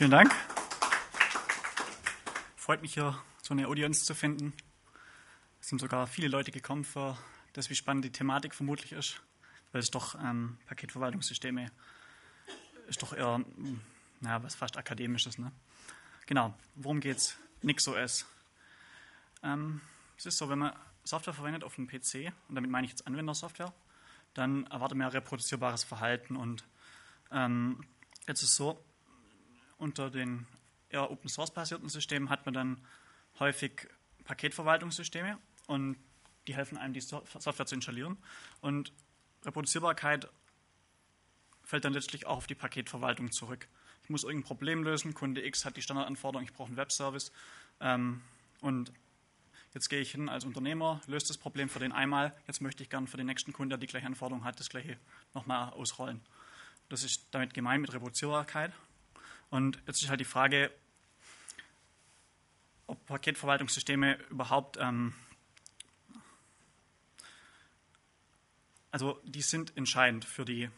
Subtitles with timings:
[0.00, 0.34] Vielen Dank.
[2.56, 4.54] Freut mich hier so eine Audience zu finden.
[5.60, 7.18] Es sind sogar viele Leute gekommen für
[7.52, 9.20] das, wie spannend die Thematik vermutlich ist,
[9.72, 11.70] weil es doch ähm, Paketverwaltungssysteme
[12.88, 13.44] ist doch eher,
[14.20, 15.36] naja, was fast akademisches.
[15.36, 15.52] Ne?
[16.24, 17.36] Genau, worum geht's?
[17.60, 18.24] NixOS.
[19.42, 19.82] Ähm,
[20.16, 20.72] es ist so, wenn man
[21.04, 23.74] Software verwendet auf einem PC, und damit meine ich jetzt Anwendersoftware,
[24.32, 26.36] dann erwartet man reproduzierbares Verhalten.
[26.36, 26.64] Und
[27.30, 27.84] ähm,
[28.26, 28.82] jetzt ist es so,
[29.80, 30.46] unter den
[30.90, 32.86] eher Open Source basierten Systemen hat man dann
[33.38, 33.88] häufig
[34.24, 35.96] Paketverwaltungssysteme und
[36.46, 38.16] die helfen einem, die Software zu installieren.
[38.60, 38.92] Und
[39.44, 40.28] Reproduzierbarkeit
[41.62, 43.68] fällt dann letztlich auch auf die Paketverwaltung zurück.
[44.02, 47.32] Ich muss irgendein Problem lösen, Kunde X hat die Standardanforderung, ich brauche einen Webservice
[47.80, 48.22] ähm,
[48.60, 48.92] und
[49.72, 52.90] jetzt gehe ich hin als Unternehmer, löse das Problem für den einmal, jetzt möchte ich
[52.90, 54.98] gern für den nächsten Kunden, der die gleiche Anforderung hat, das gleiche
[55.32, 56.20] nochmal ausrollen.
[56.88, 58.72] Das ist damit gemeint mit Reproduzierbarkeit.
[59.50, 60.70] Und jetzt ist halt die Frage,
[62.86, 65.14] ob Paketverwaltungssysteme überhaupt, ähm,
[68.90, 70.70] also die sind entscheidend für die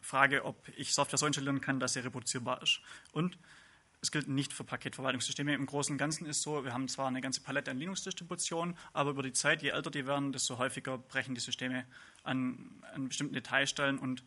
[0.00, 2.80] Frage, ob ich Software so installieren kann, dass sie reproduzierbar ist.
[3.12, 3.38] Und
[4.00, 5.54] es gilt nicht für Paketverwaltungssysteme.
[5.54, 9.10] Im Großen und Ganzen ist so, wir haben zwar eine ganze Palette an Linux-Distributionen, aber
[9.10, 11.86] über die Zeit, je älter die werden, desto häufiger brechen die Systeme
[12.24, 14.24] an, an bestimmten Detailstellen und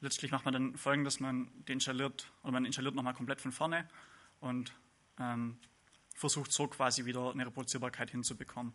[0.00, 3.88] letztlich macht man dann folgendes, man deinstalliert oder man installiert nochmal komplett von vorne
[4.40, 4.72] und
[5.18, 5.58] ähm,
[6.14, 8.72] versucht so quasi wieder eine Reproduzierbarkeit hinzubekommen.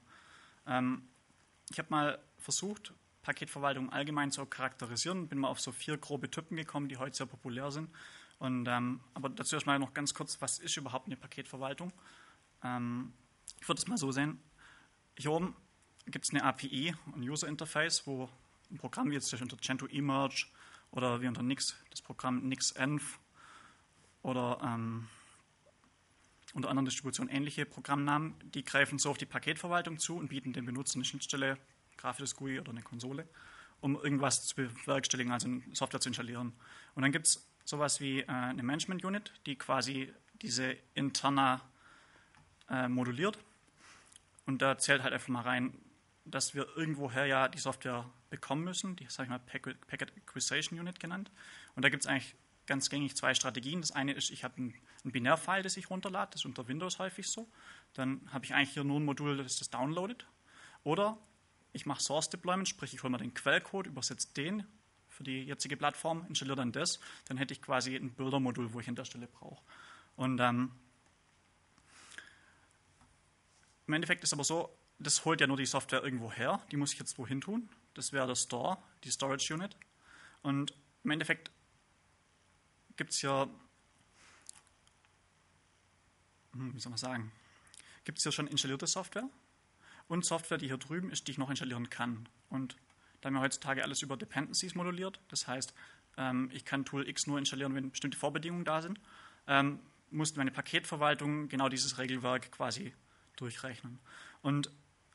[0.67, 1.07] Ähm,
[1.69, 6.57] ich habe mal versucht, Paketverwaltung allgemein zu charakterisieren, bin mal auf so vier grobe Typen
[6.57, 7.89] gekommen, die heute sehr populär sind.
[8.39, 11.93] Und, ähm, aber dazu erstmal noch ganz kurz, was ist überhaupt eine Paketverwaltung?
[12.63, 13.13] Ähm,
[13.61, 14.41] ich würde es mal so sehen.
[15.17, 15.55] Hier oben
[16.05, 18.29] gibt es eine API, ein User Interface, wo
[18.69, 20.47] ein Programm wie jetzt unter Gentoo eMerge
[20.93, 23.19] oder wie unter Nix das Programm NixEnv
[24.21, 25.07] oder ähm,
[26.53, 30.65] unter anderen Distributionen ähnliche Programmnamen, die greifen so auf die Paketverwaltung zu und bieten dem
[30.65, 31.57] Benutzer eine Schnittstelle,
[31.97, 33.27] grafisches GUI oder eine Konsole,
[33.81, 36.53] um irgendwas zu bewerkstelligen, also Software zu installieren.
[36.93, 41.61] Und dann gibt es sowas wie äh, eine Management Unit, die quasi diese interna
[42.69, 43.39] äh, moduliert.
[44.45, 45.73] Und da zählt halt einfach mal rein,
[46.25, 50.99] dass wir irgendwoher ja die Software bekommen müssen, die sage ich mal Packet Acquisition Unit
[50.99, 51.29] genannt.
[51.75, 52.35] Und da gibt es eigentlich
[52.65, 53.81] ganz gängig zwei Strategien.
[53.81, 54.73] Das eine ist, ich habe ein,
[55.05, 57.47] ein Binärfile, das ich runterlade, das ist unter Windows häufig so.
[57.93, 60.25] Dann habe ich eigentlich hier nur ein Modul, das das downloadet.
[60.83, 61.15] Oder
[61.73, 64.65] ich mache Source Deployment, sprich ich hole mir den Quellcode, übersetze den
[65.09, 66.99] für die jetzige Plattform, installiere dann das.
[67.25, 69.63] Dann hätte ich quasi ein Bildermodul, wo ich an der Stelle brauche.
[70.15, 70.71] Und ähm,
[73.85, 76.93] im Endeffekt ist aber so, das holt ja nur die Software irgendwo her, die muss
[76.93, 77.69] ich jetzt wohin tun.
[77.93, 79.75] Das wäre der Store, die Storage Unit.
[80.41, 80.73] Und
[81.03, 81.51] im Endeffekt
[82.95, 83.47] gibt es ja,
[86.53, 87.31] hm, wie soll man sagen,
[88.03, 89.29] gibt es ja schon installierte Software
[90.07, 92.27] und Software, die hier drüben ist, die ich noch installieren kann.
[92.49, 92.75] Und
[93.21, 95.73] da haben wir heutzutage alles über Dependencies moduliert, das heißt,
[96.17, 98.99] ähm, ich kann Tool X nur installieren, wenn bestimmte Vorbedingungen da sind,
[99.47, 99.79] ähm,
[100.11, 102.93] muss meine Paketverwaltung genau dieses Regelwerk quasi
[103.35, 103.99] durchrechnen.
[104.41, 104.69] Und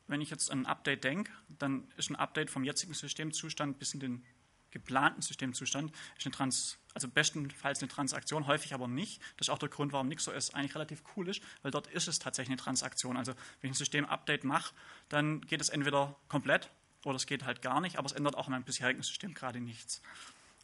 [0.09, 3.93] wenn ich jetzt an ein Update denke, dann ist ein Update vom jetzigen Systemzustand bis
[3.93, 4.25] in den
[4.71, 9.21] geplanten Systemzustand ist eine Trans, also bestenfalls eine Transaktion, häufig aber nicht.
[9.37, 12.19] Das ist auch der Grund, warum NixOS eigentlich relativ cool ist, weil dort ist es
[12.19, 13.17] tatsächlich eine Transaktion.
[13.17, 14.73] Also wenn ich ein System-Update mache,
[15.09, 16.69] dann geht es entweder komplett
[17.03, 19.59] oder es geht halt gar nicht, aber es ändert auch in meinem bisherigen System gerade
[19.59, 20.01] nichts.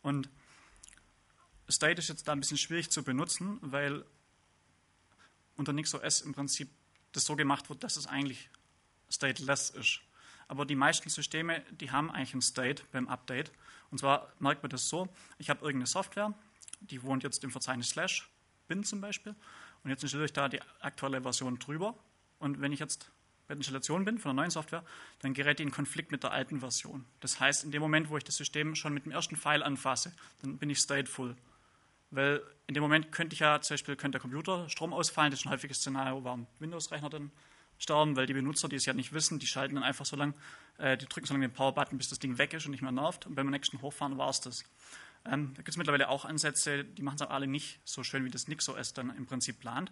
[0.01, 0.29] Und
[1.69, 4.05] State ist jetzt da ein bisschen schwierig zu benutzen, weil
[5.55, 6.69] unter NixOS im Prinzip
[7.11, 8.49] das so gemacht wird, dass es eigentlich
[9.09, 10.01] stateless ist.
[10.47, 13.51] Aber die meisten Systeme, die haben eigentlich ein State beim Update.
[13.91, 15.07] Und zwar merkt man das so,
[15.37, 16.33] ich habe irgendeine Software,
[16.81, 18.29] die wohnt jetzt im Verzeichnis slash
[18.67, 19.35] bin zum Beispiel.
[19.83, 21.95] Und jetzt installiere ich da die aktuelle Version drüber.
[22.39, 23.11] Und wenn ich jetzt
[23.47, 24.83] bei der Installation bin von der neuen Software,
[25.19, 27.05] dann gerät die in Konflikt mit der alten Version.
[27.19, 30.13] Das heißt, in dem Moment, wo ich das System schon mit dem ersten File anfasse,
[30.41, 31.35] dann bin ich stateful.
[32.09, 35.41] Weil in dem Moment könnte ich ja, zum Beispiel könnte der Computer Strom ausfallen, das
[35.41, 37.31] ist ein häufiges Szenario, warum Windows-Rechner dann
[37.77, 40.33] sterben, weil die Benutzer, die es ja nicht wissen, die schalten dann einfach so lange,
[40.77, 42.91] äh, die drücken so lange den Power-Button, bis das Ding weg ist und nicht mehr
[42.91, 43.25] nervt.
[43.25, 44.63] Und beim nächsten Hochfahren war es das.
[45.25, 48.25] Ähm, da gibt es mittlerweile auch Ansätze, die machen es aber alle nicht so schön,
[48.25, 49.91] wie das NixOS dann im Prinzip plant.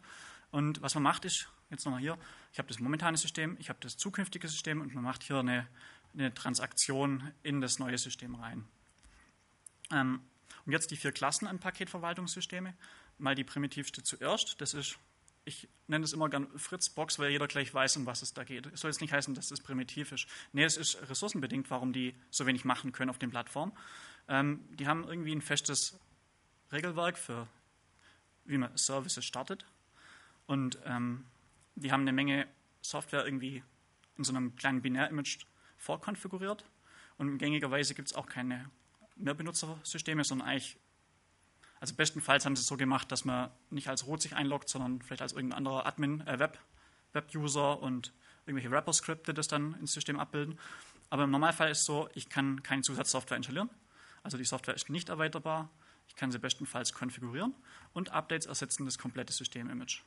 [0.52, 2.18] Und was man macht, ist, jetzt nochmal hier,
[2.52, 5.68] ich habe das momentane System, ich habe das zukünftige System und man macht hier eine,
[6.14, 8.64] eine Transaktion in das neue System rein.
[9.92, 10.22] Ähm,
[10.66, 12.74] und jetzt die vier Klassen an Paketverwaltungssysteme.
[13.18, 14.98] Mal die primitivste zuerst, das ist
[15.46, 18.66] ich nenne es immer gern Fritzbox, weil jeder gleich weiß, um was es da geht.
[18.68, 20.28] Es soll jetzt nicht heißen, dass es primitiv ist.
[20.54, 23.74] Nee, es ist ressourcenbedingt, warum die so wenig machen können auf den Plattformen.
[24.28, 26.00] Ähm, die haben irgendwie ein festes
[26.72, 27.48] Regelwerk für
[28.46, 29.66] wie man Services startet.
[30.46, 31.26] Und ähm,
[31.76, 32.48] die haben eine Menge
[32.82, 33.64] Software irgendwie
[34.18, 35.46] in so einem kleinen Binär-Image
[35.78, 36.66] vorkonfiguriert.
[37.18, 38.70] Und gängigerweise gibt es auch keine
[39.16, 40.78] Mehrbenutzersysteme, sondern eigentlich,
[41.84, 45.02] also bestenfalls haben sie es so gemacht, dass man nicht als Root sich einloggt, sondern
[45.02, 46.58] vielleicht als irgendein anderer Admin, äh, Web,
[47.12, 48.14] Web-User und
[48.46, 50.58] irgendwelche Wrapper-Skripte das dann ins System abbilden.
[51.10, 53.70] Aber im Normalfall ist es so, ich kann keine Zusatzsoftware installieren.
[54.24, 55.70] Also die Software ist nicht erweiterbar.
[56.08, 57.54] Ich kann sie bestenfalls konfigurieren
[57.92, 60.04] und Updates ersetzen das komplette System-Image.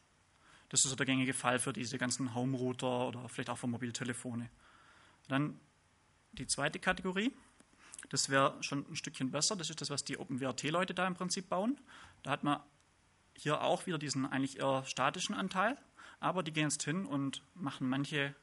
[0.70, 4.48] Das ist so der gängige Fall für diese ganzen Home-Router oder vielleicht auch für Mobiltelefone.
[5.28, 5.60] Dann
[6.32, 7.34] die zweite Kategorie,
[8.08, 9.56] das wäre schon ein Stückchen besser.
[9.56, 11.78] Das ist das, was die OpenWrt-Leute da im Prinzip bauen.
[12.22, 12.60] Da hat man
[13.34, 15.76] hier auch wieder diesen eigentlich eher statischen Anteil,
[16.20, 18.34] aber die gehen jetzt hin und machen manche,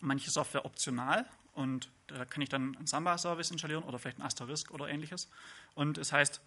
[0.00, 4.70] manche Software optional und da kann ich dann einen Samba-Service installieren oder vielleicht einen Asterisk
[4.70, 5.28] oder ähnliches.
[5.74, 6.40] Und es das heißt,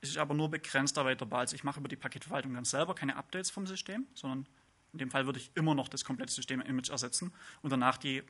[0.00, 1.40] es ist aber nur begrenzt erweiterbar.
[1.40, 4.46] Also ich mache über die Paketverwaltung dann selber keine Updates vom System, sondern
[4.92, 8.22] in dem Fall würde ich immer noch das komplette System-Image ersetzen und danach die,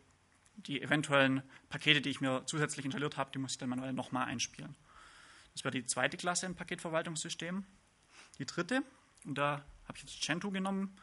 [0.57, 4.27] die eventuellen Pakete, die ich mir zusätzlich installiert habe, die muss ich dann manuell nochmal
[4.27, 4.75] einspielen.
[5.53, 7.65] Das wäre die zweite Klasse im Paketverwaltungssystem.
[8.39, 8.83] Die dritte,
[9.25, 10.97] und da habe ich jetzt Gentoo genommen,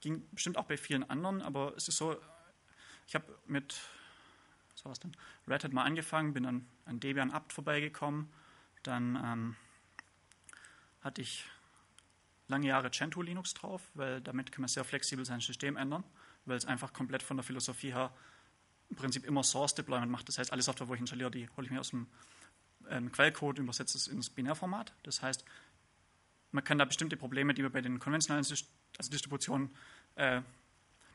[0.00, 2.16] ging bestimmt auch bei vielen anderen, aber es ist so,
[3.06, 3.76] ich habe mit
[4.84, 5.16] was denn?
[5.48, 8.30] Red Hat mal angefangen, bin dann an Debian Apt vorbeigekommen,
[8.82, 9.56] dann ähm,
[11.00, 11.44] hatte ich
[12.48, 16.04] lange Jahre Gentoo Linux drauf, weil damit kann man sehr flexibel sein System ändern,
[16.44, 18.14] weil es einfach komplett von der Philosophie her
[18.90, 20.28] im Prinzip immer Source Deployment macht.
[20.28, 22.06] Das heißt, alle Software, wo ich installiere, die hole ich mir aus dem
[22.88, 24.92] ähm, Quellcode, übersetze es ins Binärformat.
[25.02, 25.44] Das heißt,
[26.52, 28.46] man kann da bestimmte Probleme, die man bei den konventionellen
[28.98, 29.70] also Distributionen
[30.14, 30.42] äh,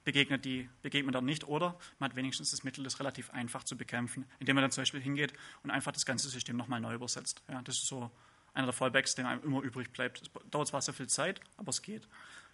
[0.04, 1.48] begegnet, die begegnet man dann nicht.
[1.48, 4.81] Oder man hat wenigstens das Mittel, das relativ einfach zu bekämpfen, indem man dann zum
[4.81, 5.33] Beispiel hingeht
[5.63, 7.42] und einfach das ganze System nochmal neu übersetzt.
[7.48, 8.12] Ja, das ist so
[8.54, 10.21] einer der Fallbacks, der einem immer übrig bleibt.
[10.21, 12.07] Es dauert zwar sehr viel Zeit, aber es geht.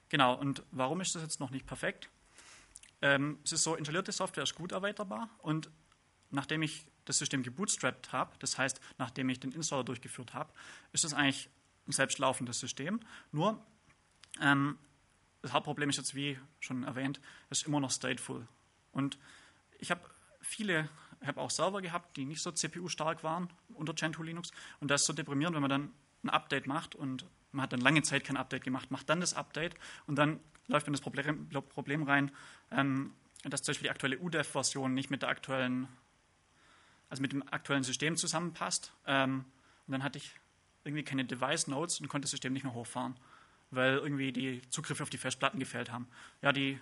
[0.10, 2.10] Genau, und warum ist das jetzt noch nicht perfekt?
[3.02, 5.70] Ähm, es ist so, installierte Software ist gut erweiterbar und
[6.32, 10.52] nachdem ich das System gebootstrapped habe, das heißt, nachdem ich den Installer durchgeführt habe,
[10.92, 11.50] ist es eigentlich
[11.88, 13.00] ein selbstlaufendes System.
[13.32, 13.64] Nur,
[14.42, 14.78] ähm,
[15.42, 18.48] das Hauptproblem ist jetzt, wie schon erwähnt, es ist immer noch stateful.
[18.92, 19.20] Und
[19.78, 20.02] ich habe
[20.42, 20.90] viele
[21.28, 24.52] habe auch Server gehabt, die nicht so CPU-stark waren unter Gentoo Linux.
[24.80, 25.92] Und das ist so deprimierend, wenn man dann
[26.24, 29.34] ein Update macht und man hat dann lange Zeit kein Update gemacht, macht dann das
[29.34, 29.76] Update
[30.08, 32.32] und dann läuft man das Problem, Problem rein,
[32.72, 33.14] ähm,
[33.44, 35.88] dass zum Beispiel die aktuelle UDEF-Version nicht mit der aktuellen,
[37.10, 38.94] also mit dem aktuellen System zusammenpasst.
[39.06, 39.46] Ähm,
[39.88, 40.32] und dann hatte ich
[40.84, 43.16] irgendwie keine Device-Nodes und konnte das System nicht mehr hochfahren,
[43.72, 46.08] weil irgendwie die Zugriffe auf die Festplatten gefehlt haben.
[46.42, 46.80] Ja, die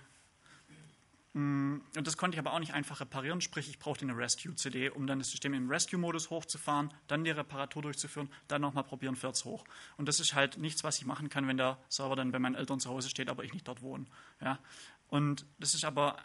[1.34, 5.08] und das konnte ich aber auch nicht einfach reparieren, sprich ich brauchte eine Rescue-CD, um
[5.08, 9.64] dann das System im Rescue-Modus hochzufahren, dann die Reparatur durchzuführen, dann nochmal probieren, fährt hoch.
[9.96, 12.54] Und das ist halt nichts, was ich machen kann, wenn der Server dann bei meinen
[12.54, 14.06] Eltern zu Hause steht, aber ich nicht dort wohne.
[14.40, 14.60] Ja?
[15.08, 16.18] Und das ist aber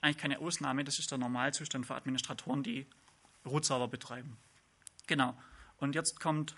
[0.00, 2.86] eigentlich keine Ausnahme, das ist der Normalzustand für Administratoren, die
[3.44, 4.38] Root-Server betreiben.
[5.08, 5.36] Genau.
[5.76, 6.56] Und jetzt kommt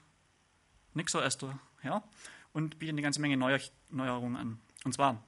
[0.93, 1.39] NixOS
[1.81, 2.05] her
[2.53, 4.61] und bietet eine ganze Menge Neuerungen an.
[4.85, 5.25] Und zwar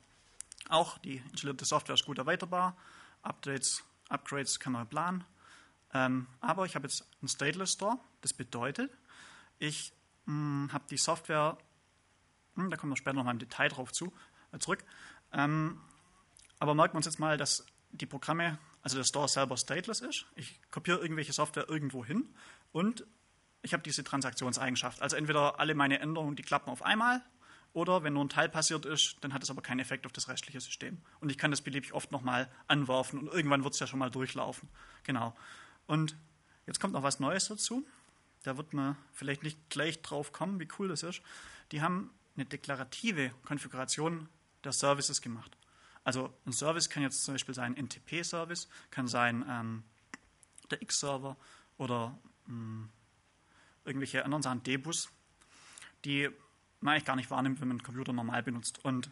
[0.68, 2.76] auch die installierte Software ist gut erweiterbar.
[3.22, 5.24] Updates, Upgrades kann man planen.
[5.94, 7.98] Ähm, aber ich habe jetzt einen Stateless Store.
[8.20, 8.90] Das bedeutet,
[9.58, 9.92] ich
[10.26, 11.56] hm, habe die Software,
[12.54, 14.12] mh, hm, da kommen wir später noch mal im Detail drauf zu,
[14.52, 14.84] äh, zurück.
[15.32, 15.80] Ähm,
[16.58, 20.26] aber merken wir uns jetzt mal, dass die Programme, also der Store selber stateless ist.
[20.34, 22.34] Ich kopiere irgendwelche Software irgendwo hin
[22.72, 23.06] und
[23.62, 25.02] ich habe diese Transaktionseigenschaft.
[25.02, 27.22] Also entweder alle meine Änderungen, die klappen auf einmal
[27.76, 30.28] oder wenn nur ein Teil passiert ist, dann hat es aber keinen Effekt auf das
[30.28, 30.96] restliche System.
[31.20, 34.10] Und ich kann das beliebig oft nochmal anwerfen und irgendwann wird es ja schon mal
[34.10, 34.70] durchlaufen.
[35.04, 35.36] Genau.
[35.86, 36.16] Und
[36.66, 37.86] jetzt kommt noch was Neues dazu.
[38.44, 41.20] Da wird man vielleicht nicht gleich drauf kommen, wie cool das ist.
[41.70, 44.30] Die haben eine deklarative Konfiguration
[44.64, 45.54] der Services gemacht.
[46.02, 49.84] Also ein Service kann jetzt zum Beispiel sein NTP-Service, kann sein ähm,
[50.70, 51.36] der X-Server
[51.76, 52.88] oder mh, hm,
[53.84, 55.10] irgendwelche anderen Sachen, Debus.
[56.06, 56.30] Die
[56.86, 58.84] man eigentlich gar nicht wahrnimmt, wenn man einen Computer normal benutzt.
[58.84, 59.10] Und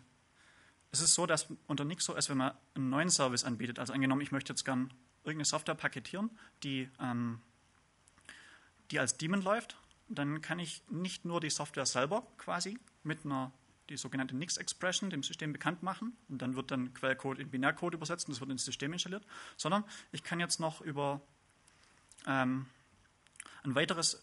[0.90, 4.32] es ist so, dass unter NixOS, wenn man einen neuen Service anbietet, also angenommen, ich
[4.32, 4.92] möchte jetzt gern
[5.24, 6.30] irgendeine Software paketieren,
[6.62, 7.40] die, ähm,
[8.90, 9.76] die als Daemon läuft,
[10.08, 13.52] dann kann ich nicht nur die Software selber quasi mit einer
[13.90, 18.28] die sogenannte Nix-Expression dem System bekannt machen und dann wird dann Quellcode in Binärcode übersetzt
[18.28, 19.26] und das wird ins System installiert,
[19.56, 21.20] sondern ich kann jetzt noch über
[22.26, 22.66] ähm,
[23.62, 24.22] ein weiteres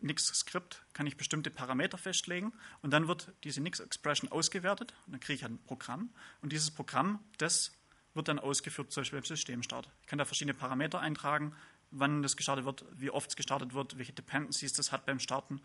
[0.00, 2.52] Nix-Skript kann ich bestimmte Parameter festlegen
[2.82, 7.18] und dann wird diese Nix-Expression ausgewertet und dann kriege ich ein Programm und dieses Programm,
[7.38, 7.72] das
[8.14, 9.88] wird dann ausgeführt, zum Beispiel beim Systemstart.
[10.02, 11.54] Ich kann da verschiedene Parameter eintragen,
[11.90, 15.60] wann das gestartet wird, wie oft es gestartet wird, welche Dependencies das hat beim Starten.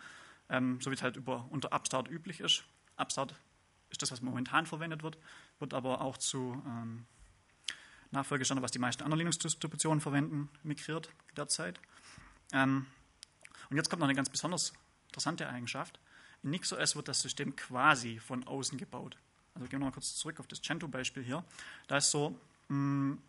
[0.50, 2.64] ähm, so wie es halt über, unter Upstart üblich ist.
[2.98, 3.34] Upstart
[3.90, 5.18] ist das, was momentan verwendet wird,
[5.60, 7.06] wird aber auch zu ähm,
[8.12, 11.80] Nachfolgestandard, was die meisten anderen Linux-Distributionen verwenden, migriert derzeit.
[12.52, 12.86] Ähm,
[13.74, 14.72] und jetzt kommt noch eine ganz besonders
[15.08, 16.00] interessante Eigenschaft.
[16.44, 19.18] In NixOS wird das System quasi von außen gebaut.
[19.56, 21.44] Also gehen wir mal kurz zurück auf das Gentoo-Beispiel hier.
[21.88, 23.24] Da ist so, mh, mm,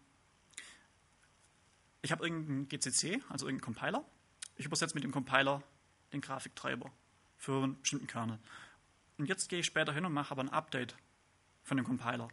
[2.03, 4.05] ich habe irgendeinen GCC, also irgendeinen Compiler.
[4.57, 5.63] Ich übersetze mit dem Compiler
[6.13, 6.93] den Grafiktreiber
[7.39, 8.39] für einen bestimmten Kernel.
[9.17, 10.95] Und jetzt gehe ich später hin und mache aber ein Update
[11.63, 12.29] von dem Compiler.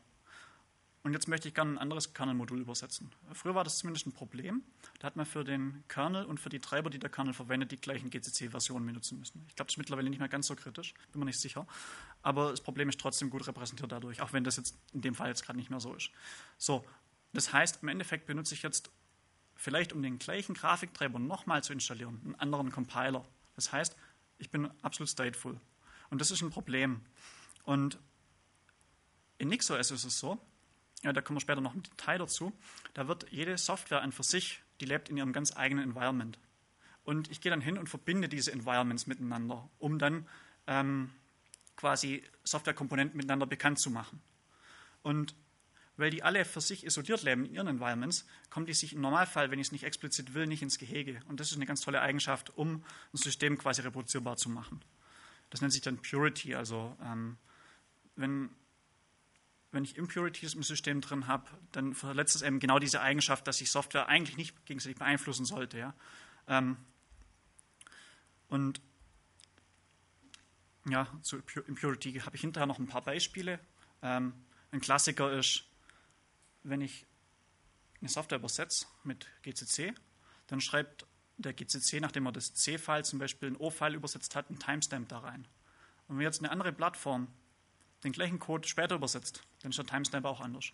[1.03, 3.11] Und jetzt möchte ich gerne ein anderes Kernel-Modul übersetzen.
[3.33, 4.63] Früher war das zumindest ein Problem.
[4.99, 7.77] Da hat man für den Kernel und für die Treiber, die der Kernel verwendet, die
[7.77, 9.43] gleichen GCC-Versionen benutzen müssen.
[9.47, 11.65] Ich glaube, das ist mittlerweile nicht mehr ganz so kritisch, bin mir nicht sicher.
[12.21, 15.29] Aber das Problem ist trotzdem gut repräsentiert dadurch, auch wenn das jetzt in dem Fall
[15.29, 16.11] jetzt gerade nicht mehr so ist.
[16.59, 16.85] So,
[17.33, 18.91] das heißt, im Endeffekt benutze ich jetzt
[19.55, 23.25] vielleicht, um den gleichen Grafiktreiber nochmal zu installieren, einen anderen Compiler.
[23.55, 23.95] Das heißt,
[24.37, 25.59] ich bin absolut stateful.
[26.11, 27.01] Und das ist ein Problem.
[27.63, 27.97] Und
[29.37, 30.39] in NixOS ist es so,
[31.03, 32.53] ja, da kommen wir später noch im Detail dazu,
[32.93, 36.37] da wird jede Software an für sich, die lebt in ihrem ganz eigenen Environment.
[37.03, 40.27] Und ich gehe dann hin und verbinde diese Environments miteinander, um dann
[40.67, 41.09] ähm,
[41.75, 44.21] quasi Softwarekomponenten miteinander bekannt zu machen.
[45.01, 45.33] Und
[45.97, 49.51] weil die alle für sich isoliert leben in ihren Environments, kommen die sich im Normalfall,
[49.51, 51.21] wenn ich es nicht explizit will, nicht ins Gehege.
[51.27, 54.81] Und das ist eine ganz tolle Eigenschaft, um ein System quasi reproduzierbar zu machen.
[55.49, 56.55] Das nennt sich dann Purity.
[56.55, 57.37] Also ähm,
[58.15, 58.49] wenn
[59.71, 63.57] wenn ich Impurities im System drin habe, dann verletzt es eben genau diese Eigenschaft, dass
[63.57, 65.77] sich Software eigentlich nicht gegenseitig beeinflussen sollte.
[65.77, 65.93] Ja?
[66.47, 66.77] Ähm,
[68.49, 68.81] und
[70.89, 71.37] ja, zu
[71.67, 73.59] Impurity habe ich hinterher noch ein paar Beispiele.
[74.01, 74.33] Ähm,
[74.71, 75.63] ein Klassiker ist,
[76.63, 77.05] wenn ich
[78.01, 79.93] eine Software übersetze mit GCC,
[80.47, 81.05] dann schreibt
[81.37, 85.19] der GCC, nachdem er das C-File zum Beispiel ein O-File übersetzt hat, einen Timestamp da
[85.19, 85.47] rein.
[86.07, 87.27] Und wenn jetzt eine andere Plattform
[88.03, 90.71] den gleichen Code später übersetzt, dann ist der Timestamp auch anders.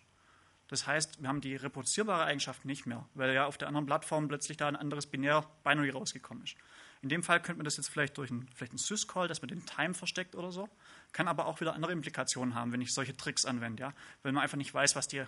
[0.68, 4.28] Das heißt, wir haben die reproduzierbare Eigenschaft nicht mehr, weil ja auf der anderen Plattform
[4.28, 6.56] plötzlich da ein anderes Binär-Binary rausgekommen ist.
[7.00, 9.48] In dem Fall könnte man das jetzt vielleicht durch einen, vielleicht einen Syscall, dass man
[9.48, 10.68] den Time versteckt oder so,
[11.12, 13.94] kann aber auch wieder andere Implikationen haben, wenn ich solche Tricks anwende, ja?
[14.22, 15.24] weil man einfach nicht weiß, was die,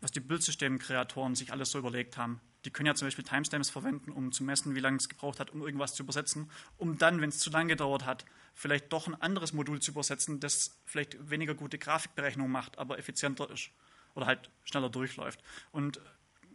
[0.00, 2.40] was die Bildsystemkreatoren sich alles so überlegt haben.
[2.64, 5.50] Die können ja zum Beispiel Timestamps verwenden, um zu messen, wie lange es gebraucht hat,
[5.50, 9.20] um irgendwas zu übersetzen, um dann, wenn es zu lange gedauert hat, vielleicht doch ein
[9.20, 13.70] anderes Modul zu übersetzen, das vielleicht weniger gute Grafikberechnung macht, aber effizienter ist
[14.14, 15.42] oder halt schneller durchläuft.
[15.70, 16.00] Und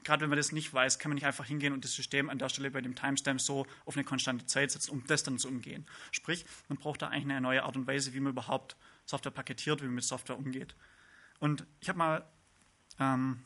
[0.04, 2.40] gerade wenn man das nicht weiß, kann man nicht einfach hingehen und das System an
[2.40, 5.48] der Stelle bei dem Timestamp so auf eine konstante Zeit setzen, um das dann zu
[5.50, 5.86] umgehen.
[6.12, 9.82] Sprich, man braucht da eigentlich eine neue Art und Weise, wie man überhaupt Software paketiert,
[9.82, 10.76] wie man mit Software umgeht.
[11.40, 12.26] Und ich habe mal
[13.00, 13.44] ähm,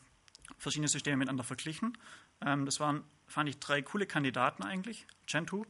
[0.58, 1.98] verschiedene Systeme miteinander verglichen.
[2.44, 5.06] Ähm, das waren, fand ich, drei coole Kandidaten eigentlich.
[5.26, 5.66] Gentoo,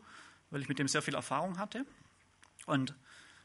[0.51, 1.85] weil ich mit dem sehr viel Erfahrung hatte.
[2.67, 2.95] Und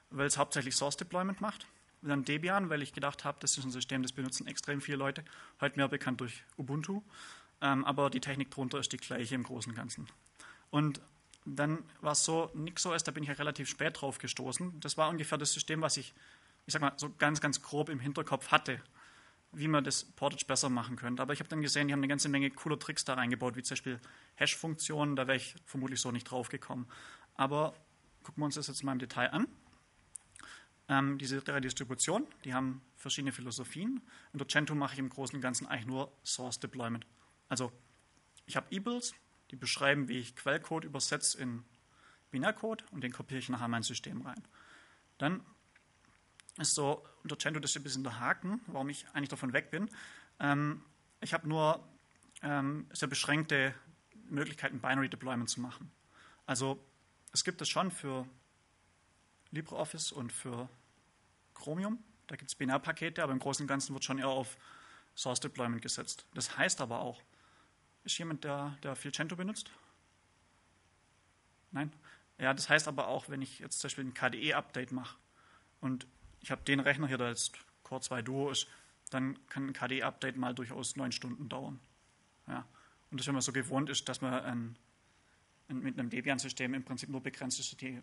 [0.09, 1.67] weil es hauptsächlich Source Deployment macht.
[2.01, 4.97] Und dann Debian, weil ich gedacht habe, das ist ein System, das benutzen extrem viele
[4.97, 5.23] Leute.
[5.59, 7.01] Heute mehr bekannt durch Ubuntu.
[7.61, 10.07] Ähm, aber die Technik darunter ist die gleiche im Großen und Ganzen.
[10.69, 11.01] Und
[11.45, 14.79] dann war es so, NixOS, da bin ich ja relativ spät drauf gestoßen.
[14.79, 16.13] Das war ungefähr das System, was ich,
[16.65, 18.81] ich sag mal, so ganz, ganz grob im Hinterkopf hatte,
[19.51, 21.21] wie man das Portage besser machen könnte.
[21.21, 23.63] Aber ich habe dann gesehen, die haben eine ganze Menge cooler Tricks da reingebaut, wie
[23.63, 23.99] zum Beispiel
[24.35, 26.87] Hash-Funktionen, da wäre ich vermutlich so nicht drauf gekommen.
[27.35, 27.73] Aber
[28.23, 29.47] gucken wir uns das jetzt mal im Detail an.
[30.89, 34.01] Ähm, diese drei Distributionen, die haben verschiedene Philosophien.
[34.33, 37.05] Unter Gentoo mache ich im Großen und Ganzen eigentlich nur Source Deployment.
[37.49, 37.71] Also
[38.45, 39.13] ich habe E-Builds,
[39.51, 41.63] die beschreiben, wie ich Quellcode übersetze in
[42.31, 44.41] Binärcode und den kopiere ich nachher in mein System rein.
[45.17, 45.41] Dann
[46.57, 49.71] ist so unter Gentoo das ist ein bisschen der Haken, warum ich eigentlich davon weg
[49.71, 49.89] bin.
[50.39, 50.83] Ähm,
[51.21, 51.83] ich habe nur
[52.41, 53.73] ähm, sehr beschränkte
[54.29, 55.91] Möglichkeiten, Binary Deployment zu machen.
[56.45, 56.83] Also
[57.33, 58.27] es gibt es schon für
[59.51, 60.69] LibreOffice und für
[61.53, 62.03] Chromium.
[62.27, 64.57] Da gibt es Binärpakete, aber im Großen und Ganzen wird schon eher auf
[65.15, 66.25] Source Deployment gesetzt.
[66.33, 67.21] Das heißt aber auch,
[68.03, 69.71] ist jemand, der, der viel Gentoo benutzt?
[71.71, 71.91] Nein?
[72.37, 75.17] Ja, das heißt aber auch, wenn ich jetzt zum Beispiel ein KDE-Update mache
[75.81, 76.07] und
[76.47, 78.69] ich habe den Rechner hier, der jetzt Core 2 Duo ist,
[79.09, 81.77] dann kann ein KDE-Update mal durchaus neun Stunden dauern.
[82.47, 82.65] Ja.
[83.11, 84.77] Und das, wenn man so gewohnt ist, dass man ein
[85.67, 88.01] mit einem Debian-System im Prinzip nur begrenzt ist, die äh,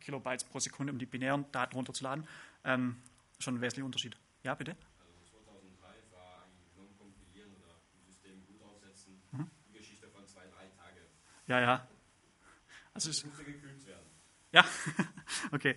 [0.00, 2.28] Kilobytes pro Sekunde, um die binären Daten runterzuladen,
[2.64, 2.96] ähm,
[3.38, 4.14] schon ein wesentlicher Unterschied.
[4.42, 4.76] Ja, bitte?
[5.00, 9.50] Also 2003 war eigentlich non kompilieren oder ein System gut aufsetzen, mhm.
[9.70, 11.00] die Geschichte von zwei, drei Tage.
[11.46, 11.88] Ja, ja.
[12.92, 14.06] Also es musste gekühlt werden.
[14.52, 14.64] Ja,
[15.50, 15.76] okay.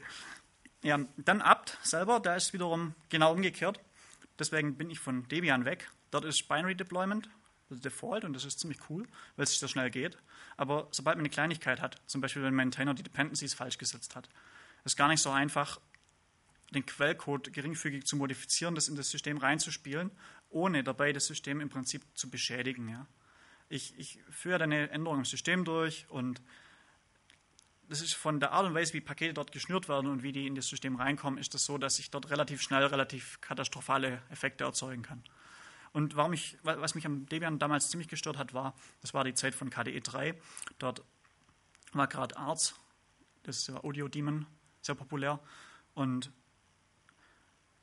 [0.88, 3.78] Ja, dann apt selber, da ist wiederum genau umgekehrt.
[4.40, 5.92] Deswegen bin ich von Debian weg.
[6.12, 7.30] Dort ist Binary Deployment
[7.70, 10.18] also Default, und das ist ziemlich cool, weil es sich so schnell geht.
[10.56, 14.16] Aber sobald man eine Kleinigkeit hat, zum Beispiel wenn ein Maintainer die Dependencies falsch gesetzt
[14.16, 14.30] hat,
[14.86, 15.82] ist gar nicht so einfach,
[16.74, 20.10] den Quellcode geringfügig zu modifizieren, das in das System reinzuspielen,
[20.50, 22.88] ohne dabei das System im Prinzip zu beschädigen.
[22.88, 23.08] Ja.
[23.68, 26.42] Ich, ich führe eine Änderung im System durch und
[27.90, 30.48] das ist von der Art und Weise, wie Pakete dort geschnürt werden und wie die
[30.48, 34.66] in das System reinkommen, ist das so, dass ich dort relativ schnell relativ katastrophale Effekte
[34.66, 35.24] erzeugen kann.
[35.94, 39.34] Und warum ich, was mich am Debian damals ziemlich gestört hat, war, das war die
[39.34, 40.40] Zeit von KDE 3.
[40.80, 41.04] Dort
[41.94, 42.76] war gerade Arts,
[43.44, 44.46] das Audio Demon,
[44.82, 45.40] sehr populär.
[45.94, 46.32] Und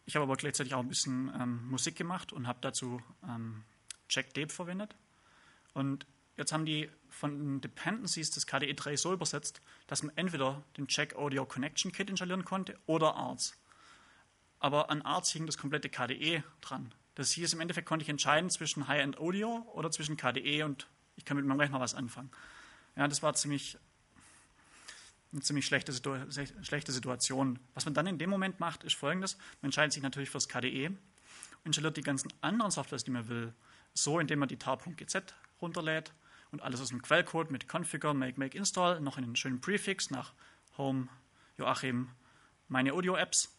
[0.05, 3.65] ich habe aber gleichzeitig auch ein bisschen ähm, Musik gemacht und habe dazu ähm,
[4.11, 4.95] Jack Deb verwendet.
[5.73, 6.07] Und
[6.37, 10.87] jetzt haben die von den Dependencies des KDE 3 so übersetzt, dass man entweder den
[10.89, 13.57] Jack Audio Connection Kit installieren konnte oder Arts.
[14.59, 16.93] Aber an Arts hing das komplette KDE dran.
[17.15, 21.25] Das hieß, im Endeffekt konnte ich entscheiden zwischen High-End Audio oder zwischen KDE und ich
[21.25, 22.31] kann mit meinem Rechner was anfangen.
[22.97, 23.79] Ja, das war ziemlich,
[25.33, 26.17] eine ziemlich schlechte, Situ
[26.63, 27.61] schlechte Situation.
[27.75, 29.37] Was man dann in dem Moment macht, ist folgendes.
[29.61, 30.91] Man entscheidet sich natürlich fürs KDE,
[31.65, 33.55] installiert die ganzen anderen Softwares, die man will,
[33.93, 35.17] so, indem man die tar.gz
[35.61, 36.13] runterlädt
[36.55, 40.11] und alles aus dem Quellcode mit configure, make, make, install, noch in einen schönen Prefix
[40.11, 40.33] nach
[40.79, 41.09] home,
[41.59, 42.09] Joachim,
[42.69, 43.55] meine Audio-Apps.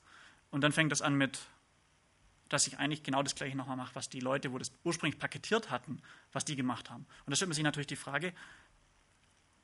[0.49, 1.39] Und dann fängt das an mit
[2.47, 5.71] dass ich eigentlich genau das Gleiche nochmal mache, was die Leute, wo das ursprünglich paketiert
[5.71, 5.99] hatten,
[6.31, 7.07] was die gemacht haben.
[7.25, 8.33] Und da stellt man sich natürlich die Frage,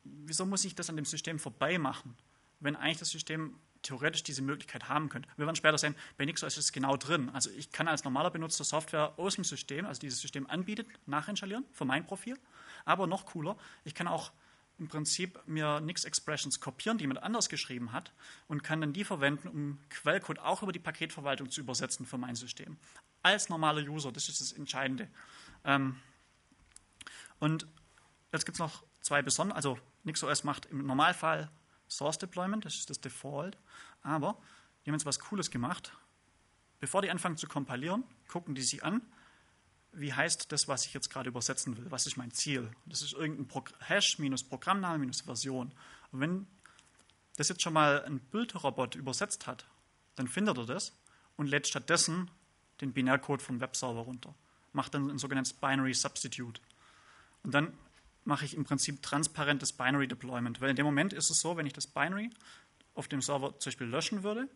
[0.03, 2.17] wieso muss ich das an dem System vorbei machen,
[2.59, 5.27] wenn eigentlich das System theoretisch diese Möglichkeit haben könnte.
[5.37, 7.29] Wir werden später sehen, bei Nixo ist es genau drin.
[7.33, 11.65] Also ich kann als normaler Benutzer Software aus dem System, also dieses System anbietet, nachinstallieren
[11.71, 12.37] für mein Profil.
[12.85, 14.31] Aber noch cooler, ich kann auch
[14.79, 18.11] im Prinzip mir Nix-Expressions kopieren, die jemand anders geschrieben hat,
[18.47, 22.35] und kann dann die verwenden, um Quellcode auch über die Paketverwaltung zu übersetzen für mein
[22.35, 22.77] System.
[23.21, 25.07] Als normaler User, das ist das Entscheidende.
[25.63, 25.97] Ähm,
[27.39, 27.67] und
[28.31, 31.51] jetzt gibt es noch zwei besondere, also NixOS macht im Normalfall
[31.91, 33.57] Source Deployment, das ist das Default,
[34.01, 34.37] aber
[34.85, 35.91] die haben jetzt was Cooles gemacht.
[36.79, 39.01] Bevor die anfangen zu kompilieren, gucken die sich an,
[39.91, 41.91] wie heißt das, was ich jetzt gerade übersetzen will?
[41.91, 42.71] Was ist mein Ziel?
[42.85, 45.73] Das ist irgendein Pro Hash minus Programmname minus Version.
[46.11, 46.47] Und wenn
[47.35, 49.65] das jetzt schon mal ein Bildrobot übersetzt hat,
[50.15, 50.93] dann findet er das
[51.35, 52.31] und lädt stattdessen
[52.79, 54.33] den Binärcode vom Webserver runter.
[54.71, 56.61] Macht dann ein sogenanntes Binary Substitute.
[57.43, 57.73] Und dann
[58.23, 61.65] mache ich im Prinzip transparentes Binary Deployment, weil in dem Moment ist es so, wenn
[61.65, 62.29] ich das Binary
[62.93, 64.47] auf dem Server zum Beispiel löschen würde,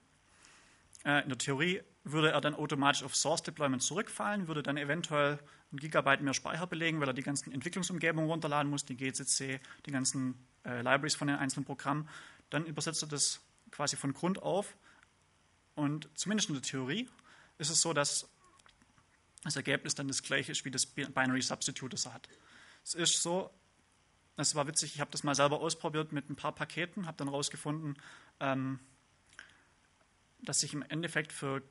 [1.05, 5.39] äh, in der Theorie würde er dann automatisch auf Source Deployment zurückfallen, würde dann eventuell
[5.71, 9.91] ein Gigabyte mehr Speicher belegen, weil er die ganzen Entwicklungsumgebungen runterladen muss, die GCC, die
[9.91, 12.09] ganzen äh, Libraries von den einzelnen Programmen.
[12.49, 14.75] Dann übersetzt er das quasi von Grund auf.
[15.75, 17.09] Und zumindest in der Theorie
[17.57, 18.29] ist es so, dass
[19.43, 22.27] das Ergebnis dann das gleiche ist wie das Binary Substitute, das er hat.
[22.85, 23.49] Es ist so,
[24.37, 27.29] es war witzig, ich habe das mal selber ausprobiert mit ein paar Paketen, habe dann
[27.29, 27.97] herausgefunden,
[28.39, 28.79] ähm,
[30.43, 31.63] dass sich im Endeffekt für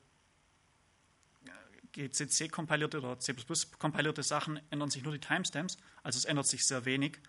[1.93, 3.33] GCC kompilierte oder C
[3.79, 7.21] kompilierte Sachen ändern sich nur die Timestamps, also es ändert sich sehr wenig.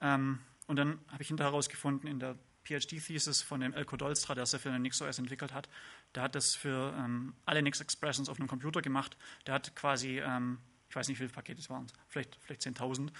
[0.00, 4.46] Ähm, und dann habe ich hinterher herausgefunden in der PhD-Thesis von dem Elko Dolstra, der
[4.46, 5.68] sehr viel in NixOS entwickelt hat,
[6.14, 9.18] der hat das für ähm, alle Nix-Expressions auf einem Computer gemacht.
[9.46, 13.10] Der hat quasi, ähm, ich weiß nicht, wie viele Pakete es waren, vielleicht, vielleicht 10.000,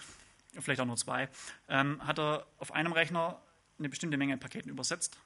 [0.60, 1.28] vielleicht auch nur zwei,
[1.68, 3.40] ähm, hat er auf einem Rechner
[3.78, 5.18] eine bestimmte Menge Paketen übersetzt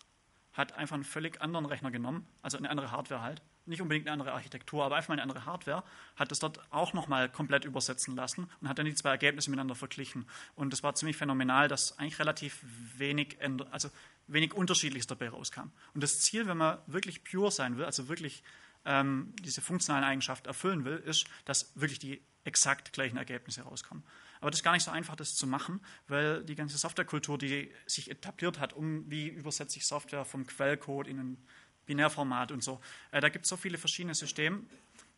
[0.53, 4.12] hat einfach einen völlig anderen Rechner genommen, also eine andere Hardware halt, nicht unbedingt eine
[4.12, 5.85] andere Architektur, aber einfach mal eine andere Hardware,
[6.17, 9.75] hat das dort auch nochmal komplett übersetzen lassen und hat dann die zwei Ergebnisse miteinander
[9.77, 10.27] verglichen.
[10.57, 12.59] Und das war ziemlich phänomenal, dass eigentlich relativ
[12.97, 13.38] wenig,
[13.71, 13.88] also
[14.27, 15.71] wenig Unterschiedliches dabei rauskam.
[15.95, 18.43] Und das Ziel, wenn man wirklich pure sein will, also wirklich
[18.85, 24.05] ähm, diese funktionalen Eigenschaften erfüllen will, ist, dass wirklich die exakt gleichen Ergebnisse rauskommen.
[24.40, 27.70] Aber das ist gar nicht so einfach, das zu machen, weil die ganze Softwarekultur, die
[27.87, 31.46] sich etabliert hat, um wie übersetze ich Software vom Quellcode in ein
[31.87, 34.62] Binärformat und so, äh, da gibt es so viele verschiedene Systeme,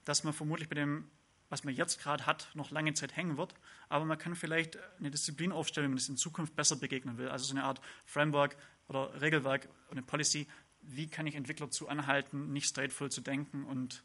[0.04, 1.10] dass man vermutlich bei dem,
[1.48, 3.54] was man jetzt gerade hat, noch lange Zeit hängen wird.
[3.88, 7.28] Aber man kann vielleicht eine Disziplin aufstellen, wenn man es in Zukunft besser begegnen will.
[7.28, 8.56] Also so eine Art Framework
[8.88, 10.46] oder Regelwerk, eine Policy.
[10.82, 14.04] Wie kann ich Entwickler zu anhalten, nicht stateful zu denken und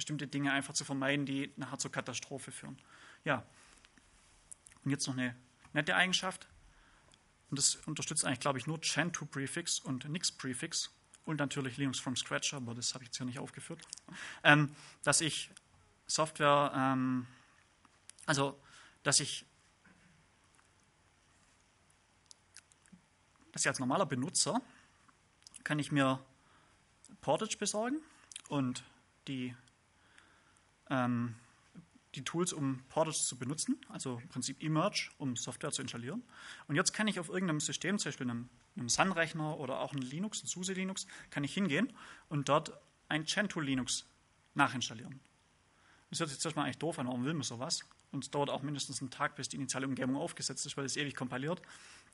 [0.00, 2.78] bestimmte Dinge einfach zu vermeiden, die nachher zur Katastrophe führen.
[3.26, 3.44] Ja,
[4.82, 5.36] und jetzt noch eine
[5.74, 6.46] nette Eigenschaft.
[7.50, 10.90] Und das unterstützt eigentlich, glaube ich, nur Gentoo-Prefix und Nix-Prefix
[11.26, 13.82] und natürlich Linux from Scratch, aber das habe ich jetzt hier nicht aufgeführt.
[14.42, 15.50] Ähm, dass ich
[16.06, 17.26] Software, ähm,
[18.24, 18.58] also
[19.02, 19.44] dass ich,
[23.52, 24.62] dass ich als normaler Benutzer
[25.62, 26.24] kann ich mir
[27.20, 27.98] Portage besorgen
[28.48, 28.82] und
[29.28, 29.54] die
[30.90, 31.34] ähm,
[32.14, 36.22] die Tools, um Portage zu benutzen, also im Prinzip eMerge, um Software zu installieren.
[36.66, 40.02] Und jetzt kann ich auf irgendeinem System, zum Beispiel einem, einem Sun-Rechner oder auch ein
[40.02, 41.92] Linux, ein SUSE Linux, kann ich hingehen
[42.28, 42.72] und dort
[43.08, 44.06] ein Gentoo Linux
[44.54, 45.20] nachinstallieren.
[46.10, 47.84] Das hört sich jetzt erstmal eigentlich doof an, warum will man sowas?
[48.10, 50.96] Und es dauert auch mindestens einen Tag, bis die initiale Umgebung aufgesetzt ist, weil es
[50.96, 51.62] ewig kompiliert.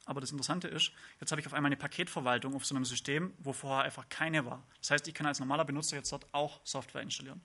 [0.05, 3.33] Aber das Interessante ist, jetzt habe ich auf einmal eine Paketverwaltung auf so einem System,
[3.39, 4.63] wo vorher einfach keine war.
[4.81, 7.41] Das heißt, ich kann als normaler Benutzer jetzt dort auch Software installieren.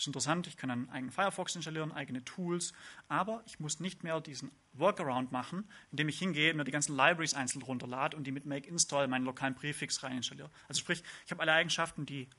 [0.00, 2.72] Das ist interessant, ich kann einen eigenen Firefox installieren, eigene Tools,
[3.08, 7.34] aber ich muss nicht mehr diesen Workaround machen, indem ich hingehe, mir die ganzen Libraries
[7.34, 10.48] einzeln runterlade und die mit make install meinen lokalen Präfix rein installiere.
[10.68, 12.30] Also sprich, ich habe alle Eigenschaften, die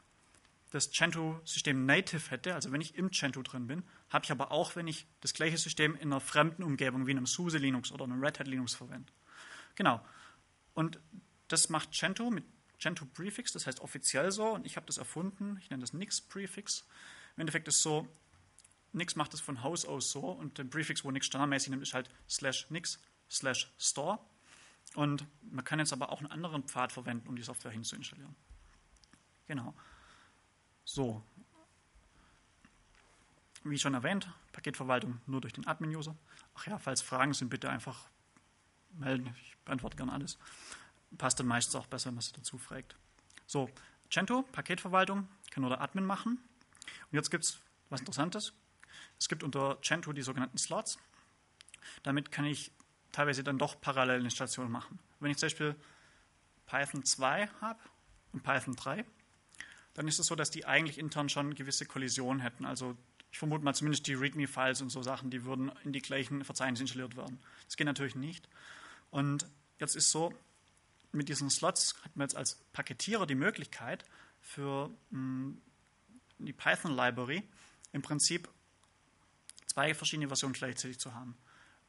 [0.71, 4.75] das Gentoo-System native hätte, also wenn ich im Gentoo drin bin, habe ich aber auch,
[4.75, 8.23] wenn ich das gleiche System in einer fremden Umgebung wie einem SUSE Linux oder einem
[8.23, 9.13] Red Hat Linux verwende.
[9.75, 10.03] Genau.
[10.73, 10.99] Und
[11.47, 12.43] das macht Gentoo mit
[12.79, 16.21] Gentoo Prefix, das heißt offiziell so, und ich habe das erfunden, ich nenne das Nix
[16.21, 16.87] Prefix.
[17.41, 18.07] Endeffekt ist so,
[18.93, 21.93] Nix macht es von Haus aus so und der Prefix, wo Nix standardmäßig nimmt, ist
[21.93, 22.99] halt slash Nix
[23.29, 24.19] slash Store.
[24.95, 28.35] Und man kann jetzt aber auch einen anderen Pfad verwenden, um die Software hinzuinstallieren.
[29.47, 29.73] Genau.
[30.83, 31.23] So.
[33.63, 36.15] Wie schon erwähnt, Paketverwaltung nur durch den Admin-User.
[36.55, 38.09] Ach ja, falls Fragen sind, bitte einfach
[38.93, 39.33] melden.
[39.41, 40.37] Ich beantworte gerne alles.
[41.17, 42.95] Passt dann meistens auch besser, wenn man sich dazu fragt.
[43.45, 43.69] So,
[44.09, 46.39] Gentoo, Paketverwaltung, kann nur der Admin machen.
[46.85, 48.53] Und jetzt gibt es was Interessantes.
[49.19, 50.97] Es gibt unter Gentoo die sogenannten Slots.
[52.03, 52.71] Damit kann ich
[53.11, 54.99] teilweise dann doch parallel Installationen machen.
[55.19, 55.75] Wenn ich zum Beispiel
[56.65, 57.79] Python 2 habe
[58.31, 59.05] und Python 3,
[59.93, 62.65] dann ist es so, dass die eigentlich intern schon gewisse Kollisionen hätten.
[62.65, 62.95] Also
[63.31, 66.83] ich vermute mal zumindest die README-Files und so Sachen, die würden in die gleichen Verzeichnisse
[66.83, 67.39] installiert werden.
[67.65, 68.47] Das geht natürlich nicht.
[69.09, 69.47] Und
[69.79, 70.33] jetzt ist so,
[71.11, 74.05] mit diesen Slots hat man jetzt als Paketierer die Möglichkeit,
[74.41, 75.53] für mh,
[76.45, 77.43] die Python-Library
[77.91, 78.49] im Prinzip
[79.67, 81.37] zwei verschiedene Versionen gleichzeitig zu haben.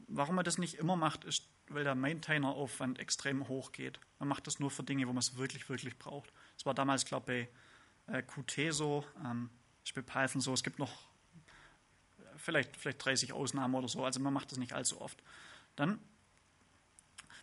[0.09, 3.99] Warum man das nicht immer macht, ist, weil der Maintainer-Aufwand extrem hoch geht.
[4.19, 6.33] Man macht das nur für Dinge, wo man es wirklich, wirklich braucht.
[6.57, 7.49] Das war damals, glaube ich,
[8.07, 9.51] bei äh, Qt so, ähm,
[9.85, 10.53] ist bei Python so.
[10.53, 11.09] Es gibt noch
[12.37, 15.23] vielleicht, vielleicht 30 Ausnahmen oder so, also man macht das nicht allzu oft.
[15.77, 15.99] Dann,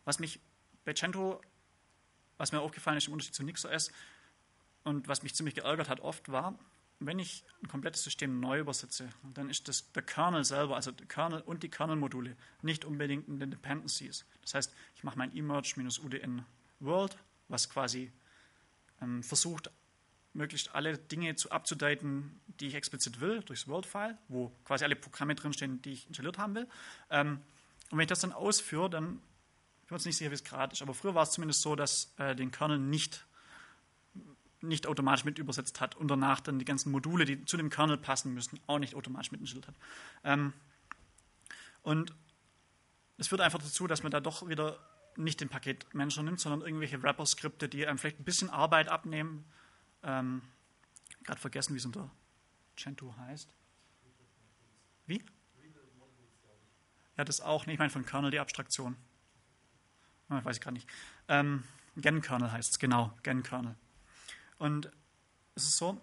[0.05, 0.39] was mich
[0.85, 1.41] bei Cento,
[2.37, 3.91] was mir aufgefallen ist im Unterschied zu NixOS
[4.83, 6.57] und was mich ziemlich geärgert hat oft, war,
[6.99, 11.07] wenn ich ein komplettes System neu übersetze, dann ist das der Kernel selber, also der
[11.07, 14.25] Kernel und die Kernel-Module, nicht unbedingt in den Dependencies.
[14.41, 16.45] Das heißt, ich mache mein emerge-udn
[16.79, 18.11] world, was quasi
[19.01, 19.71] ähm, versucht,
[20.33, 25.35] möglichst alle Dinge zu abzudaten, die ich explizit will, durchs World-File, wo quasi alle Programme
[25.35, 26.67] drinstehen, die ich installiert haben will.
[27.09, 27.39] Ähm,
[27.89, 29.21] und wenn ich das dann ausführe, dann bin
[29.85, 32.13] ich mir nicht sicher, wie es gerade ist, aber früher war es zumindest so, dass
[32.17, 33.25] äh, den Kernel nicht
[34.61, 37.97] nicht automatisch mit übersetzt hat und danach dann die ganzen Module, die zu dem Kernel
[37.97, 39.75] passen müssen, auch nicht automatisch mit installiert hat.
[40.23, 40.53] Ähm,
[41.81, 42.13] und
[43.17, 44.79] es führt einfach dazu, dass man da doch wieder
[45.15, 49.45] nicht den Paketmanager nimmt, sondern irgendwelche Wrapper-Skripte, die einem vielleicht ein bisschen Arbeit abnehmen.
[50.03, 50.41] Ähm,
[51.23, 52.09] Gerade vergessen, wie es unter
[52.75, 53.49] Gentoo heißt.
[55.05, 55.23] Wie?
[57.17, 57.65] Ja, das auch.
[57.65, 58.95] Nee, ich meine von Kernel die Abstraktion.
[60.29, 60.87] Ah, weiß ich gerade nicht.
[61.27, 61.63] Ähm,
[61.97, 63.75] Gen-Kernel heißt es, genau, Gen-Kernel.
[64.59, 64.91] Und
[65.55, 65.99] es ist so,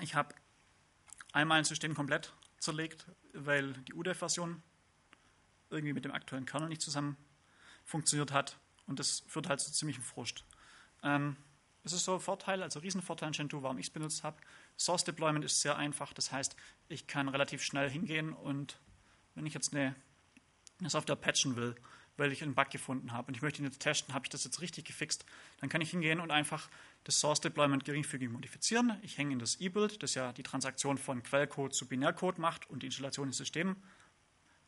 [0.00, 0.34] ich habe
[1.32, 4.62] einmal ein System komplett zerlegt, weil die UDEF-Version
[5.70, 7.16] irgendwie mit dem aktuellen Kernel nicht zusammen
[7.84, 8.58] funktioniert hat.
[8.86, 10.44] Und das führt halt zu ziemlichem Frust.
[11.02, 11.36] Ähm,
[11.84, 14.36] es ist so ein Vorteil, also Riesenvorteil in Gentoo, warum ich es benutzt habe.
[14.78, 16.12] Source Deployment ist sehr einfach.
[16.12, 16.56] Das heißt,
[16.88, 18.78] ich kann relativ schnell hingehen und
[19.34, 19.94] wenn ich jetzt eine,
[20.80, 21.74] eine Software patchen will,
[22.16, 24.44] weil ich einen Bug gefunden habe und ich möchte ihn jetzt testen, habe ich das
[24.44, 25.24] jetzt richtig gefixt,
[25.60, 26.68] dann kann ich hingehen und einfach
[27.04, 28.98] das Source Deployment geringfügig modifizieren.
[29.02, 32.82] Ich hänge in das E-Build, das ja die Transaktion von Quellcode zu Binärcode macht und
[32.82, 33.76] die Installation ins System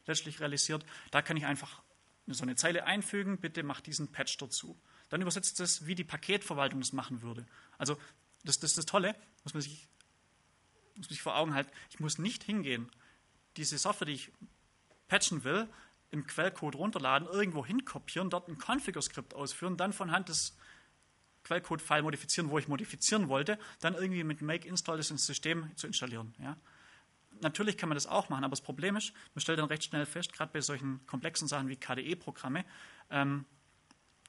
[0.07, 0.85] letztlich realisiert.
[1.11, 1.83] Da kann ich einfach
[2.27, 4.81] so eine Zeile einfügen, bitte mach diesen Patch dazu.
[5.09, 7.47] Dann übersetzt es, wie die Paketverwaltung das machen würde.
[7.77, 7.97] Also
[8.45, 9.15] das, das ist das Tolle,
[9.45, 9.89] muss man sich,
[10.95, 11.71] muss man sich vor Augen halten.
[11.91, 12.91] Ich muss nicht hingehen,
[13.57, 14.33] diese Software, die ich
[15.09, 15.69] patchen will,
[16.11, 20.57] im Quellcode runterladen, irgendwo hinkopieren, dort ein Configure-Skript ausführen, dann von Hand das
[21.45, 25.87] Quellcode-File modifizieren, wo ich modifizieren wollte, dann irgendwie mit make install das ins System zu
[25.87, 26.35] installieren.
[26.39, 26.57] Ja.
[27.41, 30.05] Natürlich kann man das auch machen, aber das Problem ist, man stellt dann recht schnell
[30.05, 32.65] fest, gerade bei solchen komplexen Sachen wie KDE-Programme,
[33.11, 33.47] ähm,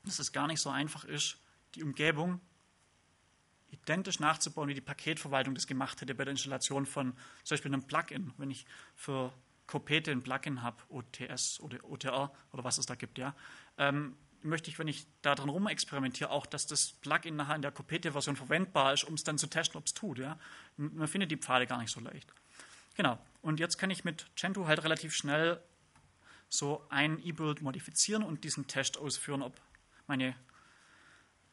[0.05, 1.37] dass es gar nicht so einfach ist,
[1.75, 2.39] die Umgebung
[3.71, 7.83] identisch nachzubauen, wie die Paketverwaltung das gemacht hätte bei der Installation von zum Beispiel einem
[7.83, 8.33] Plugin.
[8.37, 9.33] Wenn ich für
[9.67, 13.33] Copete ein Plugin habe, OTS oder OTR oder was es da gibt, ja,
[13.77, 17.71] ähm, möchte ich, wenn ich da dran rumexperimentiere, auch, dass das Plugin nachher in der
[17.71, 20.19] Copete-Version verwendbar ist, um es dann zu testen, ob es tut.
[20.19, 20.39] Ja.
[20.77, 22.31] Man findet die Pfade gar nicht so leicht.
[22.95, 23.19] Genau.
[23.41, 25.61] Und jetzt kann ich mit Gentoo halt relativ schnell
[26.49, 29.59] so ein E-Build modifizieren und diesen Test ausführen, ob
[30.07, 30.35] meine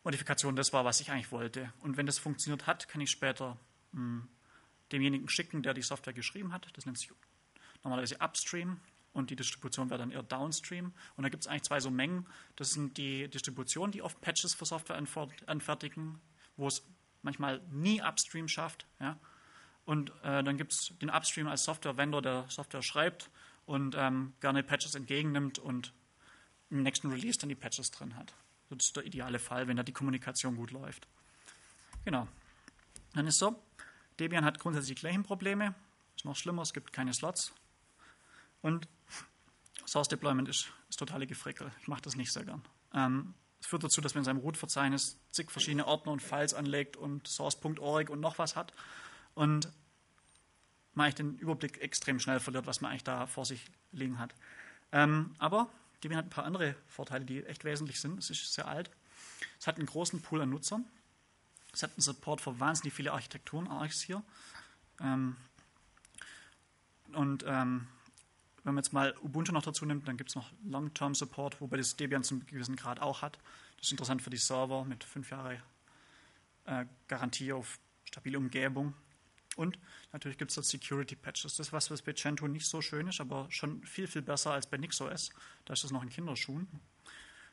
[0.03, 1.73] Modifikation das war, was ich eigentlich wollte.
[1.81, 3.57] Und wenn das funktioniert hat, kann ich später
[3.93, 4.29] mh, hm,
[4.91, 6.69] demjenigen schicken, der die Software geschrieben hat.
[6.75, 7.11] Das nennt sich
[7.85, 8.81] normalerweise Upstream
[9.13, 10.93] und die Distribution wäre dann eher Downstream.
[11.17, 12.27] Und da gibt es eigentlich zwei so Mengen.
[12.57, 14.97] Das sind die Distributionen, die oft Patches für Software
[15.47, 16.21] anfertigen,
[16.57, 16.85] wo es
[17.23, 18.87] manchmal nie Upstream schafft.
[19.01, 19.19] Ja?
[19.85, 23.31] Und äh, dann gibt es den Upstream als Software-Vendor, der Software schreibt
[23.67, 25.93] und ähm, gerne Patches entgegennimmt und
[26.71, 28.35] im nächsten Release dann die Patches drin hat.
[28.71, 31.09] Das ist der ideale Fall, wenn da die Kommunikation gut läuft.
[32.05, 32.29] Genau.
[33.15, 33.63] Dann ist so,
[34.21, 35.75] Debian hat grundsätzlich die gleichen Probleme.
[36.17, 37.55] Ist noch schlimmer, es gibt keine Slots.
[38.63, 38.89] Und
[39.87, 41.73] Source Deployment ist, ist totale Gefrickel.
[41.81, 42.63] Ich mache das nicht sehr gern.
[42.95, 46.97] Ähm, es führt dazu, dass man in seinem Root-Verzeichnis zig verschiedene Ordner und Files anlegt
[46.97, 48.73] und source.org und noch was hat.
[49.35, 49.73] Und
[50.95, 54.35] man eigentlich den Überblick extrem schnell verliert, was man eigentlich da vor sich liegen hat.
[54.93, 55.71] Ähm, aber
[56.03, 58.19] Debian hat ein paar andere Vorteile, die echt wesentlich sind.
[58.19, 58.91] Es ist sehr alt.
[59.59, 60.85] Es hat einen großen Pool an Nutzern.
[61.73, 64.23] Es hat einen Support für wahnsinnig viele Architekturen, Archs hier.
[65.01, 65.37] Ähm,
[67.13, 67.87] und ähm,
[68.69, 71.79] wenn man jetzt mal Ubuntu noch dazu nimmt, dann gibt es noch Long-Term Support, wobei
[71.79, 73.39] das Debian zum gewissen Grad auch hat.
[73.79, 75.63] Das ist interessant für die Server mit fünf Jahre
[76.67, 78.93] äh, Garantie auf stabile Umgebung.
[79.57, 79.79] Und
[80.13, 81.57] natürlich gibt es dort Security Patches.
[81.57, 84.53] Das ist was, was bei Gentoo nicht so schön ist, aber schon viel, viel besser
[84.53, 85.31] als bei NixOS.
[85.65, 86.69] Da ist das noch in Kinderschuhen.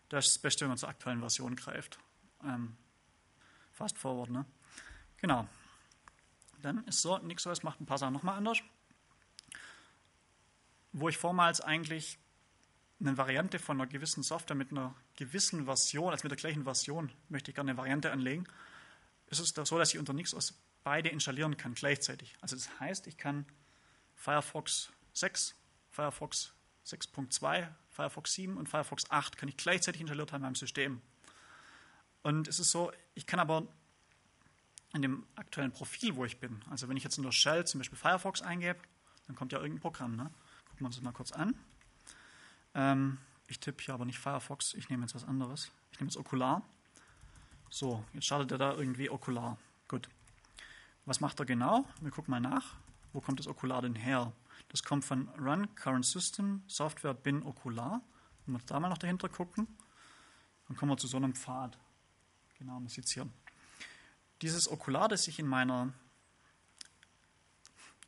[0.10, 1.98] Da ist das Beste, wenn man zur aktuellen Version greift.
[2.44, 2.76] Ähm,
[3.72, 4.46] fast forward, ne?
[5.18, 5.48] Genau.
[6.62, 8.62] Dann ist so, NixOS macht ein paar Sachen nochmal anders.
[10.98, 12.18] Wo ich vormals eigentlich
[13.02, 17.12] eine Variante von einer gewissen Software mit einer gewissen Version, also mit der gleichen Version,
[17.28, 18.48] möchte ich gerne eine Variante anlegen,
[19.28, 22.38] ist es so, dass ich unter NixOS beide installieren kann gleichzeitig.
[22.40, 23.46] Also das heißt, ich kann
[24.16, 25.54] Firefox 6,
[25.92, 26.54] Firefox
[26.86, 31.02] 6.2, Firefox 7 und Firefox 8 kann ich gleichzeitig installiert haben in meinem System.
[32.24, 33.68] Und es ist so, ich kann aber
[34.94, 37.80] in dem aktuellen Profil, wo ich bin, also wenn ich jetzt in der Shell zum
[37.82, 38.80] Beispiel Firefox eingebe,
[39.28, 40.16] dann kommt ja irgendein Programm.
[40.16, 40.32] Ne?
[40.76, 41.56] Gucken wir uns das mal kurz an.
[42.74, 45.72] Ähm, ich tippe hier aber nicht Firefox, ich nehme jetzt was anderes.
[45.94, 46.64] Ich nehme jetzt Okular.
[47.70, 49.58] So, jetzt startet er da irgendwie Okular.
[49.88, 50.10] Gut.
[51.06, 51.86] Was macht er genau?
[52.02, 52.76] Wir gucken mal nach.
[53.14, 54.34] Wo kommt das Okular denn her?
[54.68, 58.02] Das kommt von Run Current System Software bin Okular.
[58.46, 59.70] Wenn wir da mal noch dahinter gucken,
[60.68, 61.80] dann kommen wir zu so einem Pfad.
[62.60, 63.30] Genau, man sieht es hier.
[64.42, 65.94] Dieses Okular, das ich in meiner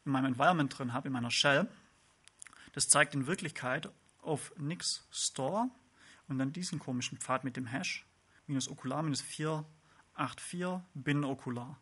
[0.03, 1.69] in meinem Environment drin habe, in meiner Shell,
[2.77, 3.89] das zeigt in Wirklichkeit
[4.21, 5.71] auf Nix Store
[6.27, 8.05] und dann diesen komischen Pfad mit dem Hash
[8.45, 11.81] minus Okular minus 484 bin Okular.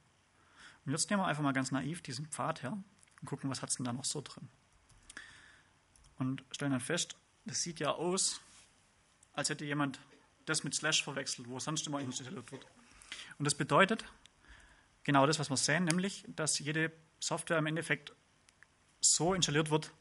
[0.85, 2.81] Und jetzt nehmen wir einfach mal ganz naiv diesen Pfad her
[3.19, 4.47] und gucken, was hat es denn da noch so drin.
[6.15, 8.39] Und stellen dann fest, das sieht ja aus,
[9.33, 9.99] als hätte jemand
[10.45, 12.65] das mit Slash verwechselt, wo sonst immer installiert wird.
[13.37, 14.05] Und das bedeutet
[15.03, 18.13] genau das, was wir sehen, nämlich, dass jede Software im Endeffekt
[19.01, 19.91] so installiert wird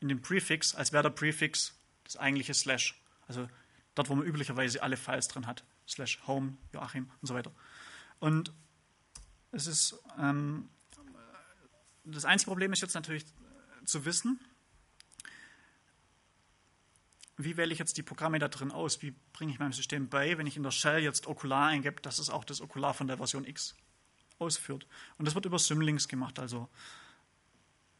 [0.00, 3.00] in dem Prefix, als wäre der Prefix das eigentliche Slash.
[3.26, 3.48] Also
[3.94, 5.64] dort, wo man üblicherweise alle Files drin hat.
[5.86, 7.52] Slash Home, Joachim und so weiter.
[8.20, 8.52] Und
[9.52, 10.68] es ist, ähm,
[12.04, 13.24] das einzige Problem ist jetzt natürlich
[13.84, 14.38] zu wissen,
[17.38, 19.00] wie wähle ich jetzt die Programme da drin aus?
[19.00, 22.18] Wie bringe ich meinem System bei, wenn ich in der Shell jetzt Okular eingebe, dass
[22.18, 23.76] es auch das Okular von der Version X
[24.40, 24.86] ausführt?
[25.18, 26.40] Und das wird über Symlinks gemacht.
[26.40, 26.68] Also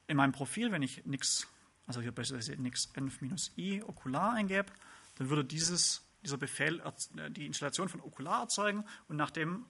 [0.09, 1.47] in meinem Profil, wenn ich nix,
[1.88, 4.70] also hier beispielsweise nix env-i Okular eingebe,
[5.16, 6.83] dann würde dieses, dieser Befehl
[7.31, 9.64] die Installation von Okular erzeugen und nachdem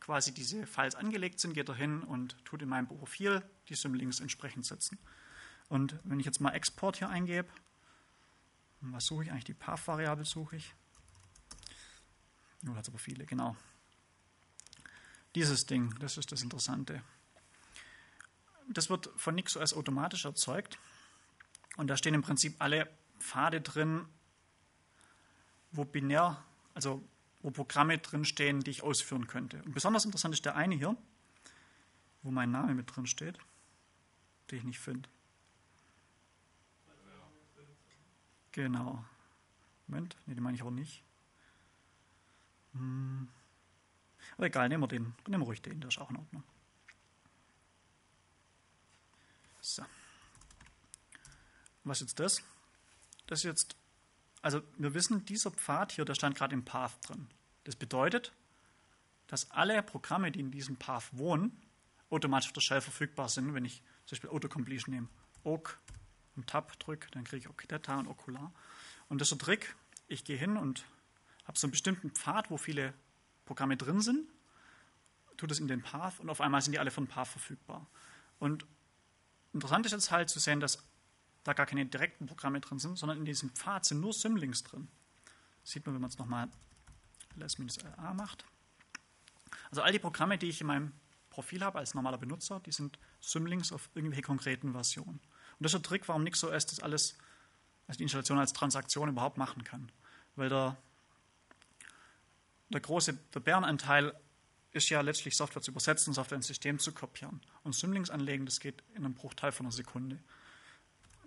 [0.00, 4.20] quasi diese Files angelegt sind, geht er hin und tut in meinem Profil die Symlinks
[4.20, 4.98] entsprechend setzen.
[5.68, 7.48] Und wenn ich jetzt mal Export hier eingebe,
[8.80, 9.44] was suche ich eigentlich?
[9.44, 10.74] Die Path-Variable suche ich.
[12.62, 13.56] Nur hat es aber viele, genau.
[15.34, 17.02] Dieses Ding, das ist das Interessante.
[18.68, 20.78] Das wird von NixOS automatisch erzeugt.
[21.78, 24.04] Und da stehen im Prinzip alle Pfade drin,
[25.70, 26.42] wo binär,
[26.74, 27.02] also
[27.40, 29.62] wo Programme drinstehen, die ich ausführen könnte.
[29.62, 30.96] Und besonders interessant ist der eine hier,
[32.22, 33.38] wo mein Name mit drin steht,
[34.50, 35.08] den ich nicht finde.
[38.50, 39.04] Genau.
[39.86, 41.04] Moment, nee, den meine ich auch nicht.
[42.72, 43.28] Hm.
[44.36, 45.14] Aber egal, nehmen wir den.
[45.28, 46.42] Nehmen wir ruhig den, der ist auch in Ordnung.
[49.60, 49.84] So.
[51.88, 52.42] Was ist jetzt das?
[53.26, 53.76] Das ist jetzt
[54.42, 57.28] also wir wissen, dieser Pfad hier, der stand gerade im Path drin.
[57.64, 58.32] Das bedeutet,
[59.26, 61.60] dass alle Programme, die in diesem Path wohnen,
[62.10, 65.08] automatisch auf der Shell verfügbar sind, wenn ich zum Beispiel Autocompletion nehme,
[65.44, 65.78] OC
[66.36, 68.52] und Tab drücke, dann kriege ich Octeta und Ocular.
[69.08, 69.74] Und das ist der Trick,
[70.06, 70.84] ich gehe hin und
[71.44, 72.94] habe so einen bestimmten Pfad, wo viele
[73.44, 74.28] Programme drin sind,
[75.36, 77.86] tue das in den Path und auf einmal sind die alle von Path verfügbar.
[78.38, 78.66] Und
[79.52, 80.87] interessant ist jetzt halt zu sehen, dass
[81.48, 84.88] da gar keine direkten Programme drin sind, sondern in diesem Pfad sind nur Symlinks drin.
[85.62, 86.48] Das sieht man, wenn man es nochmal
[87.36, 88.44] ls-la macht.
[89.70, 90.92] Also all die Programme, die ich in meinem
[91.30, 95.18] Profil habe als normaler Benutzer, die sind Symlinks auf irgendwelche konkreten Versionen.
[95.18, 95.20] Und
[95.60, 97.16] das ist der Trick, warum NixOS das alles,
[97.86, 99.90] also die Installation als Transaktion überhaupt machen kann.
[100.36, 100.76] Weil der,
[102.68, 104.14] der große, der Bärenanteil
[104.72, 107.40] ist ja letztlich Software zu übersetzen, Software ins System zu kopieren.
[107.62, 110.18] Und Symlinks anlegen, das geht in einem Bruchteil von einer Sekunde.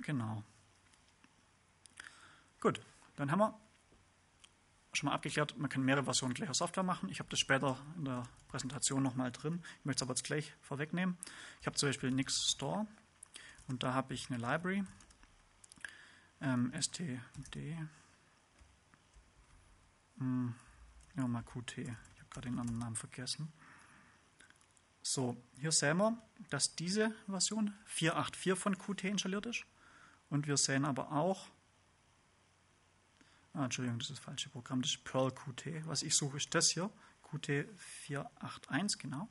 [0.02, 0.44] Genau.
[2.60, 2.82] Gut,
[3.16, 3.60] dann haben wir
[4.94, 7.10] schon mal abgeklärt, man kann mehrere Versionen gleicher Software machen.
[7.10, 9.64] Ich habe das später in der Präsentation nochmal drin.
[9.80, 11.18] Ich möchte es aber jetzt gleich vorwegnehmen.
[11.62, 12.88] Ich habe zum Beispiel Nix Store
[13.68, 14.84] und da habe ich eine Library,
[16.42, 17.78] ähm, std,
[20.18, 20.54] hm,
[21.16, 23.52] ja, mal qt, ich habe gerade den anderen Namen vergessen.
[25.04, 26.18] So, hier sehen wir,
[26.50, 29.66] dass diese Version 4.8.4 von Qt installiert ist.
[30.32, 31.50] Und wir sehen aber auch,
[33.54, 35.86] ah, Entschuldigung, das ist das falsche Programm, das ist Perl Qt.
[35.86, 36.89] Was ich suche, ist das hier,
[37.22, 39.28] Qt 481, genau.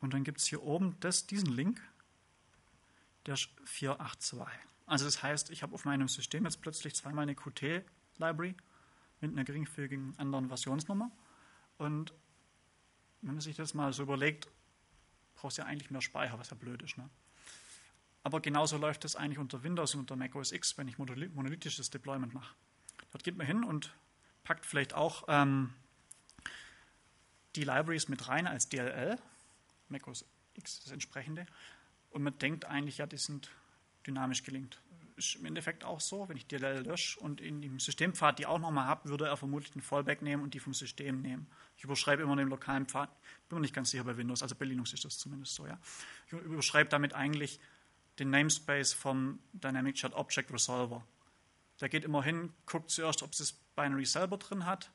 [0.00, 1.82] Und dann gibt es hier oben das, diesen Link,
[3.26, 4.40] der ist 482.
[4.86, 8.56] Also das heißt, ich habe auf meinem System jetzt plötzlich zweimal eine Qt-Library
[9.20, 11.10] mit einer geringfügigen anderen Versionsnummer.
[11.76, 12.14] Und
[13.20, 14.48] wenn man sich das mal so überlegt,
[15.34, 16.96] brauchst du ja eigentlich mehr Speicher, was ja blöd ist.
[16.96, 17.10] Ne?
[18.28, 21.88] Aber genauso läuft das eigentlich unter Windows und unter Mac OS X, wenn ich monolithisches
[21.88, 22.54] Deployment mache.
[23.10, 23.94] Dort geht man hin und
[24.44, 25.72] packt vielleicht auch ähm,
[27.56, 29.18] die Libraries mit rein als DLL,
[29.88, 31.46] Mac OS X das entsprechende,
[32.10, 33.48] und man denkt eigentlich, ja, die sind
[34.06, 34.78] dynamisch gelinkt
[35.18, 36.28] ist im Endeffekt auch so.
[36.28, 39.72] Wenn ich DLL lösche und in dem Systempfad die auch nochmal habe, würde er vermutlich
[39.72, 41.46] den Fallback nehmen und die vom System nehmen.
[41.76, 43.10] Ich überschreibe immer den lokalen Pfad,
[43.48, 45.66] bin mir nicht ganz sicher bei Windows, also bei Linux ist das zumindest so.
[45.66, 45.78] Ja.
[46.26, 47.60] Ich überschreibe damit eigentlich
[48.18, 51.06] den Namespace vom Dynamic Chat Object Resolver.
[51.80, 54.90] Der geht immer hin, guckt zuerst, ob es das Binary selber drin hat.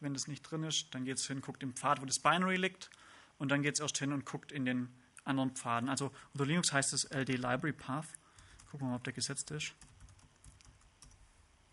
[0.00, 2.56] Wenn das nicht drin ist, dann geht es hin, guckt im Pfad, wo das Binary
[2.56, 2.90] liegt.
[3.38, 4.88] Und dann geht es erst hin und guckt in den
[5.24, 5.88] anderen Pfaden.
[5.88, 8.08] Also unter Linux heißt es LD Library Path.
[8.70, 9.74] Gucken wir mal, ob der gesetzt ist.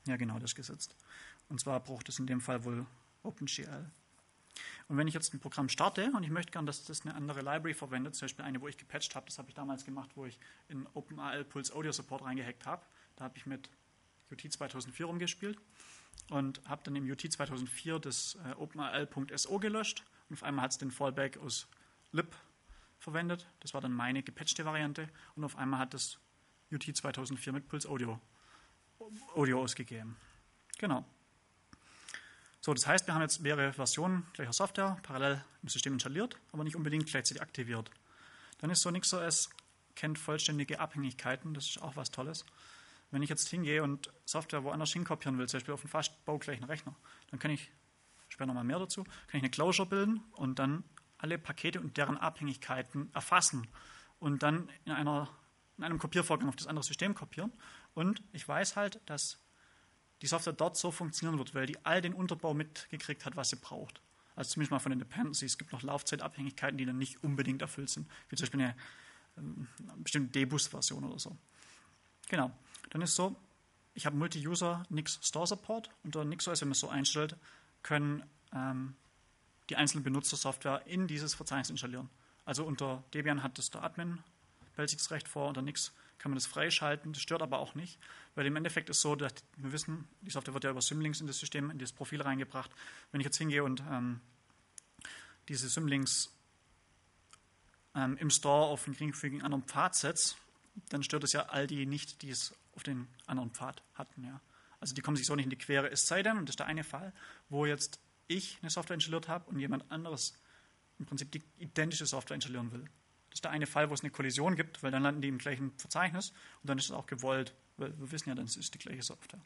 [0.08, 0.96] Ja, genau, das ist gesetzt.
[1.50, 2.86] Und zwar braucht es in dem Fall wohl
[3.24, 3.92] OpenGL.
[4.88, 7.40] Und wenn ich jetzt ein Programm starte und ich möchte gerne, dass das eine andere
[7.40, 10.26] Library verwendet, zum Beispiel eine, wo ich gepatcht habe, das habe ich damals gemacht, wo
[10.26, 10.38] ich
[10.68, 12.86] in OpenAL Pulse Audio Support reingehackt habe.
[13.16, 13.70] Da habe ich mit
[14.32, 15.60] UT 2004 rumgespielt
[16.30, 20.78] und habe dann im UT 2004 das äh, OpenAL.so gelöscht und auf einmal hat es
[20.78, 21.68] den Fallback aus
[22.12, 22.36] lib
[23.00, 23.48] verwendet.
[23.60, 26.20] Das war dann meine gepatchte Variante und auf einmal hat das
[26.72, 28.20] UT 2004 mit Pulse Audio,
[29.36, 30.16] Audio ausgegeben.
[30.78, 31.06] Genau.
[32.62, 36.64] So, das heißt, wir haben jetzt mehrere Versionen gleicher Software parallel im System installiert, aber
[36.64, 37.90] nicht unbedingt gleichzeitig aktiviert.
[38.60, 39.50] Dann ist so NixOS
[39.96, 42.46] kennt vollständige Abhängigkeiten, das ist auch was Tolles.
[43.10, 46.64] Wenn ich jetzt hingehe und Software woanders hinkopieren will, zum Beispiel auf einen fast baugleichen
[46.64, 46.96] Rechner,
[47.30, 47.72] dann kann ich,
[48.30, 50.84] später nochmal mehr dazu, kann ich eine Closure bilden und dann
[51.18, 53.68] alle Pakete und deren Abhängigkeiten erfassen
[54.20, 55.30] und dann in einer
[55.82, 57.52] in einem Kopiervorgang auf das andere System kopieren.
[57.96, 59.40] Und ich weiß halt, dass
[60.22, 63.56] die Software dort so funktionieren wird, weil die all den Unterbau mitgekriegt hat, was sie
[63.56, 64.02] braucht.
[64.36, 65.54] Also zumindest mal von den Dependencies.
[65.54, 68.76] Es gibt noch Laufzeitabhängigkeiten, die dann nicht unbedingt erfüllt sind, wie zum Beispiel eine,
[69.38, 71.36] ähm, eine bestimmte Debus-Version oder so.
[72.30, 72.52] Genau.
[72.92, 73.36] Dann ist so,
[73.94, 75.90] ich habe Multi-User Nix Store Support.
[76.04, 77.36] Unter NixOS, wenn man es so einstellt,
[77.84, 78.96] können ähm,
[79.70, 82.10] die einzelnen Benutzer Software in dieses Verzeichnis installieren.
[82.46, 84.20] Also unter Debian hat das der Admin
[84.78, 87.14] Recht vor, unter nichts kann man das freischalten.
[87.14, 88.00] Das stört aber auch nicht,
[88.36, 91.28] weil im Endeffekt ist so, dass wir wissen, die Software wird ja über Symlinks in
[91.28, 92.70] das System, in das Profil reingebracht.
[93.12, 94.22] Wenn ich jetzt hingehe und ähm,
[95.48, 96.32] diese Symlinks
[97.96, 100.36] ähm, im Store auf einen geringfügigen anderen Pfad setze,
[100.90, 104.24] dann stört es ja all die nicht, die es auf den anderen Pfad hatten.
[104.24, 104.40] Ja.
[104.80, 105.90] Also die kommen sich so nicht in die Quere.
[105.90, 107.14] Es sei denn, und das ist der eine Fall,
[107.50, 110.38] wo jetzt ich eine Software installiert habe und jemand anderes
[111.00, 112.86] im Prinzip die identische Software installieren will.
[113.32, 115.38] Das ist der eine Fall, wo es eine Kollision gibt, weil dann landen die im
[115.38, 118.72] gleichen Verzeichnis und dann ist es auch gewollt, weil wir wissen ja, dann ist es
[118.72, 119.40] die gleiche Software.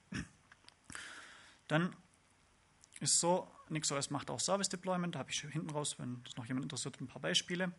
[1.68, 1.96] Dann
[3.00, 6.46] ist so, NixOS macht auch Service Deployment, da habe ich hinten raus, wenn das noch
[6.46, 7.72] jemand interessiert, ein paar Beispiele.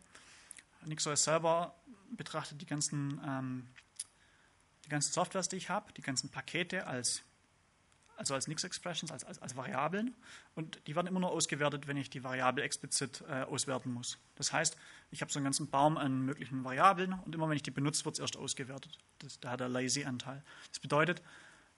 [0.85, 1.75] NixOS selber
[2.11, 3.67] betrachtet die ganzen, ähm,
[4.85, 7.23] die ganzen Softwares, die ich habe, die ganzen Pakete als
[8.17, 10.15] also als Nix-Expressions, als, als, als, Variablen.
[10.55, 14.17] Und die werden immer nur ausgewertet, wenn ich die Variable explizit äh, auswerten muss.
[14.35, 14.77] Das heißt,
[15.11, 18.05] ich habe so einen ganzen Baum an möglichen Variablen und immer wenn ich die benutze,
[18.05, 18.97] wird es erst ausgewertet.
[19.19, 20.43] Das, da hat der Lazy-Anteil.
[20.69, 21.21] Das bedeutet,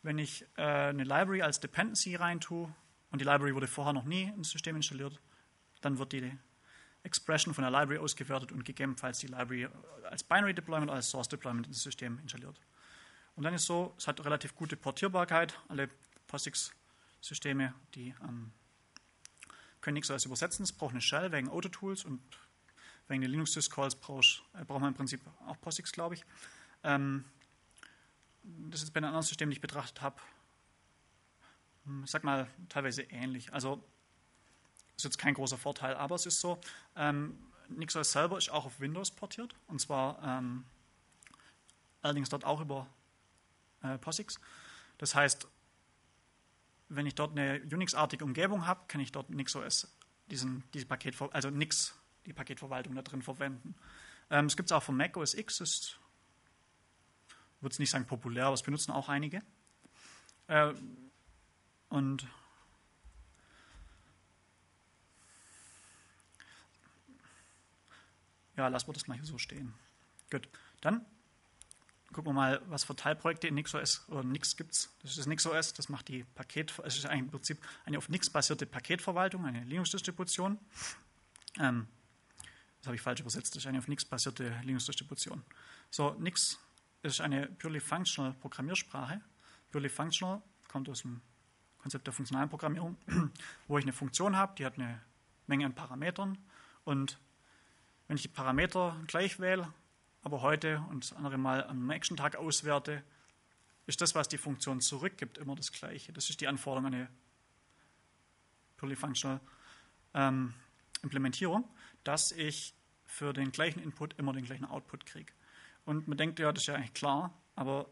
[0.02, 2.74] wenn ich äh, eine Library als Dependency reintue
[3.12, 5.20] und die Library wurde vorher noch nie ins System installiert,
[5.82, 6.38] dann wird die
[7.04, 9.68] Expression von der Library ausgewertet und gegebenenfalls die Library
[10.10, 12.60] als Binary Deployment oder als Source Deployment ins System installiert.
[13.36, 15.58] Und dann ist so, es hat relativ gute Portierbarkeit.
[15.70, 15.90] Alle
[16.30, 18.52] POSIX-Systeme, die ähm,
[19.82, 20.64] können nichts als übersetzen.
[20.64, 22.22] Es braucht eine Shell wegen Autotools und
[23.08, 26.26] wegen den Linux-Syscalls braucht, äh, braucht man im Prinzip auch POSIX, glaube ich.
[26.84, 27.26] Ähm,
[28.44, 30.22] das ist bei den anderen Systemen, die ich betrachtet habe,
[31.86, 33.52] hm, ich sag mal, teilweise ähnlich.
[33.54, 33.84] Also
[34.96, 36.60] ist jetzt kein großer Vorteil, aber es ist so,
[36.96, 37.38] ähm,
[37.70, 40.66] NixOS selber ist auch auf Windows portiert und zwar ähm,
[42.02, 42.88] allerdings dort auch über
[43.84, 44.40] äh, POSIX.
[44.98, 45.48] Das heißt,
[46.90, 49.88] wenn ich dort eine Unix-artige Umgebung habe, kann ich dort NixOS
[50.30, 53.76] diesen, diese Paket, also Nix, die Paketverwaltung da drin verwenden.
[54.30, 56.00] Ähm, es gibt es auch von Mac OS X, ist,
[57.62, 59.42] würde es nicht sagen populär, aber es benutzen auch einige.
[60.48, 60.74] Äh,
[61.90, 62.28] und
[68.58, 69.74] ja, lassen wir das mal hier so stehen.
[70.30, 70.48] Gut,
[70.82, 71.06] dann
[72.14, 74.90] gucken wir mal, was für Teilprojekte in NixOS oder Nix gibt es.
[75.02, 78.30] Das ist das NixOS, das macht die Paket, es ist im Prinzip eine auf Nix
[78.30, 80.58] basierte Paketverwaltung, eine Linux-Distribution.
[81.60, 81.88] Ähm,
[82.80, 85.44] das habe ich falsch übersetzt, das ist eine auf Nix basierte Linux-Distribution.
[85.92, 86.60] So, Nix
[87.04, 89.22] ist eine purely functional Programmiersprache.
[89.72, 91.22] Purely functional kommt aus dem
[91.80, 92.98] Konzept der funktionalen Programmierung,
[93.68, 95.02] wo ich eine Funktion habe, die hat eine
[95.48, 96.38] Menge an Parametern
[96.84, 97.20] und
[98.08, 99.72] wenn ich die Parameter gleich wähle,
[100.22, 103.04] aber heute und das andere Mal am Action-Tag auswerte,
[103.88, 106.14] ist das, was die Funktion zurückgibt, immer das Gleiche.
[106.14, 107.10] Das ist die Anforderung an eine
[108.78, 109.40] Polyfunctional
[110.14, 110.54] ähm,
[111.02, 111.68] Implementierung,
[112.04, 115.34] dass ich für den gleichen Input immer den gleichen Output kriege.
[115.86, 117.90] Und man denkt, ja, das ist ja eigentlich klar, aber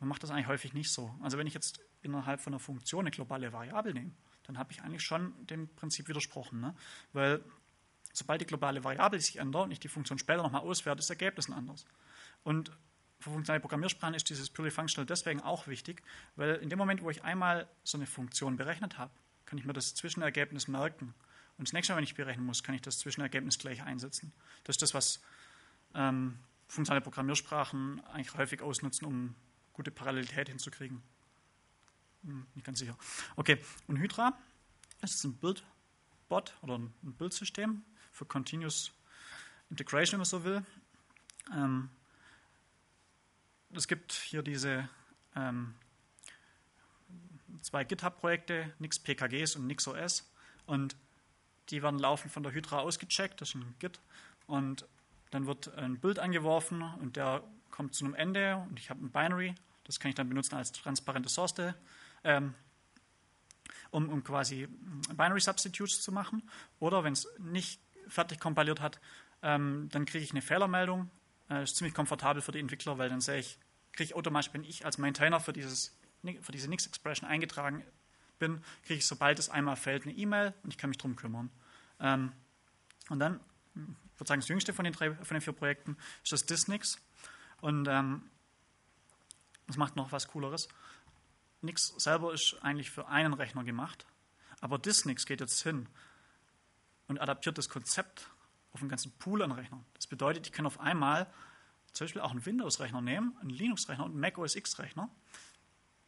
[0.00, 1.14] man macht das eigentlich häufig nicht so.
[1.22, 4.12] Also wenn ich jetzt innerhalb von einer Funktion eine globale Variable nehme,
[4.44, 6.60] dann habe ich eigentlich schon dem Prinzip widersprochen.
[6.60, 6.74] Ne?
[7.12, 7.44] Weil
[8.12, 11.16] sobald die globale Variable sich ändert und ich die Funktion später nochmal auswerte, ist das
[11.16, 11.84] Ergebnis ein anderes.
[12.42, 12.70] Und
[13.18, 16.02] für funktionale Programmiersprachen ist dieses Purely Functional deswegen auch wichtig,
[16.36, 19.12] weil in dem Moment, wo ich einmal so eine Funktion berechnet habe,
[19.44, 21.14] kann ich mir das Zwischenergebnis merken.
[21.58, 24.32] Und das nächste Mal, wenn ich berechnen muss, kann ich das Zwischenergebnis gleich einsetzen.
[24.64, 25.20] Das ist das, was
[25.94, 26.38] ähm,
[26.68, 29.34] funktionale Programmiersprachen eigentlich häufig ausnutzen, um
[29.72, 31.02] gute Parallelität hinzukriegen.
[32.24, 32.96] Hm, nicht ganz sicher.
[33.36, 34.38] Okay, und Hydra
[35.00, 37.82] das ist ein Bildbot oder ein Bildsystem
[38.20, 38.92] für Continuous
[39.70, 40.62] Integration, wenn man so will.
[41.54, 41.88] Ähm,
[43.72, 44.90] es gibt hier diese
[45.34, 45.74] ähm,
[47.62, 50.30] zwei GitHub-Projekte, Nix PKGs und Nix OS.
[50.66, 50.96] Und
[51.70, 54.00] die werden laufend von der Hydra ausgecheckt, das ist ein Git.
[54.46, 54.86] Und
[55.30, 59.10] dann wird ein Bild angeworfen und der kommt zu einem Ende und ich habe ein
[59.10, 59.54] Binary,
[59.84, 61.54] das kann ich dann benutzen als transparente Source,
[62.24, 62.54] ähm,
[63.90, 64.68] um, um quasi
[65.16, 66.42] Binary Substitutes zu machen.
[66.80, 69.00] Oder wenn es nicht fertig kompiliert hat,
[69.42, 71.10] ähm, dann kriege ich eine Fehlermeldung.
[71.48, 73.58] Äh, ist ziemlich komfortabel für die Entwickler, weil dann sehe ich,
[73.92, 75.96] kriege ich automatisch, wenn ich als Maintainer für, dieses,
[76.42, 77.84] für diese Nix-Expression eingetragen
[78.38, 81.50] bin, kriege ich, sobald es einmal fällt, eine E-Mail und ich kann mich darum kümmern.
[81.98, 82.32] Ähm,
[83.08, 83.40] und dann,
[83.74, 87.00] ich würde sagen, das jüngste von den, drei, von den vier Projekten ist das Disnix.
[87.60, 88.22] Und ähm,
[89.66, 90.68] das macht noch was Cooleres.
[91.62, 94.06] Nix selber ist eigentlich für einen Rechner gemacht,
[94.60, 95.88] aber Disnix geht jetzt hin
[97.10, 98.30] und adaptiert das Konzept
[98.72, 99.84] auf einen ganzen Pool an Rechnern.
[99.94, 101.26] Das bedeutet, ich kann auf einmal
[101.92, 105.10] zum Beispiel auch einen Windows-Rechner nehmen, einen Linux-Rechner und einen Mac OS X-Rechner.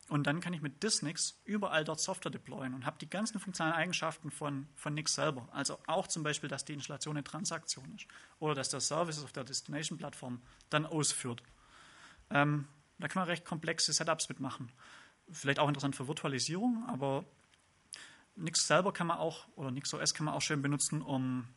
[0.09, 3.74] Und dann kann ich mit Disnix überall dort Software deployen und habe die ganzen funktionalen
[3.74, 5.48] Eigenschaften von, von Nix selber.
[5.50, 8.07] Also auch zum Beispiel, dass die Installation eine Transaktion ist
[8.38, 10.40] oder dass der Service auf der Destination-Plattform
[10.70, 11.42] dann ausführt.
[12.30, 14.70] Ähm, da kann man recht komplexe Setups mitmachen.
[15.32, 17.24] Vielleicht auch interessant für Virtualisierung, aber
[18.35, 21.49] Nix selber kann man auch, oder NixOS kann man auch schön benutzen, um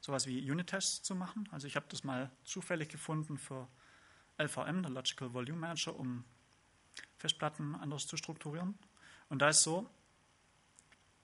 [0.00, 1.48] sowas wie Unit-Tests zu machen.
[1.52, 3.68] Also ich habe das mal zufällig gefunden für
[4.38, 6.24] LVM, der Logical Volume Manager, um
[7.18, 8.78] Festplatten anders zu strukturieren.
[9.28, 9.88] Und da ist so,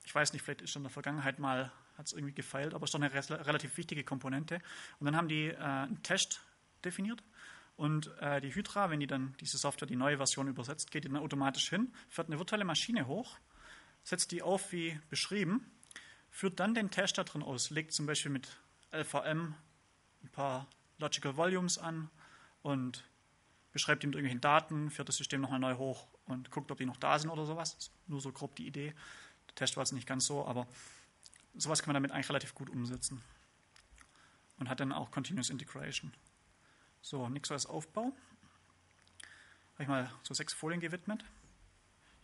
[0.05, 2.91] ich weiß nicht, vielleicht ist in der Vergangenheit mal, hat es irgendwie gefeilt, aber es
[2.91, 4.61] ist doch eine relativ wichtige Komponente.
[5.01, 6.43] Und dann haben die äh, einen Test
[6.84, 7.22] definiert
[7.76, 11.09] und äh, die Hydra, wenn die dann diese Software, die neue Version übersetzt, geht die
[11.09, 13.39] dann automatisch hin, fährt eine virtuelle Maschine hoch
[14.07, 15.68] setzt die auf wie beschrieben,
[16.30, 18.57] führt dann den Test da drin aus, legt zum Beispiel mit
[18.92, 19.54] LVM
[20.22, 22.09] ein paar Logical Volumes an
[22.62, 23.04] und
[23.72, 26.96] beschreibt ihm irgendwelche Daten, führt das System nochmal neu hoch und guckt, ob die noch
[26.98, 27.90] da sind oder sowas.
[28.07, 28.94] Nur so grob die Idee.
[29.48, 30.68] Der Test war jetzt nicht ganz so, aber
[31.57, 33.22] sowas kann man damit eigentlich relativ gut umsetzen.
[34.59, 36.14] und hat dann auch Continuous Integration.
[37.02, 38.12] So, NixOS Aufbau.
[39.74, 41.24] Habe ich mal so sechs Folien gewidmet.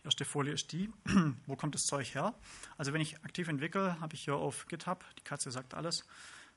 [0.03, 0.91] Erste Folie ist die,
[1.45, 2.33] wo kommt das Zeug her?
[2.77, 6.05] Also wenn ich aktiv entwickle, habe ich hier auf GitHub, die Katze sagt alles,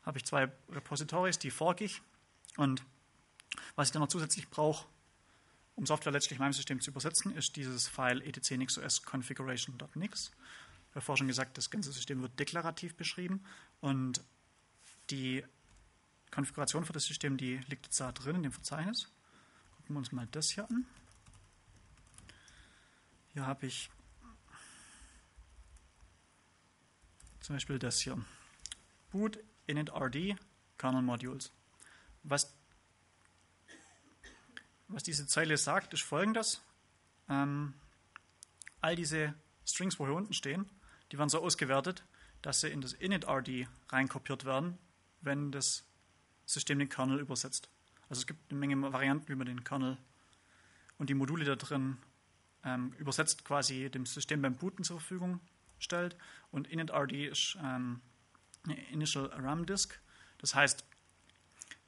[0.05, 2.03] habe ich zwei Repositories, die fork ich.
[2.57, 2.82] Und
[3.76, 4.86] was ich dann noch zusätzlich brauche,
[5.76, 10.32] um Software letztlich in meinem System zu übersetzen, ist dieses File etc nixos configuration.nix.
[10.90, 13.44] Ich habe schon gesagt, das ganze System wird deklarativ beschrieben
[13.80, 14.24] und
[15.11, 15.44] die
[16.30, 19.09] Konfiguration für das System, die liegt jetzt da drin in dem Verzeichnis.
[19.76, 20.86] Gucken wir uns mal das hier an.
[23.37, 23.91] Hier habe ich
[27.41, 28.16] zum Beispiel das hier.
[29.11, 30.37] Boot init.rd
[30.78, 31.53] kernel modules.
[32.22, 32.57] Was,
[34.89, 36.62] was diese Zeile sagt, ist folgendes.
[37.28, 37.74] Ähm,
[38.80, 39.34] all diese
[39.66, 40.70] Strings, wo hier unten stehen,
[41.12, 42.07] die werden so ausgewertet,
[42.41, 44.78] dass sie in das init.rd reinkopiert werden,
[45.20, 45.84] wenn das
[46.47, 47.68] System den Kernel übersetzt.
[48.09, 49.99] Also es gibt eine Menge Varianten, wie man den Kernel
[50.97, 51.99] und die Module da drin
[52.66, 55.40] ähm, übersetzt quasi dem System beim Booten zur Verfügung
[55.78, 56.16] stellt.
[56.50, 58.00] Und initRD ist ähm,
[58.90, 59.98] Initial RAM Disk.
[60.38, 60.84] Das heißt,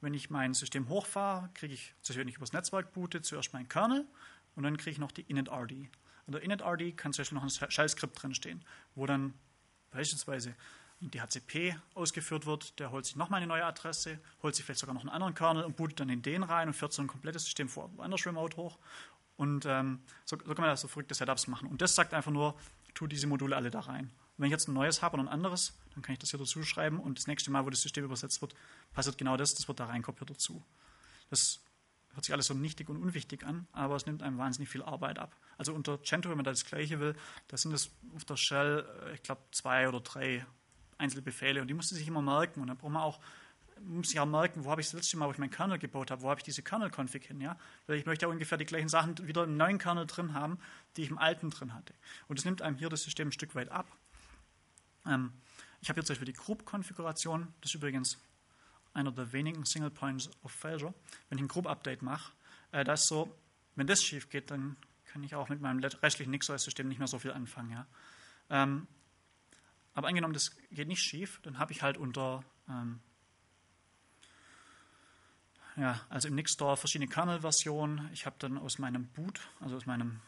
[0.01, 4.07] wenn ich mein System hochfahre, kriege ich, wenn ich übers Netzwerk boote, zuerst meinen Kernel
[4.55, 5.89] und dann kriege ich noch die initRD.
[6.25, 8.63] Und der initRD kann zum Beispiel noch ein Shell-Skript drinstehen,
[8.95, 9.33] wo dann
[9.91, 10.55] beispielsweise
[11.01, 14.93] die HCP ausgeführt wird, der holt sich nochmal eine neue Adresse, holt sich vielleicht sogar
[14.93, 17.45] noch einen anderen Kernel und bootet dann in den rein und fährt so ein komplettes
[17.45, 18.77] System woanders remote hoch.
[19.39, 21.69] Und ähm, so, so, kann man da so verrückte Setups machen.
[21.69, 22.55] Und das sagt einfach nur,
[22.93, 24.07] tu diese Module alle da rein.
[24.07, 26.39] Und wenn ich jetzt ein neues habe und ein anderes, dann kann ich das hier
[26.39, 28.53] dazu schreiben und das nächste Mal, wo das System übersetzt wird,
[28.91, 30.61] passiert genau das, das wird da reinkopiert dazu.
[31.29, 31.61] Das
[32.13, 35.19] hört sich alles so nichtig und unwichtig an, aber es nimmt einem wahnsinnig viel Arbeit
[35.19, 35.33] ab.
[35.57, 37.15] Also unter Gentoo, wenn man da das Gleiche will,
[37.47, 40.45] da sind es auf der Shell, äh, ich glaube, zwei oder drei
[40.97, 43.21] einzelne Befehle und die musste sich immer merken und dann braucht man auch
[43.85, 46.11] muss ich auch merken, wo habe ich das letzte Mal, wo ich meinen Kernel gebaut
[46.11, 47.57] habe, wo habe ich diese Kernel-Config hin, ja?
[47.87, 50.59] Weil ich möchte ja ungefähr die gleichen Sachen wieder im neuen Kernel drin haben,
[50.95, 51.93] die ich im alten drin hatte.
[52.27, 53.87] Und das nimmt einem hier das System ein Stück weit ab.
[55.05, 55.33] Ähm,
[55.81, 58.17] ich habe hier zum Beispiel die Group-Konfiguration, das ist übrigens
[58.93, 60.93] einer der wenigen Single Points of Failure.
[61.29, 62.33] Wenn ich ein Group-Update mache,
[62.71, 63.33] äh, das so,
[63.75, 64.75] wenn das schief geht, dann
[65.05, 67.87] kann ich auch mit meinem restlichen NixOS-System nicht mehr so viel anfangen, ja?
[68.49, 68.87] Ähm,
[69.93, 72.99] aber angenommen, das geht nicht schief, dann habe ich halt unter, ähm,
[75.79, 78.09] ja, also im Nixstore verschiedene Kernel-Versionen.
[78.11, 80.19] Ich habe dann aus meinem Boot, also aus meinem,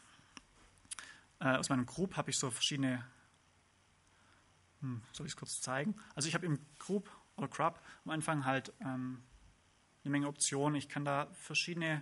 [1.39, 3.06] äh, aus meinem Group, habe ich so verschiedene,
[4.80, 5.95] hm, soll ich es kurz zeigen?
[6.16, 9.22] Also ich habe im Group oder Grub am Anfang halt ähm,
[10.04, 10.76] eine Menge Optionen.
[10.76, 12.02] Ich kann da verschiedene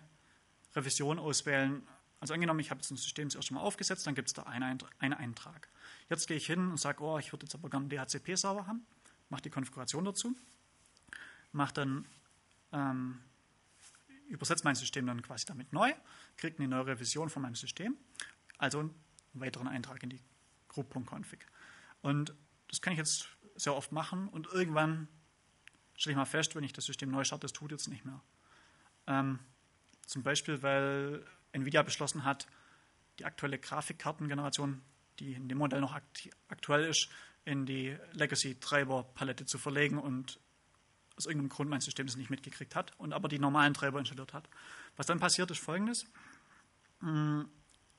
[0.75, 1.87] Revisionen auswählen.
[2.19, 4.77] Also angenommen, ich habe jetzt ein System zuerst mal aufgesetzt, dann gibt es da einen,
[4.99, 5.69] einen Eintrag.
[6.07, 8.85] Jetzt gehe ich hin und sage, oh, ich würde jetzt aber gerne DHCP-Server haben,
[9.29, 10.35] mache die Konfiguration dazu,
[11.51, 12.05] mache dann,
[12.73, 13.21] ähm,
[14.29, 15.91] übersetze mein System dann quasi damit neu,
[16.37, 17.97] kriege eine neue Revision von meinem System,
[18.57, 18.93] also einen
[19.33, 20.21] weiteren Eintrag in die
[20.67, 21.39] group.config.
[22.01, 22.33] Und
[22.67, 25.07] das kann ich jetzt sehr oft machen und irgendwann
[25.95, 28.21] stelle ich mal fest, wenn ich das System neu starte, das tut jetzt nicht mehr.
[29.07, 29.39] Ähm,
[30.05, 32.47] zum Beispiel, weil Nvidia beschlossen hat,
[33.17, 34.81] die aktuelle Grafikkartengeneration
[35.19, 35.99] die in dem Modell noch
[36.47, 37.09] aktuell ist,
[37.45, 40.39] in die Legacy-Treiber-Palette zu verlegen und
[41.19, 44.33] aus irgendeinem Grund mein System das nicht mitgekriegt hat und aber die normalen Treiber installiert
[44.33, 44.49] hat.
[44.97, 46.05] Was dann passiert ist folgendes.
[47.01, 47.47] Hm,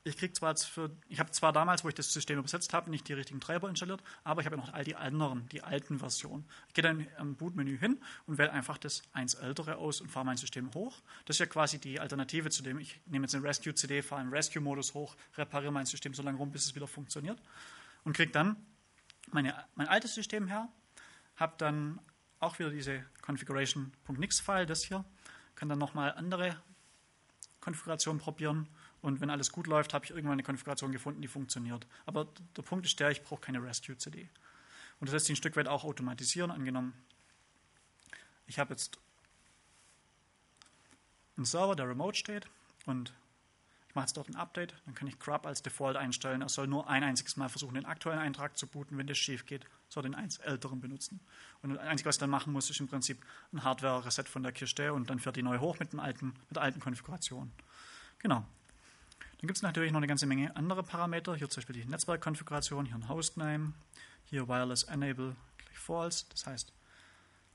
[0.03, 3.69] ich ich habe zwar damals, wo ich das System übersetzt habe, nicht die richtigen Treiber
[3.69, 6.47] installiert, aber ich habe ja noch all die anderen, die alten Versionen.
[6.69, 10.25] Ich gehe dann am Bootmenü hin und wähle einfach das eins ältere aus und fahre
[10.25, 11.03] mein System hoch.
[11.27, 14.33] Das ist ja quasi die Alternative zu dem, ich nehme jetzt eine Rescue-CD, fahre im
[14.33, 17.39] Rescue-Modus hoch, repariere mein System so lange rum, bis es wieder funktioniert
[18.05, 18.57] und kriege dann
[19.33, 20.69] meine, mein altes System her,
[21.37, 21.99] habe dann
[22.41, 25.05] auch wieder diese configuration.nix-File, das hier,
[25.55, 26.61] kann dann nochmal andere
[27.61, 28.69] Konfigurationen probieren
[29.03, 31.87] und wenn alles gut läuft, habe ich irgendwann eine Konfiguration gefunden, die funktioniert.
[32.07, 34.29] Aber der Punkt ist der, ich brauche keine Rescue-CD.
[34.99, 36.51] Und das lässt sich ein Stück weit auch automatisieren.
[36.51, 36.93] Angenommen,
[38.47, 38.99] ich habe jetzt
[41.37, 42.47] einen Server, der remote steht
[42.85, 43.15] und
[43.91, 46.43] ich mache jetzt dort ein Update, dann kann ich Grub als Default einstellen.
[46.43, 48.97] Er soll nur ein einziges Mal versuchen, den aktuellen Eintrag zu booten.
[48.97, 51.19] Wenn das schief geht, soll er den eins älteren benutzen.
[51.61, 53.21] Und das Einzige, was ich dann machen muss, ist im Prinzip
[53.53, 56.55] ein Hardware-Reset von der Kiste und dann fährt die neu hoch mit, dem alten, mit
[56.55, 57.51] der alten Konfiguration.
[58.21, 58.47] Genau.
[59.41, 61.35] Dann gibt es natürlich noch eine ganze Menge andere Parameter.
[61.35, 63.73] Hier zum Beispiel die Netzwerkkonfiguration, hier ein Hostname,
[64.27, 66.27] hier Wireless Enable gleich False.
[66.31, 66.73] Das heißt,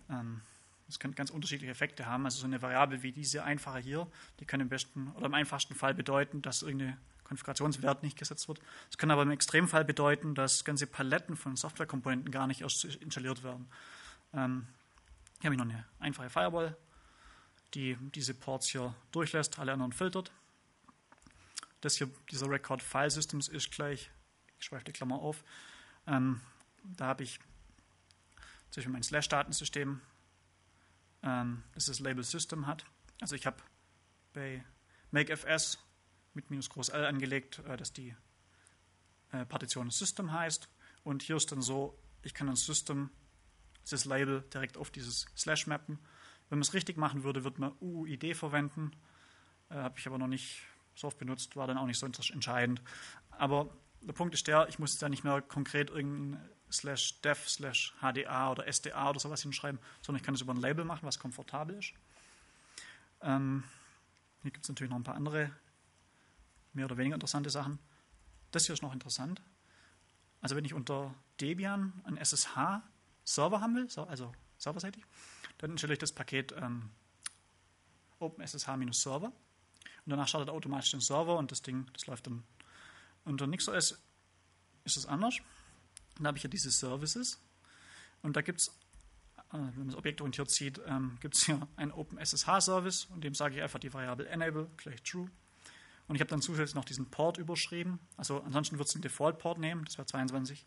[0.09, 0.41] ähm,
[0.87, 2.25] das kann ganz unterschiedliche Effekte haben.
[2.25, 4.07] Also so eine Variable wie diese einfache hier,
[4.39, 8.59] die kann im besten oder im einfachsten Fall bedeuten, dass irgendeine Konfigurationswert nicht gesetzt wird.
[8.89, 13.43] Es kann aber im Extremfall bedeuten, dass ganze Paletten von Softwarekomponenten gar nicht erst installiert
[13.43, 13.67] werden.
[14.33, 14.67] Ähm,
[15.39, 16.77] Hier habe ich noch eine einfache Firewall,
[17.73, 20.31] die diese Ports hier durchlässt, alle anderen filtert.
[21.81, 24.11] Das hier, dieser Record File Systems ist gleich,
[24.59, 25.43] ich schreibe die Klammer auf,
[26.07, 26.41] ähm,
[26.83, 27.39] da habe ich
[28.69, 30.01] zum Beispiel mein Slash-Datensystem,
[31.25, 32.85] ähm, das das Label System hat.
[33.19, 33.57] Also ich habe
[34.33, 34.63] bei
[35.11, 35.79] MakeFS
[36.33, 38.15] mit minus groß L angelegt, äh, dass die
[39.31, 40.69] äh, Partition System heißt.
[41.03, 43.09] Und hier ist dann so, ich kann ein System,
[43.89, 45.99] das Label direkt auf dieses Slash mappen.
[46.49, 48.91] Wenn man es richtig machen würde, würde man UUID verwenden.
[49.69, 50.61] Äh, Habe ich aber noch nicht
[50.95, 52.81] so oft benutzt, war dann auch nicht so entscheidend.
[53.31, 53.69] Aber
[54.01, 58.51] der Punkt ist der, ich muss da nicht mehr konkret irgendein slash dev slash HDA
[58.51, 61.77] oder SDA oder sowas hinschreiben, sondern ich kann es über ein Label machen, was komfortabel
[61.77, 61.93] ist.
[63.21, 63.63] Ähm,
[64.41, 65.51] hier gibt es natürlich noch ein paar andere,
[66.73, 67.79] mehr oder weniger interessante Sachen.
[68.51, 69.41] Das hier ist noch interessant.
[70.41, 75.03] Also wenn ich unter Debian einen SSH-Server haben will, also serverseitig,
[75.57, 76.91] dann installiere ich das Paket ähm,
[78.19, 82.43] OpenSSH-Server und danach startet automatisch den Server und das Ding, das läuft dann
[83.23, 83.97] unter NixOS
[84.85, 85.39] ist es anders.
[86.15, 87.41] Dann habe ich ja diese Services
[88.21, 88.73] und da gibt es, äh,
[89.53, 93.61] wenn man es objektorientiert sieht, ähm, gibt es hier einen OpenSSH-Service und dem sage ich
[93.61, 95.29] einfach die Variable enable gleich true.
[96.07, 97.99] Und ich habe dann zusätzlich noch diesen Port überschrieben.
[98.15, 100.65] Also ansonsten wird es den Default-Port nehmen, das wäre 22.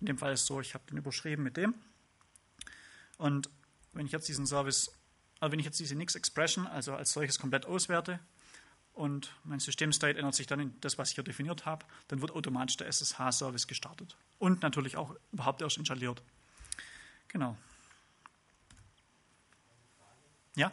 [0.00, 1.74] In dem Fall ist es so, ich habe den überschrieben mit dem.
[3.16, 3.48] Und
[3.92, 4.92] wenn ich jetzt diesen Service,
[5.40, 8.20] also wenn ich jetzt diese Nix-Expression also als solches komplett auswerte,
[8.94, 12.30] und mein System-State ändert sich dann in das, was ich hier definiert habe, dann wird
[12.32, 16.22] automatisch der SSH-Service gestartet und natürlich auch überhaupt erst installiert.
[17.28, 17.56] Genau.
[20.54, 20.72] Ja?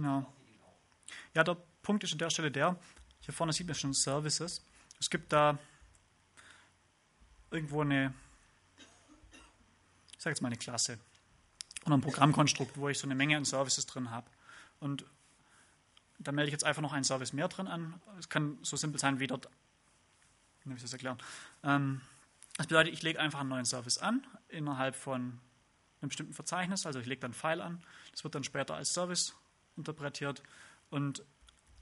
[0.00, 0.26] Genau.
[1.34, 2.74] Ja, der Punkt ist an der Stelle der,
[3.20, 4.64] hier vorne sieht man schon Services.
[4.98, 5.58] Es gibt da
[7.50, 8.14] irgendwo eine,
[10.16, 10.98] ich sage jetzt mal eine Klasse
[11.84, 14.26] oder ein Programmkonstrukt, wo ich so eine Menge an Services drin habe.
[14.78, 15.04] Und
[16.18, 18.00] da melde ich jetzt einfach noch einen Service mehr drin an.
[18.18, 19.50] Es kann so simpel sein wie dort,
[20.62, 21.18] wie soll ich das erklären?
[21.62, 22.00] Ähm,
[22.56, 25.38] das bedeutet, ich lege einfach einen neuen Service an innerhalb von
[26.00, 26.86] einem bestimmten Verzeichnis.
[26.86, 27.84] Also ich lege dann ein File an.
[28.12, 29.34] Das wird dann später als Service
[29.80, 30.42] interpretiert.
[30.90, 31.24] Und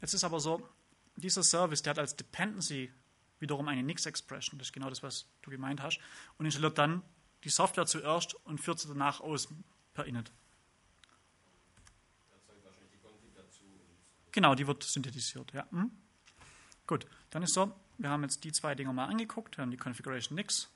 [0.01, 0.69] jetzt ist aber so,
[1.17, 2.93] dieser Service, der hat als Dependency
[3.41, 4.59] wiederum eine Nix-Expression.
[4.59, 6.01] Das ist genau das, was du gemeint hast.
[6.39, 7.03] Und installiert dann
[7.45, 9.49] die Software zuerst und führt sie danach aus
[9.95, 10.33] per Init.
[14.33, 15.53] Genau, die wird synthetisiert.
[15.53, 15.69] Ja.
[15.71, 15.91] Hm.
[16.87, 19.77] Gut, dann ist so, wir haben jetzt die zwei Dinger mal angeguckt, wir haben die
[19.77, 20.71] Configuration Nix.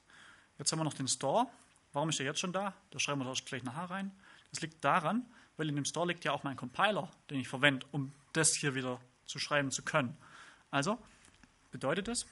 [0.59, 1.47] Jetzt haben wir noch den Store.
[1.93, 2.75] Warum ist der jetzt schon da?
[2.91, 4.11] Da schreiben wir das gleich nachher rein.
[4.51, 7.87] Das liegt daran, weil in dem Store liegt ja auch mein Compiler, den ich verwende,
[7.93, 10.17] um das hier wieder zu schreiben zu können.
[10.71, 10.99] Also
[11.71, 12.27] bedeutet das,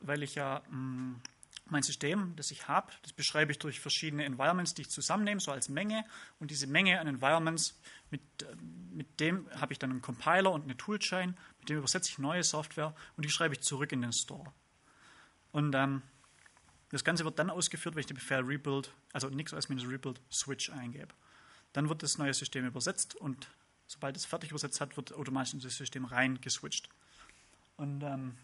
[0.00, 1.22] weil ich ja mh, mm,
[1.68, 5.50] mein System, das ich habe, das beschreibe ich durch verschiedene Environments, die ich zusammennehme, so
[5.50, 6.04] als Menge.
[6.38, 7.78] Und diese Menge an Environments,
[8.10, 8.20] mit,
[8.92, 12.44] mit dem habe ich dann einen Compiler und eine Toolchain, mit dem übersetze ich neue
[12.44, 14.52] Software und die schreibe ich zurück in den Store.
[15.50, 16.02] Und ähm,
[16.90, 20.20] das Ganze wird dann ausgeführt, wenn ich den Befehl rebuild, also nichts als minus rebuild
[20.30, 21.12] switch eingebe.
[21.76, 23.50] Dann wird das neue System übersetzt und
[23.86, 26.88] sobald es fertig übersetzt hat, wird automatisch in das System rein geswitcht.
[27.76, 28.38] Und ähm,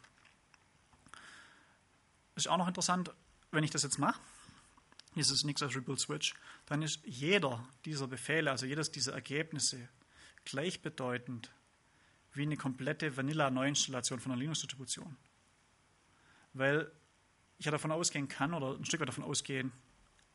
[2.35, 3.11] ist auch noch interessant,
[3.51, 4.21] wenn ich das jetzt mache,
[5.15, 6.35] dieses Nix als Rebuild Switch,
[6.67, 9.89] dann ist jeder dieser Befehle, also jedes dieser Ergebnisse
[10.45, 11.51] gleichbedeutend
[12.35, 15.17] wie eine komplette Vanilla-Neuinstallation von einer Linux-Distribution.
[16.53, 16.93] Weil
[17.57, 19.73] ich ja davon ausgehen kann oder ein Stück weit davon ausgehen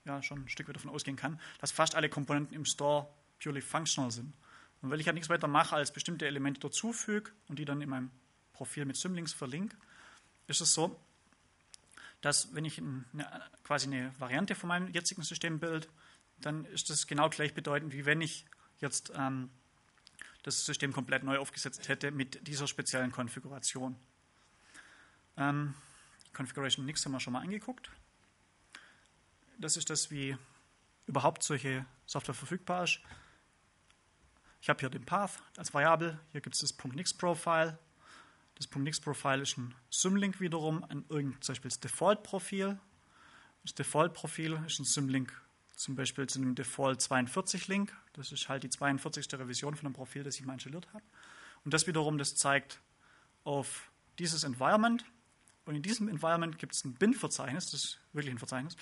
[0.07, 3.07] ja, schon ein Stück weit davon ausgehen kann, dass fast alle Komponenten im Store
[3.41, 4.33] purely functional sind.
[4.81, 7.89] Und weil ich ja nichts weiter mache, als bestimmte Elemente dazufüge und die dann in
[7.89, 8.11] meinem
[8.53, 9.75] Profil mit Symlinks verlinke,
[10.47, 10.99] ist es so,
[12.21, 13.05] dass wenn ich eine,
[13.63, 15.87] quasi eine Variante von meinem jetzigen System bilde,
[16.39, 18.45] dann ist das genau gleichbedeutend, wie wenn ich
[18.79, 19.49] jetzt ähm,
[20.43, 23.95] das System komplett neu aufgesetzt hätte mit dieser speziellen Konfiguration.
[25.35, 25.73] Ähm,
[26.33, 27.91] Configuration Nix haben wir schon mal angeguckt
[29.59, 30.37] das ist das, wie
[31.05, 32.99] überhaupt solche Software verfügbar ist.
[34.61, 37.77] Ich habe hier den Path als Variable, hier gibt es das .nix-Profile.
[38.55, 42.79] Das .nix-Profile ist ein Symlink wiederum an irgendein zum Beispiel das Default-Profil.
[43.63, 45.31] Das Default-Profil ist ein Symlink
[45.75, 47.95] zum Beispiel zu einem Default 42-Link.
[48.13, 49.31] Das ist halt die 42.
[49.33, 51.03] Revision von einem Profil, das ich mal installiert habe.
[51.63, 52.79] Und das wiederum, das zeigt
[53.43, 55.05] auf dieses Environment.
[55.65, 58.75] Und in diesem Environment gibt es ein Bin-Verzeichnis, das ist wirklich ein Verzeichnis.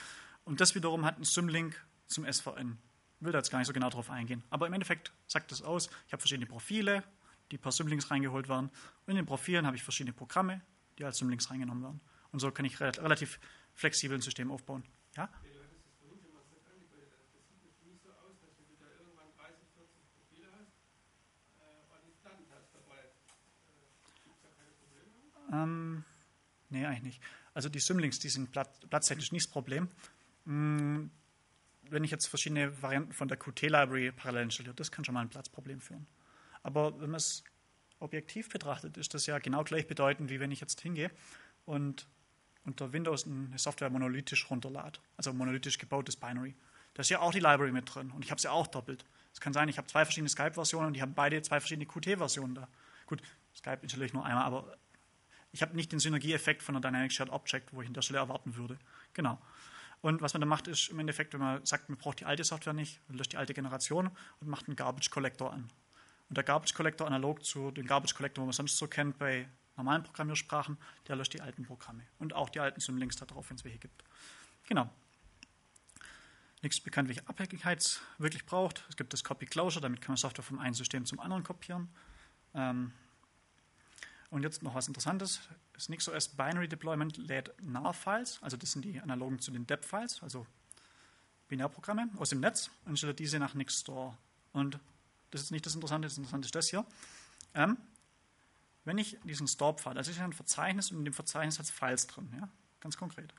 [0.45, 2.77] Und das wiederum hat einen Symlink zum SVN.
[3.19, 4.43] Ich will da jetzt gar nicht so genau drauf eingehen.
[4.49, 7.03] Aber im Endeffekt sagt das aus, ich habe verschiedene Profile,
[7.51, 8.69] die per Symlinks reingeholt werden.
[9.05, 10.61] Und in den Profilen habe ich verschiedene Programme,
[10.97, 12.01] die als Symlinks reingenommen werden.
[12.31, 13.39] Und so kann ich relativ
[13.73, 14.83] flexibel ein System aufbauen.
[15.15, 15.29] Ja?
[25.51, 26.03] Ähm,
[26.69, 27.21] nee, eigentlich nicht.
[27.53, 29.89] Also die Symlinks, die sind platztechnisch nicht das Problem.
[30.45, 31.11] Hm,
[31.89, 35.29] wenn ich jetzt verschiedene Varianten von der Qt-Library parallel installiere, das kann schon mal ein
[35.29, 36.07] Platzproblem führen.
[36.63, 37.43] Aber wenn man es
[37.99, 41.11] objektiv betrachtet, ist das ja genau gleich bedeutend, wie wenn ich jetzt hingehe
[41.65, 42.07] und
[42.65, 46.55] unter Windows eine Software monolithisch runterlade, also monolithisch gebautes Binary.
[46.95, 49.05] Da ist ja auch die Library mit drin und ich habe sie ja auch doppelt.
[49.33, 52.55] Es kann sein, ich habe zwei verschiedene Skype-Versionen und die haben beide zwei verschiedene Qt-Versionen
[52.55, 52.67] da.
[53.05, 53.21] Gut,
[53.55, 54.77] Skype installiere ich nur einmal, aber
[55.51, 58.19] ich habe nicht den Synergieeffekt von einer Dynamic Shared Object, wo ich an der Stelle
[58.19, 58.77] erwarten würde.
[59.13, 59.39] Genau.
[60.05, 62.43] Und was man dann macht, ist im Endeffekt, wenn man sagt, man braucht die alte
[62.43, 65.67] Software nicht, man löscht die alte Generation und macht einen Garbage Collector an.
[66.29, 69.49] Und der Garbage Collector, analog zu dem Garbage Collector, den man sonst so kennt bei
[69.75, 70.77] normalen Programmiersprachen,
[71.07, 73.79] der löscht die alten Programme und auch die alten Symlinks da drauf, wenn es welche
[73.79, 74.03] gibt.
[74.67, 74.87] Genau.
[76.61, 78.85] Nichts bekannt, welche Abhängigkeit es wirklich braucht.
[78.89, 81.89] Es gibt das Copy Closure, damit kann man Software vom einen System zum anderen kopieren.
[82.53, 82.91] Ähm,
[84.29, 85.41] und jetzt noch was Interessantes.
[85.75, 90.47] Das NixOS Binary Deployment lädt NAR-Files, also das sind die analogen zu den DEP-Files, also
[91.49, 94.17] Binärprogramme aus dem Netz und installiert diese nach NixStore.
[94.53, 94.79] Und
[95.31, 96.85] das ist nicht das Interessante, das Interessante ist das hier.
[97.53, 97.77] Ähm,
[98.85, 101.71] wenn ich diesen Store-Pfad, also ich habe ein Verzeichnis und in dem Verzeichnis hat es
[101.71, 102.47] Files drin, ja,
[102.79, 103.33] ganz konkret.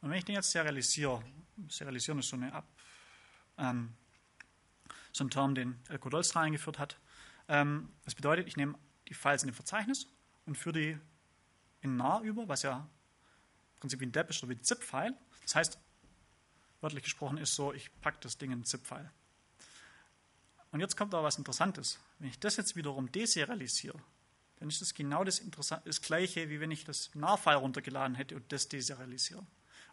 [0.00, 1.22] Und wenn ich den jetzt serialisiere,
[1.68, 2.66] serialisieren ist so, eine Ab,
[3.58, 3.92] ähm,
[5.12, 6.98] so ein Term, den Elko Dolstra eingeführt hat.
[7.48, 8.78] Ähm, das bedeutet, ich nehme
[9.08, 10.06] die Files in dem Verzeichnis
[10.46, 10.98] und führe die
[11.80, 12.78] in NAR über, was ja
[13.74, 15.14] im Prinzip wie ein DEP ist oder wie ein ZIP-File.
[15.42, 15.78] Das heißt,
[16.80, 19.10] wörtlich gesprochen ist so, ich packe das Ding in ein ZIP-File.
[20.72, 21.98] Und jetzt kommt aber was Interessantes.
[22.18, 24.00] Wenn ich das jetzt wiederum deserialisiere,
[24.56, 25.42] dann ist das genau das,
[25.84, 29.44] das Gleiche, wie wenn ich das NAR-File runtergeladen hätte und das deserialisiere.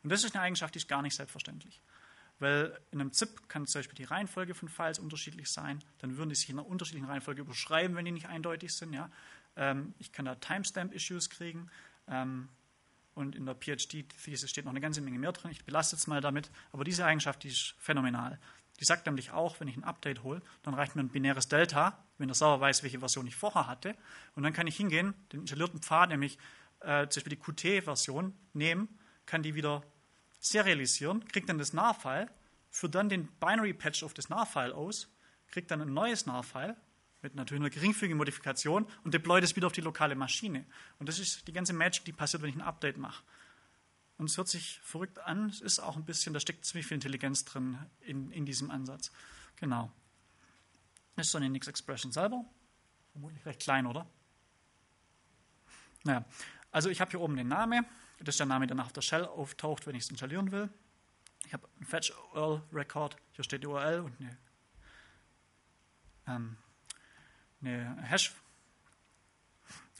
[0.04, 1.82] Und das ist eine Eigenschaft, die ist gar nicht selbstverständlich.
[2.40, 5.84] Weil in einem ZIP kann zum Beispiel die Reihenfolge von Files unterschiedlich sein.
[6.00, 8.94] Dann würden die sich in einer unterschiedlichen Reihenfolge überschreiben, wenn die nicht eindeutig sind.
[8.94, 9.10] Ja?
[9.58, 11.70] Ähm, ich kann da Timestamp-Issues kriegen.
[12.08, 12.48] Ähm,
[13.16, 15.52] und in der PhD-Thesis steht noch eine ganze Menge mehr drin.
[15.52, 16.52] Ich belaste jetzt mal damit.
[16.72, 18.40] Aber diese Eigenschaft, die ist phänomenal.
[18.80, 22.04] Die sagt nämlich auch, wenn ich ein Update hole, dann reicht mir ein binäres Delta,
[22.20, 23.96] wenn der Server weiß, welche Version ich vorher hatte.
[24.36, 26.38] Und dann kann ich hingehen, den installierten Pfad, nämlich
[26.82, 28.88] äh, zum Beispiel die Qt-Version, nehmen,
[29.26, 29.84] kann die wieder
[30.40, 32.30] serialisieren, kriegt dann das NAR-File,
[32.70, 35.10] führt dann den Binary-Patch auf das NAR-File aus,
[35.48, 36.76] kriegt dann ein neues NAR-File,
[37.22, 40.66] mit natürlich einer geringfügigen Modifikation und deployt es wieder auf die lokale Maschine.
[41.00, 43.24] Und das ist die ganze Magic, die passiert, wenn ich ein Update mache.
[44.18, 46.96] Und es hört sich verrückt an, es ist auch ein bisschen, da steckt ziemlich viel
[46.96, 49.12] Intelligenz drin in, in diesem Ansatz.
[49.58, 49.92] Genau.
[51.16, 52.46] Das ist so eine Nix-Expression selber.
[53.12, 54.08] Vermutlich recht klein, oder?
[56.04, 56.26] Naja,
[56.72, 57.86] also ich habe hier oben den Namen.
[58.20, 60.70] Das ist der Name, der nach der Shell auftaucht, wenn ich es installieren will.
[61.46, 63.18] Ich habe einen Fetch URL Record.
[63.34, 64.38] Hier steht die URL und eine
[66.28, 66.58] ähm,
[67.62, 68.34] eine Hash,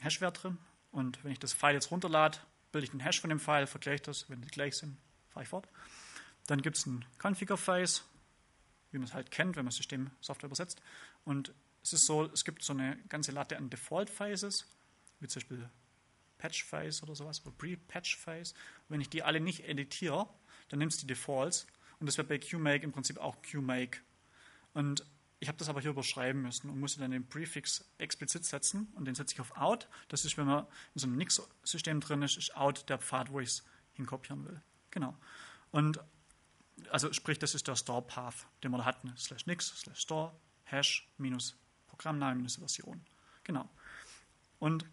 [0.00, 0.58] Hashwert drin.
[0.90, 2.38] Und wenn ich das File jetzt runterlade,
[2.72, 4.96] bilde ich den Hash von dem File, vergleiche das, wenn die gleich sind,
[5.30, 5.68] fahre ich fort.
[6.46, 8.02] Dann gibt es ein Configure-Phase,
[8.90, 10.80] wie man es halt kennt, wenn man System Software übersetzt.
[11.24, 11.52] Und
[11.82, 14.66] es ist so, es gibt so eine ganze Latte an Default-Phases,
[15.20, 15.70] wie zum Beispiel
[16.38, 18.54] Patch-Phase oder sowas, oder Pre-Patch-Phase.
[18.88, 20.28] Wenn ich die alle nicht editiere,
[20.68, 21.66] dann nimmst du die Defaults.
[22.00, 24.00] Und das wäre bei QMake im Prinzip auch QMake.
[24.72, 25.04] Und
[25.40, 29.04] ich habe das aber hier überschreiben müssen und musste dann den Prefix explizit setzen und
[29.04, 29.88] den setze ich auf out.
[30.08, 33.40] Das ist, wenn man in so einem Nix-System drin ist, ist out der Pfad, wo
[33.40, 34.60] ich es hinkopieren will.
[34.90, 35.16] Genau.
[35.70, 36.00] Und
[36.90, 40.32] also sprich, das ist der Store Path, den man da hat, slash nix, slash store,
[40.64, 41.56] hash, minus
[41.88, 43.04] Programmname, minus Version.
[43.44, 43.68] Genau.
[44.58, 44.86] Und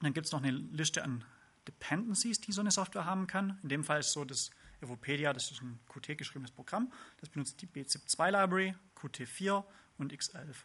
[0.00, 1.24] dann gibt es noch eine Liste an
[1.66, 3.58] Dependencies, die so eine Software haben kann.
[3.62, 4.50] In dem Fall ist so das
[4.80, 6.92] Evopedia, das ist ein Qt geschriebenes Programm.
[7.18, 9.64] Das benutzt die BZIP2 Library, Qt4
[9.98, 10.56] und X11.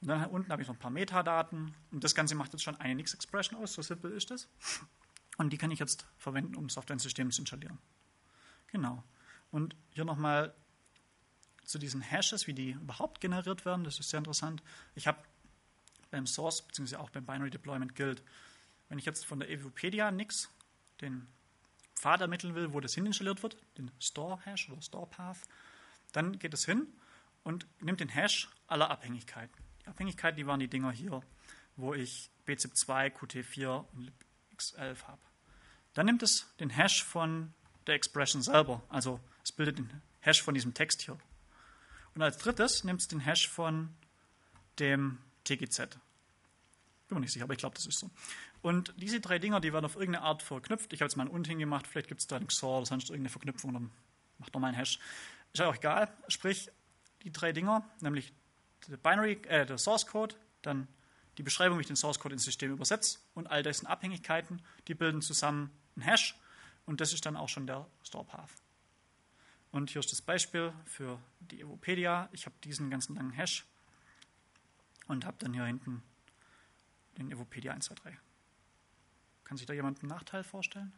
[0.00, 1.74] Und dann unten habe ich noch ein paar Metadaten.
[1.90, 4.48] Und das Ganze macht jetzt schon eine Nix-Expression aus, so simpel ist das.
[5.36, 7.78] Und die kann ich jetzt verwenden, um Software ins System zu installieren.
[8.68, 9.02] Genau.
[9.50, 10.54] Und hier nochmal
[11.64, 13.84] zu diesen Hashes, wie die überhaupt generiert werden.
[13.84, 14.62] Das ist sehr interessant.
[14.94, 15.18] Ich habe
[16.10, 18.22] beim Source, beziehungsweise auch beim Binary Deployment Guild,
[18.88, 20.50] wenn ich jetzt von der Evopedia nix
[21.00, 21.26] den
[21.94, 25.38] Pfad ermitteln will, wo das hin installiert wird, den Store-Hash oder Store-Path,
[26.12, 26.86] dann geht es hin
[27.42, 29.56] und nimmt den Hash aller Abhängigkeiten.
[29.82, 31.22] Die Abhängigkeiten, die waren die Dinger hier.
[31.76, 34.12] wo ich BZIP2, Qt4 und
[34.52, 35.20] libx11 habe.
[35.94, 37.52] Dann nimmt es den Hash von
[37.86, 41.18] der Expression selber, also es bildet den Hash von diesem Text hier.
[42.14, 43.94] Und als drittes nimmt es den Hash von
[44.78, 45.78] dem TGZ.
[47.08, 48.10] Bin mir nicht sicher, aber ich glaube, das ist so.
[48.64, 50.94] Und diese drei Dinger, die werden auf irgendeine Art verknüpft.
[50.94, 53.10] Ich habe jetzt mal ein Und hingemacht, vielleicht gibt es da ein XOR oder sonst
[53.10, 53.90] irgendeine Verknüpfung, dann
[54.38, 54.98] macht nochmal einen Hash.
[55.52, 56.10] Ist auch egal.
[56.28, 56.70] Sprich,
[57.24, 58.32] die drei Dinger, nämlich
[58.88, 60.88] der Binary, äh, der Source Code, dann
[61.36, 64.94] die Beschreibung, wie ich den Source Code ins System übersetze und all dessen Abhängigkeiten, die
[64.94, 66.34] bilden zusammen einen Hash
[66.86, 68.48] und das ist dann auch schon der Store Path.
[69.72, 72.30] Und hier ist das Beispiel für die Evopedia.
[72.32, 73.66] Ich habe diesen ganzen langen Hash
[75.06, 76.02] und habe dann hier hinten
[77.18, 78.18] den Evopedia 123.
[79.54, 80.92] Kann sich da jemand einen Nachteil vorstellen?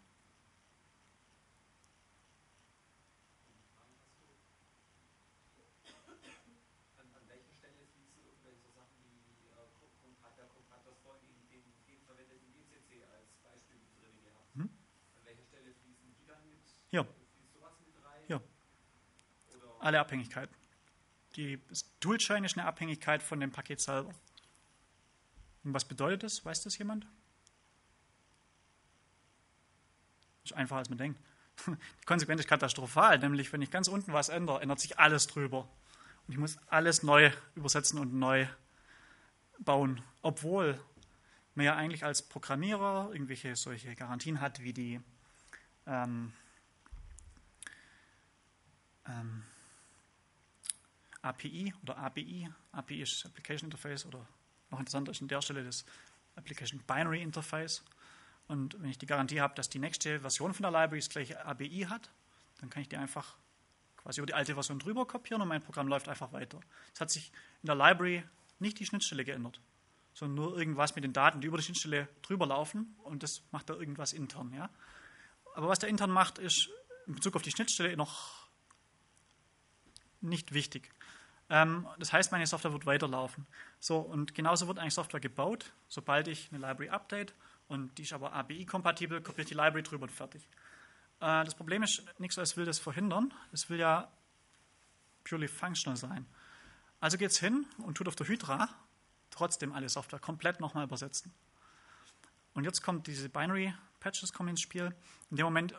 [16.89, 17.07] Hier.
[18.27, 18.41] Hier.
[19.81, 20.57] Alle Abhängigkeiten.
[21.35, 21.61] Die
[22.01, 24.15] Toolchain ist eine Abhängigkeit von dem Paket selber.
[25.63, 26.43] Und was bedeutet das?
[26.43, 27.07] Weiß das jemand?
[30.47, 31.21] Ist einfacher, als man denkt.
[31.67, 35.69] Die Konsequenz ist katastrophal, nämlich wenn ich ganz unten was ändere, ändert sich alles drüber.
[36.27, 38.47] Und ich muss alles neu übersetzen und neu
[39.59, 40.79] bauen, obwohl
[41.55, 45.01] man ja eigentlich als Programmierer irgendwelche solche Garantien hat, wie die
[45.87, 46.33] ähm,
[49.09, 49.43] ähm,
[51.23, 52.49] API oder ABI.
[52.73, 54.27] API ist Application Interface oder
[54.71, 55.85] noch interessanter ist an der Stelle das
[56.37, 57.83] Application Binary Interface.
[58.49, 61.45] Und wenn ich die Garantie habe, dass die nächste Version von der Library das gleiche
[61.45, 62.11] ABI hat,
[62.61, 63.37] dann kann ich die einfach
[63.97, 66.61] quasi über die alte Version drüber kopieren und mein Programm läuft einfach weiter.
[66.95, 67.33] Es hat sich
[67.63, 68.23] in der Library
[68.59, 69.61] nicht die Schnittstelle geändert,
[70.15, 73.69] sondern nur irgendwas mit den Daten, die über die Schnittstelle drüber laufen und das macht
[73.69, 74.53] da irgendwas intern.
[74.53, 74.71] Ja?
[75.55, 76.71] Aber was der intern macht, ist
[77.07, 78.47] in Bezug auf die Schnittstelle noch
[80.21, 80.91] nicht wichtig.
[81.49, 83.47] Ähm, das heißt, meine Software wird weiterlaufen.
[83.79, 85.73] So, und genauso wird eigentlich Software gebaut.
[85.89, 87.35] Sobald ich eine Library update
[87.69, 90.49] und die ist aber ABI-kompatibel, kopiere ich die Library drüber und fertig.
[91.21, 93.33] Äh, das Problem ist, NixOS will das verhindern.
[93.53, 94.11] Es will ja
[95.25, 96.27] purely functional sein.
[97.01, 98.69] Also geht es hin und tut auf der Hydra
[99.31, 101.33] trotzdem alle Software komplett nochmal übersetzen.
[102.55, 104.95] Und jetzt kommt diese Binary-Patches ins Spiel.
[105.31, 105.75] In dem Moment,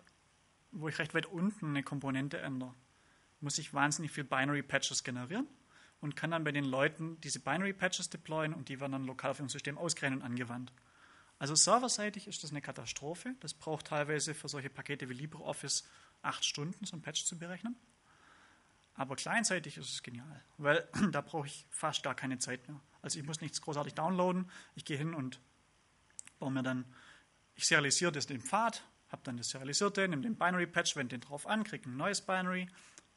[0.72, 2.74] wo ich recht weit unten eine Komponente ändere,
[3.40, 5.48] muss ich wahnsinnig viel Binary-Patches generieren
[6.02, 9.40] und kann dann bei den Leuten diese Binary-Patches deployen und die werden dann lokal auf
[9.40, 10.72] ihrem System ausgerechnet und angewandt.
[11.40, 13.36] Also serverseitig ist das eine Katastrophe.
[13.40, 15.88] Das braucht teilweise für solche Pakete wie LibreOffice
[16.22, 17.76] acht Stunden, so ein Patch zu berechnen.
[18.96, 22.82] Aber clientseitig ist es genial, weil da brauche ich fast gar keine Zeit mehr.
[23.04, 24.50] Also ich muss nichts großartig downloaden.
[24.76, 25.40] Ich gehe hin und
[26.40, 26.86] baue mir dann,
[27.56, 31.46] ich serialisiere das den Pfad, habe dann das serialisierte, nehme den Binary-Patch, wende den drauf
[31.46, 32.68] an, kriege ein neues Binary,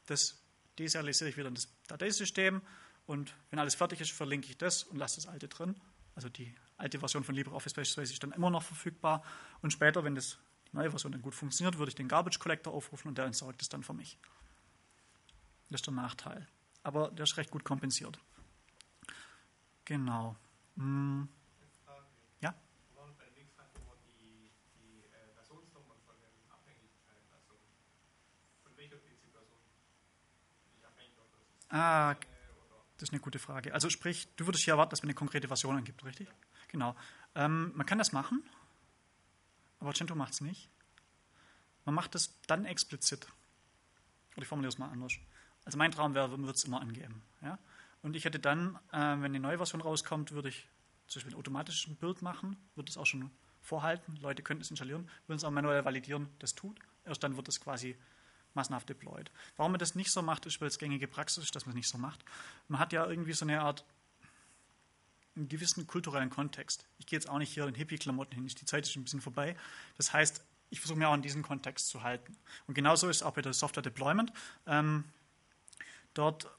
[0.05, 0.41] das
[0.77, 2.61] deserialisiere ich wieder in das Dateisystem
[3.05, 5.75] und wenn alles fertig ist, verlinke ich das und lasse das alte drin.
[6.15, 9.23] Also die alte Version von LibreOffice beispielsweise ist dann immer noch verfügbar
[9.61, 10.37] und später, wenn das,
[10.71, 13.61] die neue Version dann gut funktioniert, würde ich den Garbage Collector aufrufen und der entsorgt
[13.61, 14.17] es dann für mich.
[15.69, 16.47] Das ist der Nachteil.
[16.83, 18.19] Aber der ist recht gut kompensiert.
[19.85, 20.35] Genau.
[20.75, 21.29] Hm.
[22.41, 22.55] Ja?
[31.69, 32.15] Ah,
[32.97, 33.73] das ist eine gute Frage.
[33.73, 36.27] Also sprich, du würdest hier erwarten, dass man eine konkrete Version angibt, richtig?
[36.71, 36.95] Genau.
[37.35, 38.43] Ähm, man kann das machen,
[39.79, 40.69] aber Gentoo macht es nicht.
[41.85, 43.27] Man macht es dann explizit.
[44.33, 45.13] Oder ich formuliere es mal anders.
[45.65, 47.21] Also mein Traum wäre, man würde es immer angeben.
[47.41, 47.59] Ja?
[48.01, 50.67] Und ich hätte dann, äh, wenn eine neue Version rauskommt, würde ich
[51.07, 54.15] zum Beispiel ein automatisches Bild machen, würde es auch schon vorhalten.
[54.21, 56.79] Leute könnten es installieren, würden es auch manuell validieren, das tut.
[57.05, 57.97] Erst dann wird es quasi
[58.53, 59.31] massenhaft deployed.
[59.57, 61.77] Warum man das nicht so macht, ist, weil es gängige Praxis ist, dass man es
[61.77, 62.23] nicht so macht.
[62.67, 63.85] Man hat ja irgendwie so eine Art
[65.35, 66.85] einen gewissen kulturellen Kontext.
[66.97, 69.55] Ich gehe jetzt auch nicht hier in Hippie-Klamotten hin, die Zeit ist ein bisschen vorbei.
[69.97, 72.37] Das heißt, ich versuche mir auch in diesen Kontext zu halten.
[72.67, 74.31] Und genauso ist es auch bei der Software Deployment.
[74.65, 75.03] Ähm,
[76.13, 76.49] dort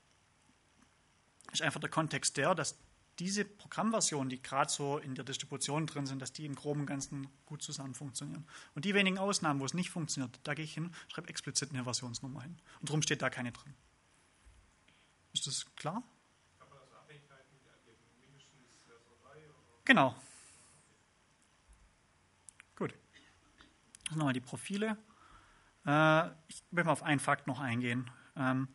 [1.52, 2.78] ist einfach der Kontext der, dass
[3.18, 7.28] diese Programmversionen, die gerade so in der Distribution drin sind, dass die im groben Ganzen
[7.46, 8.46] gut zusammen funktionieren.
[8.74, 11.84] Und die wenigen Ausnahmen, wo es nicht funktioniert, da gehe ich hin, schreibe explizit eine
[11.84, 12.56] Versionsnummer hin.
[12.80, 13.74] Und darum steht da keine drin.
[15.32, 16.02] Ist das klar?
[19.84, 20.14] Genau.
[22.76, 22.94] Gut.
[24.04, 24.96] Das sind nochmal die Profile.
[25.86, 28.10] Äh, ich will mal auf einen Fakt noch eingehen.
[28.36, 28.68] Ähm,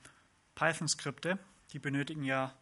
[0.55, 1.39] Python-Skripte,
[1.71, 2.53] die benötigen ja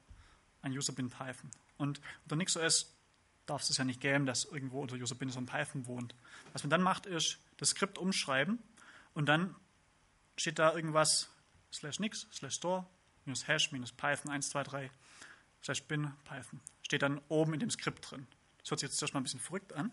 [0.61, 1.49] ein User bin Python.
[1.77, 2.93] Und unter NixOS
[3.45, 6.15] darf es ja nicht geben, dass irgendwo unter User bin so ein Python wohnt.
[6.53, 8.59] Was man dann macht, ist das Skript umschreiben
[9.13, 9.55] und dann
[10.37, 11.29] steht da irgendwas
[11.71, 12.85] slash nix, slash store,
[13.25, 14.89] minus hash, minus python 123,
[15.63, 16.59] slash bin, python.
[16.81, 18.27] Steht dann oben in dem Skript drin.
[18.65, 19.91] Das hört sich jetzt erstmal ein bisschen verrückt an,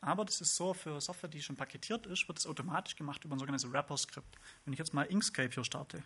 [0.00, 3.36] aber das ist so, für Software, die schon paketiert ist, wird es automatisch gemacht über
[3.36, 4.36] ein sogenanntes Wrapper-Skript.
[4.64, 6.02] Wenn ich jetzt mal Inkscape hier starte,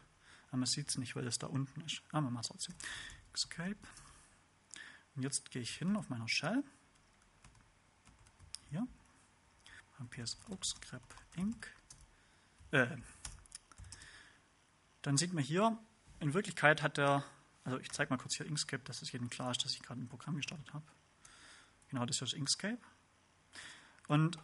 [0.48, 2.02] aber man sieht es nicht, weil es da unten ist.
[2.10, 2.74] Aber ah, wir machen es trotzdem.
[3.28, 3.78] Inkscape.
[5.16, 6.62] Und jetzt gehe ich hin auf meiner Shell.
[8.68, 8.86] Hier.
[10.10, 11.02] PS Oakscrap
[11.36, 11.66] Inc.
[12.72, 12.98] Äh,
[15.00, 15.78] dann sieht man hier,
[16.20, 17.24] in Wirklichkeit hat der,
[17.62, 20.00] also ich zeige mal kurz hier Inkscape, dass es jedem klar ist, dass ich gerade
[20.00, 20.84] ein Programm gestartet habe.
[21.88, 22.78] Genau, das hier ist Inkscape.
[24.08, 24.38] Und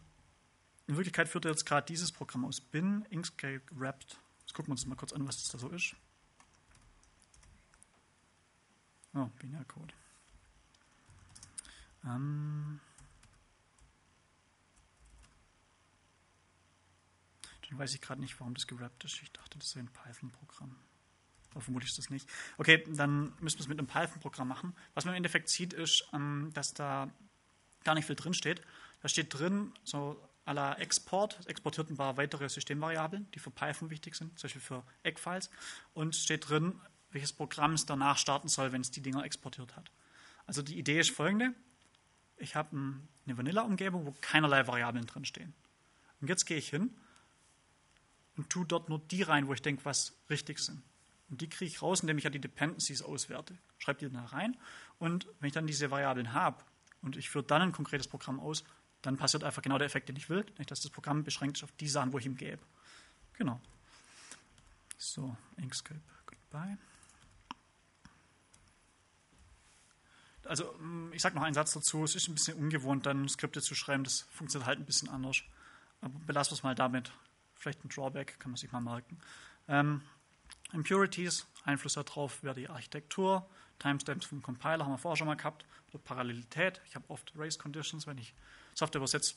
[0.87, 2.61] in Wirklichkeit führt er jetzt gerade dieses Programm aus.
[2.61, 4.19] Bin Inkscape Wrapped.
[4.41, 5.95] Jetzt gucken wir uns mal kurz an, was das da so ist.
[9.15, 9.95] Oh, Binärcode.
[12.05, 12.81] Ähm
[17.71, 19.23] dann weiß ich gerade nicht, warum das gerappt ist.
[19.23, 20.77] Ich dachte, das wäre ein Python-Programm.
[21.53, 22.29] Aber vermutlich ist das nicht.
[22.59, 24.75] Okay, dann müssen wir es mit einem Python-Programm machen.
[24.95, 27.13] Was man im Endeffekt sieht, ist, ähm, dass da
[27.85, 28.63] gar nicht viel drin steht.
[29.03, 33.91] Da steht drin, so à la Export, exportiert ein paar weitere Systemvariablen, die für Python
[33.91, 35.51] wichtig sind, zum Beispiel für Eggfiles.
[35.95, 39.91] Und steht drin, welches Programm es danach starten soll, wenn es die Dinger exportiert hat.
[40.47, 41.55] Also die Idee ist folgende.
[42.37, 42.77] Ich habe
[43.27, 45.55] eine Vanilla-Umgebung, wo keinerlei Variablen drin stehen.
[46.21, 46.95] Und jetzt gehe ich hin
[48.37, 50.83] und tue dort nur die rein, wo ich denke, was richtig sind.
[51.29, 53.57] Und die kriege ich raus, indem ich ja die Dependencies auswerte.
[53.79, 54.57] Schreibe die dann rein.
[54.99, 56.65] Und wenn ich dann diese Variablen habe
[57.03, 58.65] und ich führe dann ein konkretes Programm aus,
[59.03, 61.65] dann passiert einfach genau der Effekt, den ich will, nämlich dass das Programm beschränkt ist
[61.65, 62.63] auf die Sachen, wo ich ihm gebe.
[63.35, 63.61] Genau.
[64.99, 66.77] So, Inkscape, goodbye.
[70.45, 72.05] Also, mm, ich sage noch einen Satz dazu.
[72.05, 74.05] Es ist ein bisschen ungewohnt, dann Skripte zu schreiben.
[74.05, 75.43] Das funktioniert halt ein bisschen anders.
[76.01, 77.13] Aber belassen wir es mal damit.
[77.55, 79.19] Vielleicht ein Drawback, kann man sich mal merken.
[79.69, 80.03] Ähm,
[80.73, 83.49] Impurities, Einfluss darauf wäre die Architektur.
[83.79, 85.65] Timestamps vom Compiler haben wir vorher schon mal gehabt.
[85.99, 86.81] Parallelität.
[86.87, 88.35] Ich habe oft Race Conditions, wenn ich
[88.75, 89.35] Software übersetze,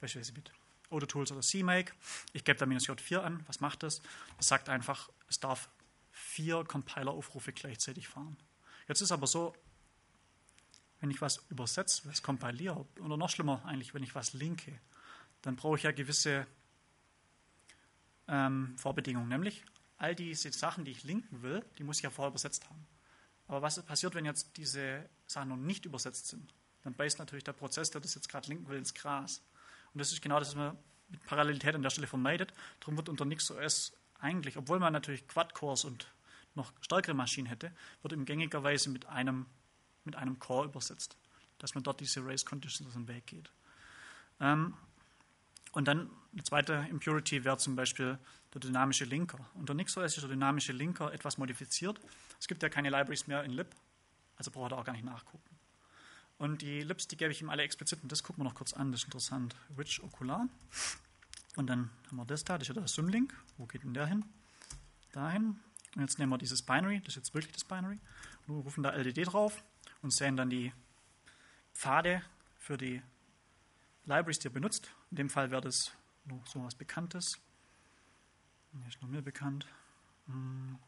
[0.00, 0.50] beispielsweise mit
[0.90, 1.92] Autotools oder CMake.
[2.32, 3.44] Ich gebe da minus J4 an.
[3.46, 4.00] Was macht das?
[4.38, 5.68] Es sagt einfach, es darf
[6.12, 8.36] vier Compiler-Aufrufe gleichzeitig fahren.
[8.88, 9.54] Jetzt ist aber so,
[11.00, 14.78] wenn ich was übersetze, was kompiliere, oder noch schlimmer eigentlich, wenn ich was linke,
[15.42, 16.46] dann brauche ich ja gewisse
[18.28, 19.64] ähm, Vorbedingungen, nämlich
[19.98, 22.86] all diese Sachen, die ich linken will, die muss ich ja vorher übersetzt haben.
[23.48, 26.52] Aber was passiert, wenn jetzt diese Sachen noch nicht übersetzt sind?
[26.82, 29.42] Dann beißt natürlich der Prozess, der das jetzt gerade linken will, ins Gras.
[29.92, 30.78] Und das ist genau das, was man
[31.08, 32.52] mit Parallelität an der Stelle vermeidet.
[32.80, 36.12] Darum wird unter NixOS eigentlich, obwohl man natürlich Quad-Cores und
[36.54, 37.72] noch stärkere Maschinen hätte,
[38.02, 39.46] wird im gängigerweise mit einem,
[40.04, 41.16] mit einem Core übersetzt,
[41.58, 43.50] dass man dort diese Race Conditions aus dem Weg geht.
[44.40, 44.74] Ähm,
[45.76, 48.18] und dann eine zweite Impurity wäre zum Beispiel
[48.54, 49.38] der dynamische Linker.
[49.56, 52.00] Unter NixOS ist der dynamische Linker etwas modifiziert.
[52.40, 53.66] Es gibt ja keine Libraries mehr in lib,
[54.38, 55.54] also braucht er auch gar nicht nachgucken.
[56.38, 58.72] Und die Libs, die gebe ich ihm alle explizit und das gucken wir noch kurz
[58.72, 59.54] an, das ist interessant.
[59.76, 60.48] Rich Okular.
[61.56, 63.34] Und dann haben wir das da, das ist ja der Symlink.
[63.58, 64.24] Wo geht denn der hin?
[65.12, 65.60] Dahin.
[65.94, 67.98] Und jetzt nehmen wir dieses Binary, das ist jetzt wirklich das Binary.
[68.46, 69.62] Und rufen da LDD drauf
[70.00, 70.72] und sehen dann die
[71.74, 72.22] Pfade
[72.58, 73.02] für die
[74.06, 74.90] Libraries, die er benutzt.
[75.10, 75.92] In dem Fall wäre das
[76.24, 77.38] noch so was Bekanntes.
[78.72, 79.66] Hier ist noch mehr bekannt.
[80.26, 80.78] Hm.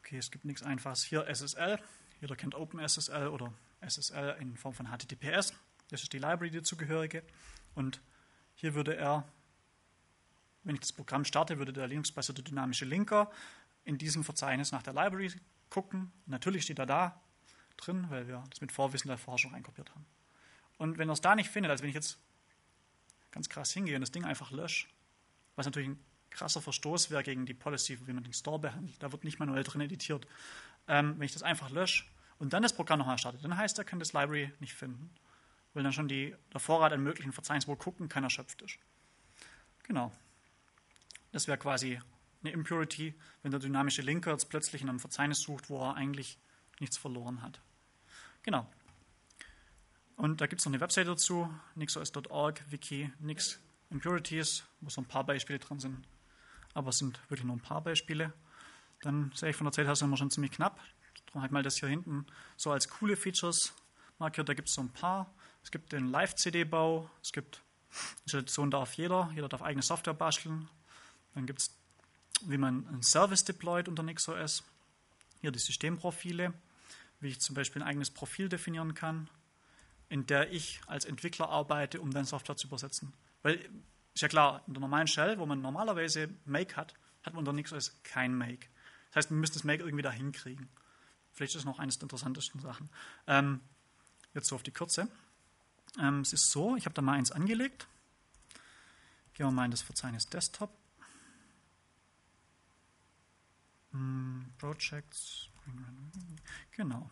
[0.00, 1.02] Okay, es gibt nichts Einfaches.
[1.02, 1.80] Hier SSL.
[2.20, 5.52] Jeder kennt OpenSSL oder SSL in Form von HTTPS.
[5.88, 7.24] Das ist die Library, die dazugehörige.
[7.74, 8.00] Und
[8.54, 9.28] hier würde er,
[10.62, 13.30] wenn ich das Programm starte, würde der Linux-basierte dynamische Linker
[13.84, 15.32] in diesem Verzeichnis nach der Library
[15.70, 16.12] gucken.
[16.26, 17.20] Natürlich steht er da
[17.76, 20.06] drin, weil wir das mit Vorwissen der Forschung reinkopiert haben.
[20.78, 22.18] Und wenn er es da nicht findet, also wenn ich jetzt
[23.30, 24.88] ganz krass hingehe und das Ding einfach lösche,
[25.56, 29.12] was natürlich ein krasser Verstoß wäre gegen die Policy, wie man den Store behandelt, da
[29.12, 30.26] wird nicht manuell drin editiert.
[30.88, 32.04] Ähm, wenn ich das einfach lösche
[32.38, 35.10] und dann das Programm nochmal starte, dann heißt er, kann das Library nicht finden,
[35.74, 38.78] weil dann schon die, der Vorrat an möglichen Verzeichnissen, wo gucken kann, erschöpft ist.
[39.82, 40.12] Genau.
[41.32, 42.00] Das wäre quasi
[42.46, 46.38] eine Impurity, wenn der dynamische Linker jetzt plötzlich in einem Verzeichnis sucht, wo er eigentlich
[46.80, 47.60] nichts verloren hat.
[48.42, 48.66] Genau.
[50.16, 55.06] Und da gibt es noch eine Webseite dazu, nixos.org, wiki, nix impurities, wo so ein
[55.06, 56.06] paar Beispiele drin sind.
[56.74, 58.32] Aber es sind wirklich nur ein paar Beispiele.
[59.02, 60.80] Dann sehe ich von der Zeit her sind wir schon ziemlich knapp.
[61.26, 62.26] Darum halt mal das hier hinten
[62.56, 63.74] so als coole Features
[64.18, 64.48] markiert.
[64.48, 65.32] Da gibt es so ein paar.
[65.62, 67.10] Es gibt den Live-CD-Bau.
[67.22, 67.62] Es gibt
[68.24, 69.30] Installation darf jeder.
[69.34, 70.68] Jeder darf eigene Software basteln.
[71.34, 71.75] Dann gibt es
[72.42, 74.62] wie man einen Service deployt unter NixOS.
[75.40, 76.52] Hier die Systemprofile,
[77.20, 79.28] wie ich zum Beispiel ein eigenes Profil definieren kann,
[80.08, 83.12] in der ich als Entwickler arbeite, um dann Software zu übersetzen.
[83.42, 83.68] Weil,
[84.14, 87.52] ist ja klar, in der normalen Shell, wo man normalerweise Make hat, hat man unter
[87.52, 88.66] NixOS kein Make.
[89.08, 90.68] Das heißt, man müsste das Make irgendwie da hinkriegen.
[91.32, 92.88] Vielleicht ist das noch eines der interessantesten Sachen.
[93.26, 93.60] Ähm,
[94.32, 95.08] jetzt so auf die Kürze.
[96.00, 97.86] Ähm, es ist so, ich habe da mal eins angelegt.
[99.34, 100.70] Gehen wir mal in das Verzeichnis Desktop.
[103.96, 105.48] Hm, Projects.
[106.72, 107.10] Genau.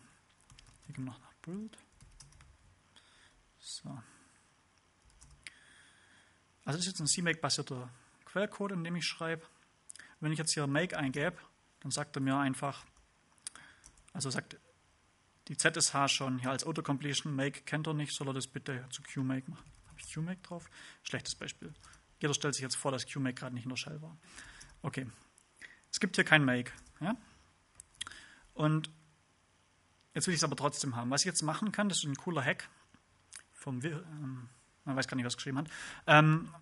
[0.84, 1.78] Hier gehen wir noch nach Build.
[3.58, 3.88] So.
[6.64, 7.90] Also das ist jetzt ein CMake-basierter
[8.26, 9.46] Quellcode, in dem ich schreibe.
[10.20, 11.36] Wenn ich jetzt hier Make eingebe,
[11.80, 12.84] dann sagt er mir einfach,
[14.12, 14.58] also sagt
[15.48, 19.02] die ZSH schon hier als Autocompletion, Make kennt er nicht, soll er das bitte zu
[19.02, 19.64] QMake machen.
[19.88, 20.70] Habe ich QMake drauf?
[21.02, 21.72] Schlechtes Beispiel.
[22.20, 24.16] Jeder stellt sich jetzt vor, dass QMake gerade nicht in der Shell war.
[24.82, 25.06] Okay.
[25.94, 26.72] Es gibt hier kein Make.
[26.98, 27.16] Ja?
[28.52, 28.90] Und
[30.12, 31.08] jetzt will ich es aber trotzdem haben.
[31.12, 32.68] Was ich jetzt machen kann, das ist ein cooler Hack
[33.52, 34.48] vom, ähm,
[34.84, 35.68] man weiß gar nicht, was geschrieben hat.
[36.08, 36.52] Ähm,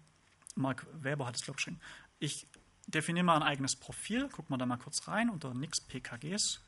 [0.55, 1.81] Mark Weber hat es, glaube ich, geschrieben.
[2.19, 2.47] Ich
[2.87, 6.61] definiere mal ein eigenes Profil, gucken wir da mal kurz rein unter nix pkgs,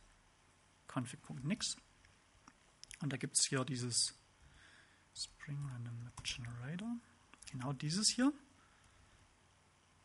[0.91, 1.77] config.nix.
[3.03, 4.19] Und da gibt es hier dieses
[5.15, 6.97] Spring Random Map Generator.
[7.51, 8.33] Genau dieses hier.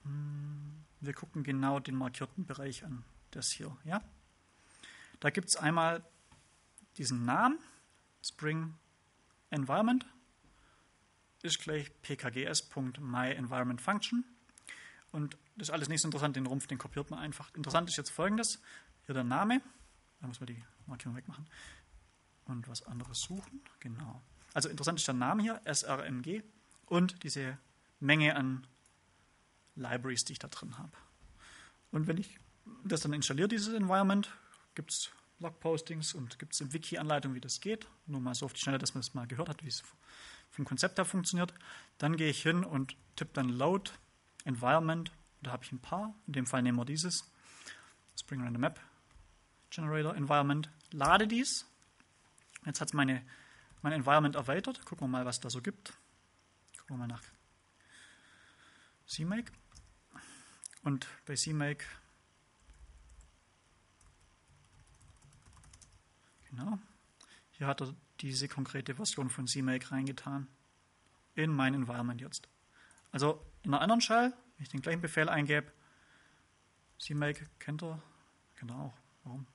[0.03, 3.05] Wir gucken genau den markierten Bereich an.
[3.31, 4.01] Das hier, ja.
[5.19, 6.03] Da gibt es einmal
[6.97, 7.59] diesen Namen,
[8.23, 8.73] Spring
[9.49, 10.05] Environment,
[11.41, 14.23] ist gleich pkgs.myEnvironmentFunction.
[15.11, 17.51] Und das ist alles nicht so interessant, den Rumpf, den kopiert man einfach.
[17.55, 18.61] Interessant ist jetzt folgendes:
[19.05, 19.61] Hier der Name,
[20.21, 21.47] da muss man die Markierung wegmachen.
[22.45, 24.21] Und was anderes suchen, genau.
[24.53, 26.43] Also interessant ist der Name hier, srmg,
[26.87, 27.57] und diese
[27.99, 28.67] Menge an
[29.79, 30.91] Libraries, die ich da drin habe.
[31.91, 32.39] Und wenn ich
[32.83, 34.31] das dann installiere, dieses Environment,
[34.75, 35.09] gibt es
[35.39, 37.87] Blogpostings und gibt es im Wiki Anleitung, wie das geht.
[38.05, 39.83] Nur mal so auf die Schnelle, dass man das mal gehört hat, wie es
[40.51, 41.53] vom Konzept her funktioniert.
[41.97, 43.91] Dann gehe ich hin und tippe dann Load
[44.43, 45.11] Environment.
[45.41, 46.13] Da habe ich ein paar.
[46.27, 47.31] In dem Fall nehmen wir dieses
[48.19, 48.79] Spring Random Map
[49.69, 50.69] Generator Environment.
[50.91, 51.65] Lade dies.
[52.65, 53.21] Jetzt hat es mein
[53.83, 54.83] Environment erweitert.
[54.85, 55.93] Gucken wir mal, was da so gibt.
[56.79, 57.23] Gucken wir mal nach
[59.07, 59.53] CMake.
[60.83, 61.85] Und bei CMake
[66.49, 66.79] genau,
[67.51, 70.47] hier hat er diese konkrete Version von CMake reingetan
[71.35, 72.47] in mein Environment jetzt.
[73.11, 75.71] Also in einer anderen Shell, wenn ich den gleichen Befehl eingebe,
[76.99, 78.01] CMake kennt er,
[78.69, 78.93] auch.
[79.23, 79.47] Warum?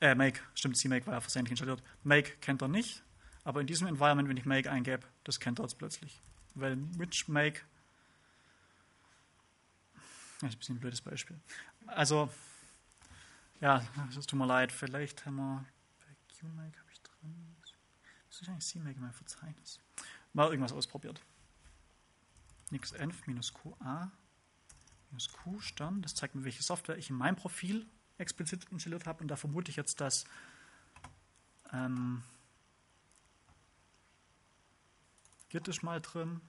[0.00, 1.82] Äh, Make, stimmt, CMake war ja versehentlich installiert.
[2.02, 3.02] Make kennt er nicht,
[3.44, 6.20] aber in diesem Environment, wenn ich Make eingebe, das kennt er jetzt plötzlich.
[6.54, 7.62] Weil which Make,
[10.40, 11.38] das ist ein bisschen ein blödes Beispiel.
[11.86, 12.30] Also,
[13.60, 15.64] ja, es tut mir leid, vielleicht haben wir
[16.00, 16.86] bei QMake
[18.36, 19.80] was ist eigentlich CMake in meinem Verzeichnis?
[20.34, 21.22] Mal irgendwas ausprobiert.
[22.70, 23.22] nixenv
[23.54, 24.12] qa
[25.32, 27.86] q Stern, das zeigt mir, welche Software ich in meinem Profil
[28.18, 30.26] explizit installiert habe und da vermute ich jetzt, dass
[31.72, 32.22] ähm,
[35.48, 36.42] Git ist mal drin,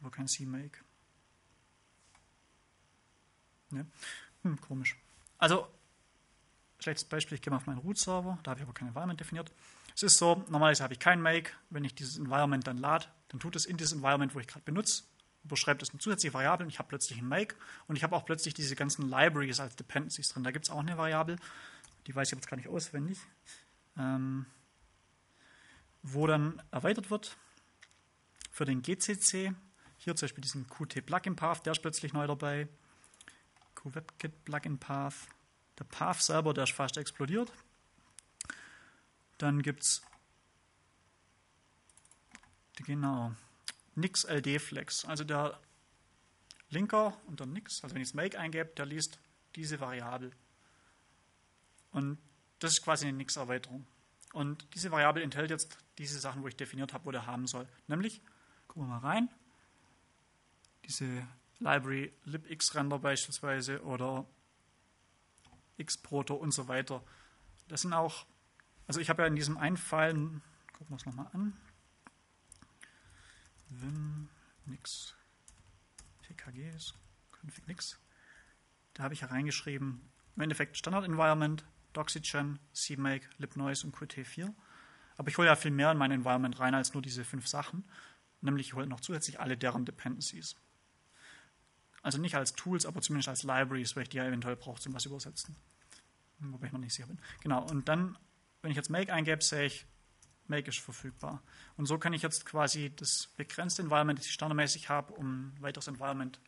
[0.00, 0.84] aber kein CMake.
[3.70, 3.86] Ne?
[4.42, 4.96] Hm, komisch.
[5.38, 5.68] Also
[6.80, 9.50] Schlechtes Beispiel, ich gehe mal auf meinen Root-Server, da habe ich aber kein Environment definiert.
[9.96, 11.50] Es ist so, normalerweise habe ich kein Make.
[11.70, 14.64] Wenn ich dieses Environment dann lade, dann tut es in dieses Environment, wo ich gerade
[14.64, 15.02] benutze,
[15.42, 17.56] überschreibt es eine zusätzliche Variable und ich habe plötzlich ein Make
[17.88, 20.44] und ich habe auch plötzlich diese ganzen Libraries als Dependencies drin.
[20.44, 21.36] Da gibt es auch eine Variable,
[22.06, 23.18] die weiß ich jetzt gar nicht auswendig,
[23.96, 24.46] ähm,
[26.02, 27.36] wo dann erweitert wird
[28.52, 29.52] für den GCC.
[29.98, 32.68] Hier zum Beispiel diesen Qt Plugin Path, der ist plötzlich neu dabei.
[33.74, 35.14] QWebKit Plugin Path.
[35.78, 37.52] Der Path selber, der ist fast explodiert.
[39.38, 40.02] Dann gibt es
[42.76, 43.34] genau
[43.94, 45.04] Nix LD Flex.
[45.04, 45.60] Also der
[46.70, 49.18] Linker unter Nix, also wenn ich das Make eingebe, der liest
[49.56, 50.30] diese Variable.
[51.90, 52.18] Und
[52.58, 53.86] das ist quasi eine Nix-Erweiterung.
[54.32, 57.66] Und diese Variable enthält jetzt diese Sachen, wo ich definiert habe, wo der haben soll.
[57.86, 58.20] Nämlich,
[58.66, 59.28] gucken wir mal rein,
[60.88, 61.26] diese
[61.60, 64.26] Library libxrender beispielsweise oder
[65.82, 67.04] Xproto und so weiter.
[67.68, 68.26] Das sind auch,
[68.86, 71.56] also ich habe ja in diesem einen Fall, gucken wir es nochmal an,
[73.70, 74.30] Vim,
[74.64, 75.14] nix,
[76.22, 76.94] pkgs,
[77.32, 78.00] config nix,
[78.94, 80.00] da habe ich ja reingeschrieben,
[80.36, 84.54] im Endeffekt Standard Environment, Doxygen, CMake, libnoise und Qt4.
[85.16, 87.84] Aber ich hole ja viel mehr in mein Environment rein als nur diese fünf Sachen.
[88.40, 90.56] Nämlich ich hole noch zusätzlich alle deren Dependencies.
[92.02, 94.94] Also nicht als Tools, aber zumindest als Libraries, weil ich die ja eventuell brauche zum
[94.94, 95.56] was übersetzen.
[96.38, 97.18] Wobei ich noch nicht sicher bin.
[97.40, 98.16] Genau, und dann,
[98.62, 99.86] wenn ich jetzt Make eingebe, sehe ich,
[100.46, 101.42] Make ist verfügbar.
[101.76, 105.62] Und so kann ich jetzt quasi das begrenzte Environment, das ich standardmäßig habe, um ein
[105.62, 106.40] weiteres Environment,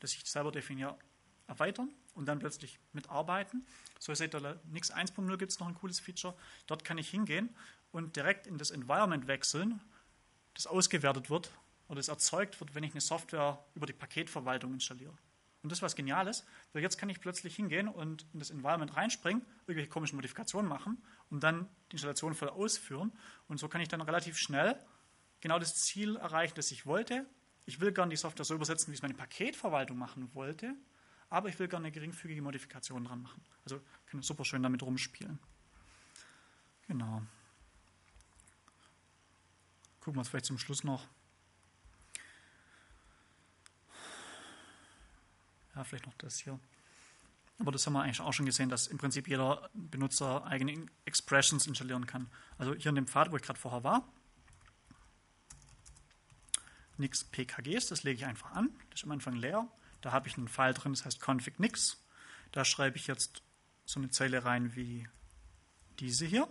[0.00, 0.98] das ich selber definiere,
[1.46, 3.66] erweitern und dann plötzlich mitarbeiten.
[3.98, 4.34] So ihr seht,
[4.64, 6.34] Nix 1.0 gibt es noch ein cooles Feature.
[6.66, 7.48] Dort kann ich hingehen
[7.90, 9.80] und direkt in das Environment wechseln,
[10.54, 11.50] das ausgewertet wird
[11.92, 15.12] oder das erzeugt wird, wenn ich eine Software über die Paketverwaltung installiere.
[15.62, 18.96] Und das ist was Geniales, weil jetzt kann ich plötzlich hingehen und in das Environment
[18.96, 23.12] reinspringen, irgendwelche komischen Modifikationen machen und dann die Installation voll ausführen.
[23.46, 24.74] Und so kann ich dann relativ schnell
[25.42, 27.26] genau das Ziel erreichen, das ich wollte.
[27.66, 30.74] Ich will gerne die Software so übersetzen, wie es meine Paketverwaltung machen wollte,
[31.28, 33.44] aber ich will gerne eine geringfügige Modifikation dran machen.
[33.64, 35.38] Also kann ich super schön damit rumspielen.
[36.86, 37.20] Genau.
[40.00, 41.06] Gucken wir uns vielleicht zum Schluss noch.
[45.74, 46.58] Ja, vielleicht noch das hier.
[47.58, 51.66] Aber das haben wir eigentlich auch schon gesehen, dass im Prinzip jeder Benutzer eigene Expressions
[51.66, 52.28] installieren kann.
[52.58, 54.08] Also hier in dem Pfad, wo ich gerade vorher war,
[56.98, 58.70] nix PKGs, das lege ich einfach an.
[58.90, 59.68] Das ist am Anfang leer.
[60.00, 62.02] Da habe ich einen File drin, das heißt config nix.
[62.50, 63.42] Da schreibe ich jetzt
[63.84, 65.08] so eine Zeile rein wie
[66.00, 66.48] diese hier.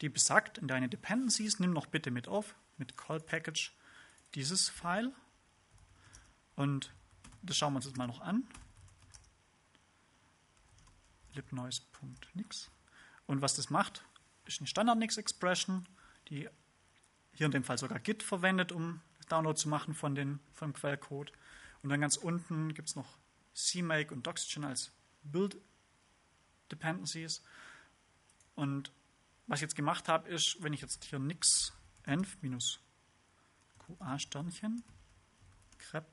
[0.00, 3.72] Die besagt in deine Dependencies, nimm noch bitte mit auf, mit call package,
[4.34, 5.12] dieses File.
[6.56, 6.92] Und
[7.42, 8.46] das schauen wir uns jetzt mal noch an.
[11.34, 12.70] libnoise.nix.
[13.26, 14.04] Und was das macht,
[14.46, 15.88] ist eine Standard-Nix-Expression,
[16.28, 16.48] die
[17.32, 21.32] hier in dem Fall sogar Git verwendet, um Download zu machen von, den, vom Quellcode.
[21.82, 23.18] Und dann ganz unten gibt es noch
[23.54, 24.92] CMake und Doxygen als
[25.22, 25.56] Build
[26.70, 27.42] Dependencies.
[28.54, 28.92] Und
[29.46, 31.72] was ich jetzt gemacht habe, ist, wenn ich jetzt hier nix
[32.04, 32.80] env minus
[33.78, 34.82] qa Sternchen
[35.78, 36.06] grep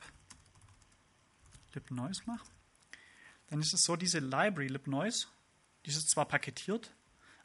[1.78, 2.46] libnoise mache,
[3.48, 5.28] dann ist es so, diese Library libnoise,
[5.86, 6.92] die ist zwar paketiert,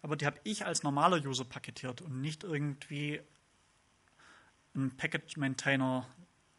[0.03, 3.21] aber die habe ich als normaler User paketiert und nicht irgendwie
[4.75, 6.09] ein Package Maintainer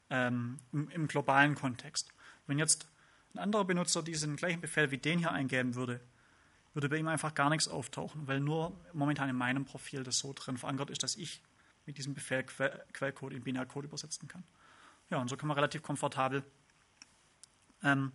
[0.09, 2.13] ähm, im, im, globalen Kontext.
[2.47, 2.87] Wenn jetzt
[3.33, 5.99] ein anderer Benutzer diesen gleichen Befehl wie den hier eingeben würde,
[6.73, 10.33] würde bei ihm einfach gar nichts auftauchen, weil nur momentan in meinem Profil das so
[10.33, 11.41] drin verankert ist, dass ich
[11.85, 14.43] mit diesem Befehl que Quellcode in Binärcode übersetzen kann.
[15.09, 16.43] Ja, und so kann man relativ komfortabel
[17.83, 18.11] ähm,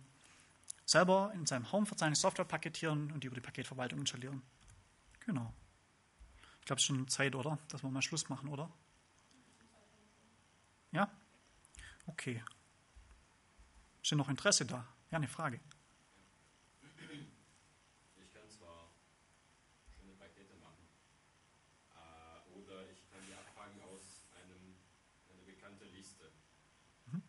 [0.85, 4.41] selber in seinem Home-Verzeichnis Software paketieren und über die Paketverwaltung installieren.
[5.25, 5.53] Genau.
[6.59, 7.59] Ich glaube, es ist schon Zeit, oder?
[7.69, 8.71] Dass wir mal Schluss machen, oder?
[10.91, 11.11] Ja?
[12.07, 12.43] Okay.
[14.01, 14.87] Ist denn noch Interesse da?
[15.11, 15.59] Ja, eine Frage.
[18.17, 18.89] Ich kann zwar
[19.95, 20.87] schöne Pakete machen,
[21.93, 24.75] äh, oder ich kann die abfragen aus einem,
[25.29, 26.31] einer bekannten Liste.
[27.07, 27.21] Mhm.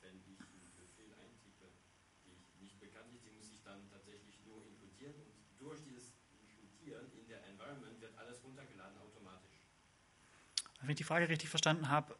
[0.00, 1.72] Wenn ich einen Befehl eintippe,
[2.24, 7.10] die nicht bekannt ist, die muss ich dann tatsächlich nur inkludieren und durch dieses Inkludieren
[7.12, 9.58] in der Environment wird alles runtergeladen automatisch.
[10.80, 12.16] Wenn ich die Frage richtig verstanden habe,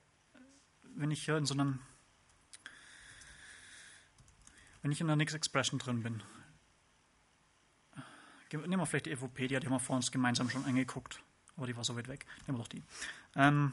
[0.83, 1.81] wenn ich hier in so einem,
[4.83, 6.23] wenn ich in der Nix-Expression drin bin,
[8.53, 11.21] nehmen wir vielleicht die Evopedia, die haben wir vor uns gemeinsam schon angeguckt,
[11.57, 12.25] aber die war so weit weg.
[12.47, 12.83] Nehmen wir doch die.
[13.35, 13.73] Ähm,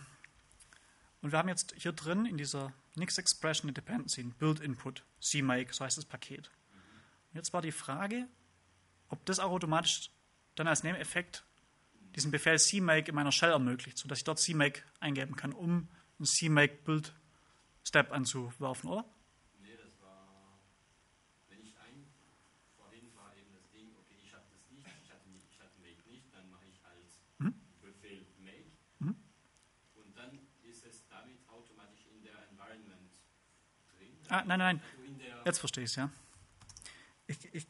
[1.22, 5.86] und wir haben jetzt hier drin in dieser Nix-Expression eine Dependency, ein Build-Input, CMake, so
[5.86, 6.52] heißt das Paket.
[7.34, 8.28] Jetzt war die Frage,
[9.10, 10.12] ob das auch automatisch
[10.56, 11.44] dann als Nebeneffekt
[12.16, 15.88] diesen Befehl CMake in meiner Shell ermöglicht, sodass ich dort CMake eingeben kann, um
[16.20, 19.06] ein CMake-Build-Step anzuwerfen, oder?
[19.60, 20.60] Nee, das war,
[21.50, 22.06] wenn ich ein,
[22.78, 25.74] vorhin war eben das Ding, okay, ich habe das nicht, ich hatte, nicht, ich hatte
[25.82, 27.56] Make nicht, dann mache ich halt mhm.
[27.82, 28.70] Befehl Make
[29.00, 29.16] mhm.
[29.96, 30.38] und dann
[30.70, 33.10] ist es damit automatisch in der Environment
[33.98, 34.14] drin.
[34.30, 36.12] Ah, nein, nein, also jetzt verstehe ich es, ja.
[37.34, 37.68] Ich, ich,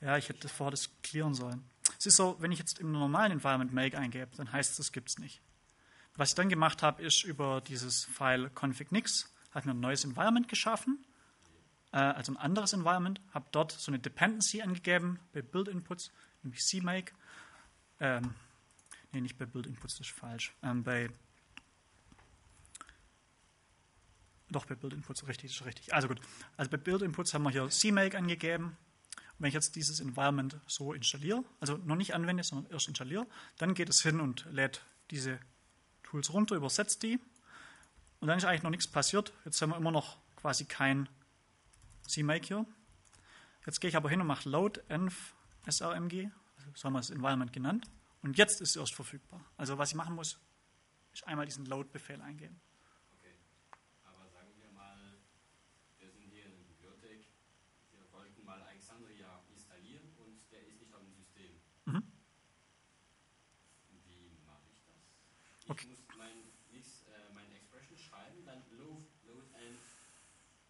[0.00, 1.64] ja, ich hätte vorher das klären sollen.
[1.98, 4.92] Es ist so, wenn ich jetzt im normalen Environment Make eingebe, dann heißt es, das
[4.92, 5.42] gibt es nicht.
[6.16, 10.48] Was ich dann gemacht habe, ist über dieses File config.nix, habe mir ein neues Environment
[10.48, 11.04] geschaffen,
[11.92, 16.10] äh, also ein anderes Environment, habe dort so eine Dependency angegeben bei Build Inputs,
[16.42, 17.12] nämlich CMake.
[18.00, 18.34] Ähm,
[19.12, 20.54] nee, nicht bei Build Inputs, das ist falsch.
[20.62, 21.10] Ähm, bei
[24.50, 25.94] doch, bei Build Inputs, richtig, ist richtig.
[25.94, 26.20] Also gut,
[26.56, 28.64] also bei Build Inputs haben wir hier CMake angegeben.
[28.66, 33.26] Und wenn ich jetzt dieses Environment so installiere, also noch nicht anwende, sondern erst installiere,
[33.58, 35.38] dann geht es hin und lädt diese
[36.02, 37.18] Tools runter, übersetzt die
[38.20, 39.32] und dann ist eigentlich noch nichts passiert.
[39.44, 41.08] Jetzt haben wir immer noch quasi kein
[42.06, 42.66] CMake hier.
[43.66, 45.34] Jetzt gehe ich aber hin und mache load env
[45.68, 47.86] srmg, also so haben wir das Environment genannt,
[48.22, 49.44] und jetzt ist es erst verfügbar.
[49.56, 50.38] Also was ich machen muss,
[51.12, 52.60] ist einmal diesen Load-Befehl eingeben.
[53.18, 53.34] Okay,
[54.04, 54.50] aber sagen
[58.46, 61.52] Alexandria installieren und der ist nicht auf dem System.
[61.84, 62.02] Mhm.
[64.08, 64.96] Wie mache ich das?
[65.59, 65.86] Ich Okay.
[65.88, 66.28] muss mein,
[66.74, 69.78] äh, meine Expression schreiben, dann load, load and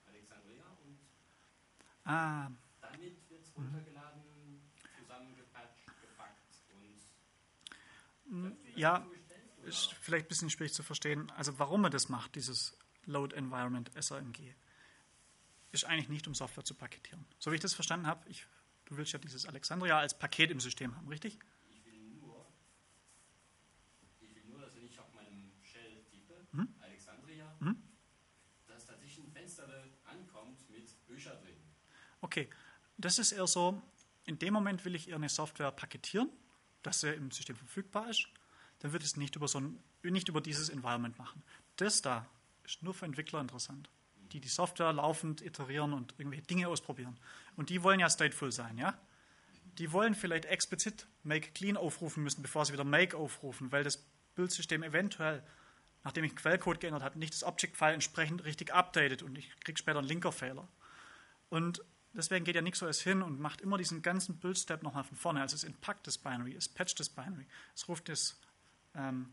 [0.06, 0.98] Alexandria und
[2.04, 2.50] Ah,
[2.80, 4.22] damit wird es runtergeladen,
[4.98, 6.42] zusammengepatcht, gepackt
[6.74, 7.00] und
[8.30, 9.06] m, ja,
[9.62, 11.30] ist vielleicht ein bisschen schwierig zu verstehen.
[11.32, 14.54] Also warum er das macht, dieses Load Environment SRMG,
[15.72, 17.24] ist eigentlich nicht, um Software zu paketieren.
[17.38, 18.46] So wie ich das verstanden habe, ich,
[18.86, 21.38] du willst ja dieses Alexandria als Paket im System haben, richtig?
[21.70, 22.46] Ich will nur,
[24.02, 26.74] ich will nur, dass wenn ich auf meinem Shell tippe, Mhm.
[26.80, 27.76] Alexandria, Mhm.
[28.66, 28.88] dass
[29.50, 31.56] Fenster ankommt mit Bücher drin.
[32.20, 32.48] Okay,
[32.98, 33.82] das ist eher so,
[34.24, 36.30] in dem Moment will ich eher eine Software paketieren,
[36.82, 38.26] dass sie im System verfügbar ist,
[38.80, 41.42] dann wird es nicht über, so ein, nicht über dieses Environment machen.
[41.76, 42.26] Das da
[42.64, 43.90] ist nur für Entwickler interessant,
[44.32, 47.18] die die Software laufend iterieren und irgendwelche Dinge ausprobieren.
[47.56, 48.96] Und die wollen ja stateful sein, ja?
[49.78, 54.04] Die wollen vielleicht explizit make clean aufrufen müssen, bevor sie wieder make aufrufen, weil das
[54.34, 55.42] Bildsystem eventuell,
[56.04, 59.78] nachdem ich den Quellcode geändert habe, nicht das Object-File entsprechend richtig updatet und ich kriege
[59.78, 60.66] später einen Linker-Fehler.
[61.48, 61.82] Und
[62.12, 65.40] deswegen geht ja NixOS hin und macht immer diesen ganzen Build-Step nochmal von vorne.
[65.40, 68.38] Also es entpackt das Binary, es patcht das Binary, es ruft das
[68.94, 69.30] ähm,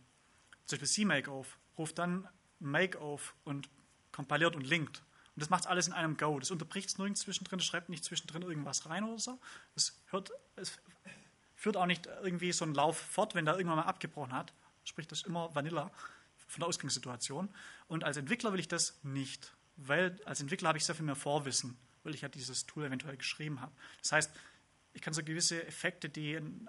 [0.66, 2.28] zum Beispiel CMake auf, ruft dann
[2.60, 3.70] Make auf und
[4.12, 5.04] kompiliert und linkt.
[5.36, 6.40] Und das macht alles in einem Go.
[6.40, 9.40] Das unterbricht es nirgends zwischendrin, schreibt nicht zwischendrin irgendwas rein oder so.
[9.76, 10.80] Es, hört, es
[11.56, 14.54] führt auch nicht irgendwie so einen Lauf fort, wenn da irgendwann mal abgebrochen hat.
[14.84, 15.92] Sprich, das ist immer Vanilla
[16.48, 17.50] von der Ausgangssituation.
[17.88, 21.16] Und als Entwickler will ich das nicht, weil als Entwickler habe ich sehr viel mehr
[21.16, 23.74] Vorwissen, weil ich ja dieses Tool eventuell geschrieben habe.
[24.02, 24.32] Das heißt,
[24.94, 26.68] ich kann so gewisse Effekte, die ein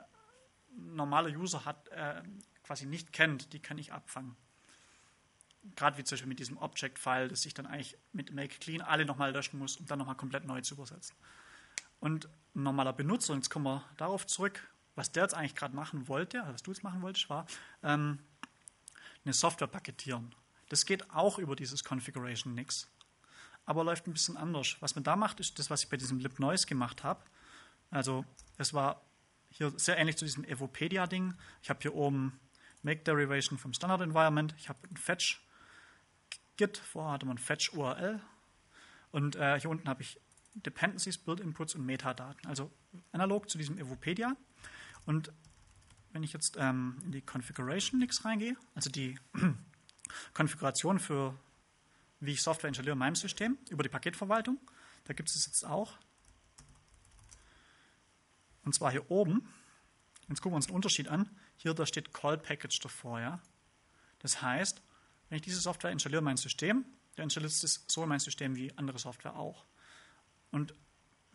[0.77, 2.23] normaler User hat, äh,
[2.63, 4.37] quasi nicht kennt, die kann ich abfangen.
[5.75, 9.05] Gerade wie zum Beispiel mit diesem Object-File, das ich dann eigentlich mit Make Clean alle
[9.05, 11.17] nochmal löschen muss, um dann nochmal komplett neu zu übersetzen.
[12.01, 15.75] Und ein normaler Benutzer, und jetzt kommen wir darauf zurück, was der jetzt eigentlich gerade
[15.75, 17.47] machen wollte, also was du jetzt machen wolltest, war
[17.83, 18.19] ähm,
[19.29, 20.35] eine Software paketieren.
[20.71, 22.89] Das geht auch über dieses Configuration Nix,
[23.67, 24.77] aber läuft ein bisschen anders.
[24.81, 27.23] Was man da macht, ist das, was ich bei diesem Lib Noise gemacht habe.
[27.91, 28.25] Also
[28.57, 29.03] es war
[29.51, 31.35] hier sehr ähnlich zu diesem Evopedia-Ding.
[31.63, 32.41] Ich habe hier oben
[32.83, 34.55] Make Derivation vom Standard Environment.
[34.57, 35.47] Ich habe ein Fetch
[36.57, 38.21] Git, vorher hatte man Fetch URL.
[39.11, 40.21] Und äh, hier unten habe ich
[40.55, 42.49] Dependencies, Build Inputs und Metadaten.
[42.49, 42.71] Also
[43.13, 44.37] analog zu diesem Evopedia.
[45.05, 45.33] Und
[46.13, 49.19] wenn ich jetzt ähm, in die Configuration Nix reingehe, also die
[50.35, 51.39] Konfiguration für
[52.21, 54.59] wie ich Software installiere in meinem System über die Paketverwaltung,
[55.05, 55.99] da gibt es jetzt auch.
[58.65, 59.49] Und zwar hier oben.
[60.29, 61.31] Jetzt gucken wir uns den Unterschied an.
[61.57, 63.21] Hier, da steht Call Package davor.
[63.21, 63.41] Ja?
[64.19, 64.83] Das heißt,
[65.29, 66.85] wenn ich diese Software installiere in mein System,
[67.17, 69.65] dann installiert es so in mein System wie andere Software auch.
[70.51, 70.75] Und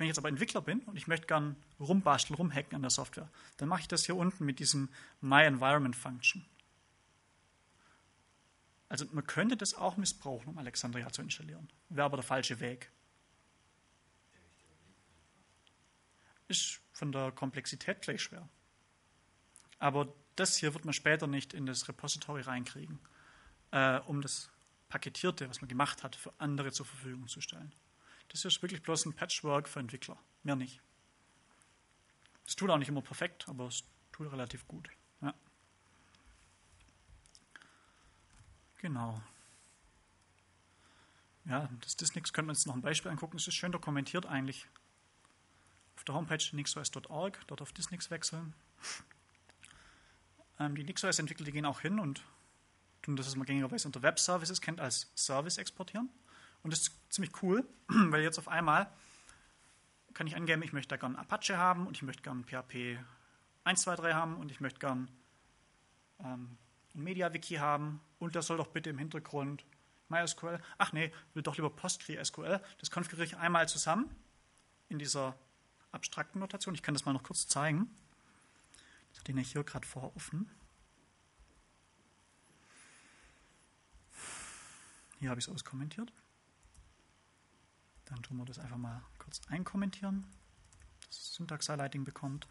[0.04, 3.30] wenn ich jetzt aber Entwickler bin und ich möchte gern rumbasteln, rumhacken an der Software,
[3.56, 4.90] dann mache ich das hier unten mit diesem
[5.22, 6.46] My Environment Function.
[8.90, 11.70] Also man könnte das auch missbrauchen, um Alexandria zu installieren.
[11.88, 12.92] Wäre aber der falsche Weg.
[16.50, 18.50] Ist von der Komplexität gleich schwer.
[19.80, 23.00] Aber das hier wird man später nicht in das Repository reinkriegen,
[23.72, 24.50] äh, um das
[24.90, 27.74] Paketierte, was man gemacht hat, für andere zur Verfügung zu stellen.
[28.30, 30.82] Das ist wirklich bloß ein Patchwork für Entwickler, mehr nicht.
[32.46, 34.90] Das tut auch nicht immer perfekt, aber es tut relativ gut.
[35.22, 35.34] Ja.
[38.78, 39.22] Genau.
[41.46, 43.38] Ja, das Disnix können wir uns noch ein Beispiel angucken.
[43.38, 44.68] Es ist schön dokumentiert eigentlich.
[45.98, 48.54] Auf der Homepage nixos.org, dort auf Disnix wechseln.
[50.60, 52.24] Ähm, die NixOS-Entwickler, die gehen auch hin und
[53.02, 56.10] tun das, was man gängigerweise unter Web Services kennt, als Service exportieren.
[56.64, 58.92] Und das ist ziemlich cool, weil jetzt auf einmal
[60.14, 63.00] kann ich angeben, ich möchte da gerne Apache haben und ich möchte gerne PHP
[63.66, 65.08] 123 haben und ich möchte gerne
[66.20, 66.58] ähm,
[66.94, 69.66] MediaWiki haben und das soll doch bitte im Hintergrund
[70.10, 70.60] MySQL.
[70.78, 72.62] Ach nee, will doch lieber PostgreSQL.
[72.80, 74.16] Das konfiguriere ich einmal zusammen
[74.90, 75.36] in dieser
[75.92, 76.76] abstrakten Notation.
[76.76, 77.90] Ich kann das mal noch kurz zeigen.
[79.10, 80.50] Das hat den ja hier gerade vorher offen.
[85.20, 86.12] Hier habe ich es auskommentiert.
[88.06, 90.26] Dann tun wir das einfach mal kurz einkommentieren,
[91.08, 92.48] dass Syntax-Highlighting bekommt.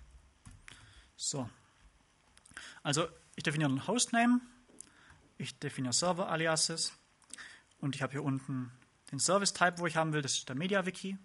[1.16, 1.48] So.
[2.82, 4.40] Also ich definiere einen Hostname,
[5.38, 6.92] ich definiere Server-Aliases
[7.80, 8.72] und ich habe hier unten
[9.10, 11.18] den Service-Type, wo ich haben will, das ist der MediaWiki.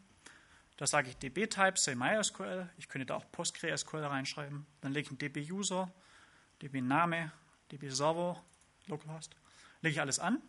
[0.77, 2.69] Da sage ich db-Type, say MySQL.
[2.77, 4.67] Ich könnte da auch PostgreSQL reinschreiben.
[4.81, 5.91] Dann lege ich einen db-User,
[6.61, 7.31] db-Name,
[7.71, 8.43] db-Server,
[8.85, 9.35] Localhost.
[9.81, 10.41] Lege ich alles an.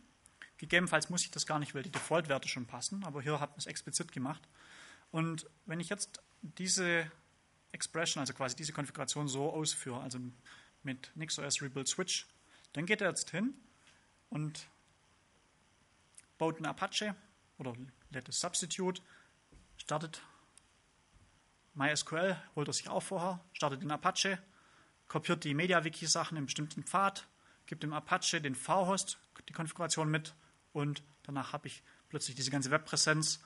[0.58, 3.58] Gegebenenfalls muss ich das gar nicht, weil die Default-Werte schon passen, aber hier hat man
[3.58, 4.42] es explizit gemacht.
[5.10, 7.10] Und wenn ich jetzt diese
[7.72, 10.18] Expression, also quasi diese Konfiguration so ausführe, also
[10.82, 12.26] mit NixOS Rebuild Switch,
[12.72, 13.54] dann geht er jetzt hin
[14.30, 14.68] und
[16.38, 17.14] baut einen Apache
[17.58, 17.74] oder
[18.10, 19.00] let es substitute,
[19.76, 20.22] startet
[21.74, 24.42] MySQL, holt er sich auch vorher, startet den Apache,
[25.06, 27.28] kopiert die MediaWiki-Sachen in bestimmten Pfad,
[27.66, 29.18] gibt dem Apache den V-Host,
[29.48, 30.34] die Konfiguration mit
[30.72, 33.40] und danach habe ich plötzlich diese ganze Webpräsenz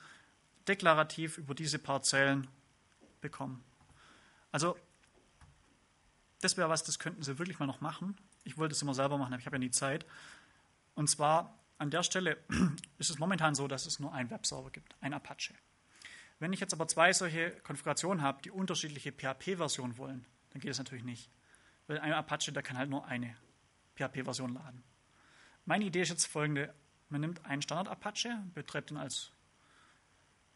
[0.67, 2.47] deklarativ über diese paar Zeilen
[3.21, 3.63] bekommen.
[4.51, 4.77] Also,
[6.41, 8.17] das wäre was, das könnten Sie wirklich mal noch machen.
[8.43, 10.05] Ich wollte es immer selber machen, aber ich habe ja nie Zeit.
[10.95, 12.37] Und zwar an der Stelle
[12.97, 15.53] ist es momentan so, dass es nur einen Webserver gibt, ein Apache.
[16.39, 20.77] Wenn ich jetzt aber zwei solche Konfigurationen habe, die unterschiedliche PHP-Versionen wollen, dann geht das
[20.77, 21.29] natürlich nicht.
[21.87, 23.35] Weil ein Apache, der kann halt nur eine
[23.95, 24.83] PHP-Version laden.
[25.65, 26.73] Meine Idee ist jetzt folgende.
[27.13, 29.29] Man nimmt einen Standard-Apache, betreibt ihn als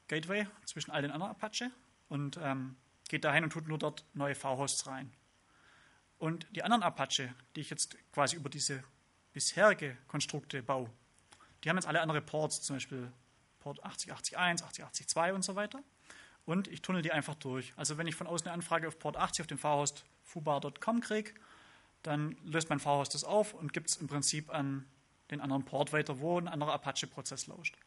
[0.07, 1.69] Gateway zwischen all den anderen Apache
[2.09, 2.77] und ähm,
[3.09, 5.13] geht dahin und tut nur dort neue V-Hosts rein.
[6.17, 8.83] Und die anderen Apache, die ich jetzt quasi über diese
[9.33, 10.89] bisherige Konstrukte baue,
[11.63, 13.11] die haben jetzt alle andere Ports, zum Beispiel
[13.59, 15.83] Port 8081, 8082 und so weiter.
[16.45, 17.71] Und ich tunnel die einfach durch.
[17.75, 21.35] Also wenn ich von außen eine Anfrage auf Port 80 auf dem V-Host fubar.com kriege,
[22.01, 24.87] dann löst mein V-Host das auf und gibt es im Prinzip an
[25.31, 27.77] den anderen Port weiter, wo ein anderer Apache-Prozess lauscht.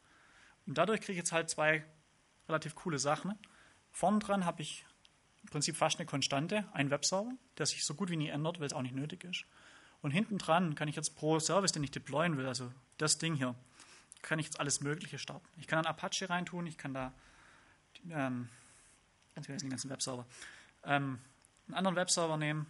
[0.67, 1.83] Und dadurch kriege ich jetzt halt zwei
[2.47, 3.37] relativ coole Sachen.
[3.91, 4.85] Vorn dran habe ich
[5.43, 8.67] im Prinzip fast eine Konstante, einen Webserver, der sich so gut wie nie ändert, weil
[8.67, 9.45] es auch nicht nötig ist.
[10.01, 13.35] Und hinten dran kann ich jetzt pro Service, den ich deployen will, also das Ding
[13.35, 13.55] hier,
[14.21, 15.47] kann ich jetzt alles Mögliche starten.
[15.57, 17.13] Ich kann dann Apache reintun, ich kann da
[18.09, 18.49] ähm,
[19.35, 20.25] die ganzen Webserver,
[20.83, 21.19] ähm,
[21.67, 22.67] einen anderen Webserver nehmen.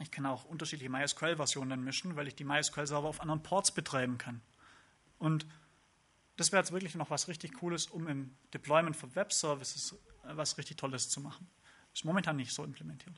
[0.00, 4.40] Ich kann auch unterschiedliche MySQL-Versionen mischen, weil ich die MySQL-Server auf anderen Ports betreiben kann.
[5.18, 5.46] Und
[6.36, 9.92] das wäre jetzt wirklich noch was richtig Cooles, um im Deployment für Web-Services
[10.24, 11.46] äh, was richtig Tolles zu machen.
[11.92, 13.14] Ist momentan nicht so implementiert.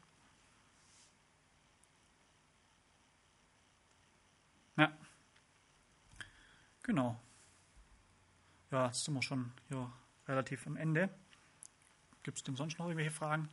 [4.77, 4.93] Ja.
[6.83, 7.21] Genau.
[8.73, 9.93] Ja, jetzt sind wir schon hier
[10.27, 11.11] relativ am Ende.
[12.25, 13.49] Gibt es denn sonst noch irgendwelche Fragen?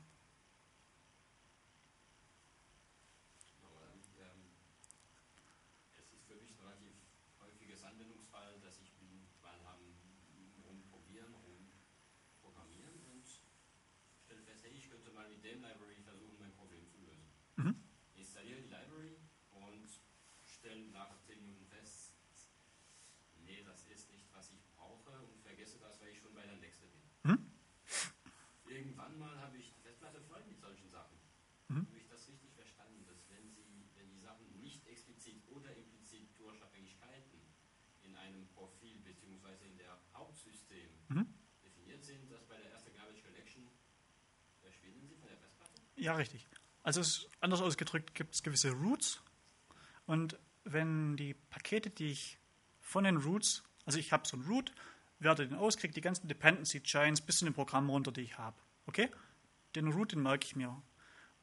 [46.00, 46.48] Ja, richtig.
[46.82, 47.02] Also
[47.42, 49.22] anders ausgedrückt gibt es gewisse Roots
[50.06, 52.40] und wenn die Pakete, die ich
[52.80, 54.72] von den Roots, also ich habe so einen Root,
[55.20, 58.38] werte den aus, kriege die ganzen Dependency Chains bis zu den Programmen runter, die ich
[58.38, 58.56] habe.
[58.86, 59.10] Okay?
[59.76, 60.82] Den Root, den merke ich mir.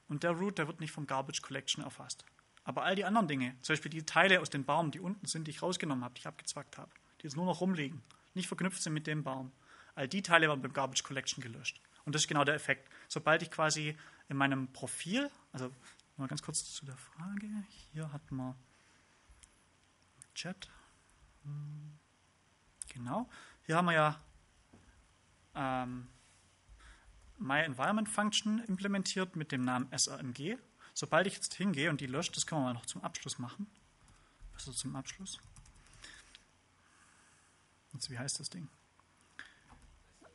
[0.08, 2.24] Und der Root, der wird nicht vom Garbage Collection erfasst.
[2.64, 5.46] Aber all die anderen Dinge, zum Beispiel die Teile aus dem Baum, die unten sind,
[5.46, 6.90] die ich rausgenommen habe, die ich abgezwackt habe,
[7.20, 8.02] die jetzt nur noch rumliegen,
[8.36, 9.52] nicht verknüpft sind mit dem Baum,
[9.94, 11.80] all die Teile werden beim Garbage Collection gelöscht.
[12.04, 12.88] Und das ist genau der Effekt.
[13.08, 13.96] Sobald ich quasi
[14.28, 15.72] in meinem Profil, also
[16.16, 17.48] mal ganz kurz zu der Frage,
[17.92, 18.54] hier hat man
[20.34, 20.68] Chat,
[21.42, 21.98] hm,
[22.88, 23.28] genau,
[23.64, 24.20] hier haben wir ja
[25.54, 26.06] ähm,
[27.38, 30.56] My Environment Function implementiert mit dem Namen SRMG.
[30.94, 33.66] Sobald ich jetzt hingehe und die lösche, das können wir mal noch zum Abschluss machen.
[34.56, 35.38] Ist zum Abschluss?
[37.96, 38.68] Jetzt, wie heißt das Ding?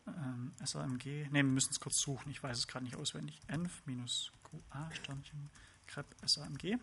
[0.07, 3.39] ähm, SAMG, ne, wir müssen es kurz suchen, ich weiß es gerade nicht auswendig.
[3.47, 5.49] env-qa Sternchen
[5.87, 6.77] grep SAMG.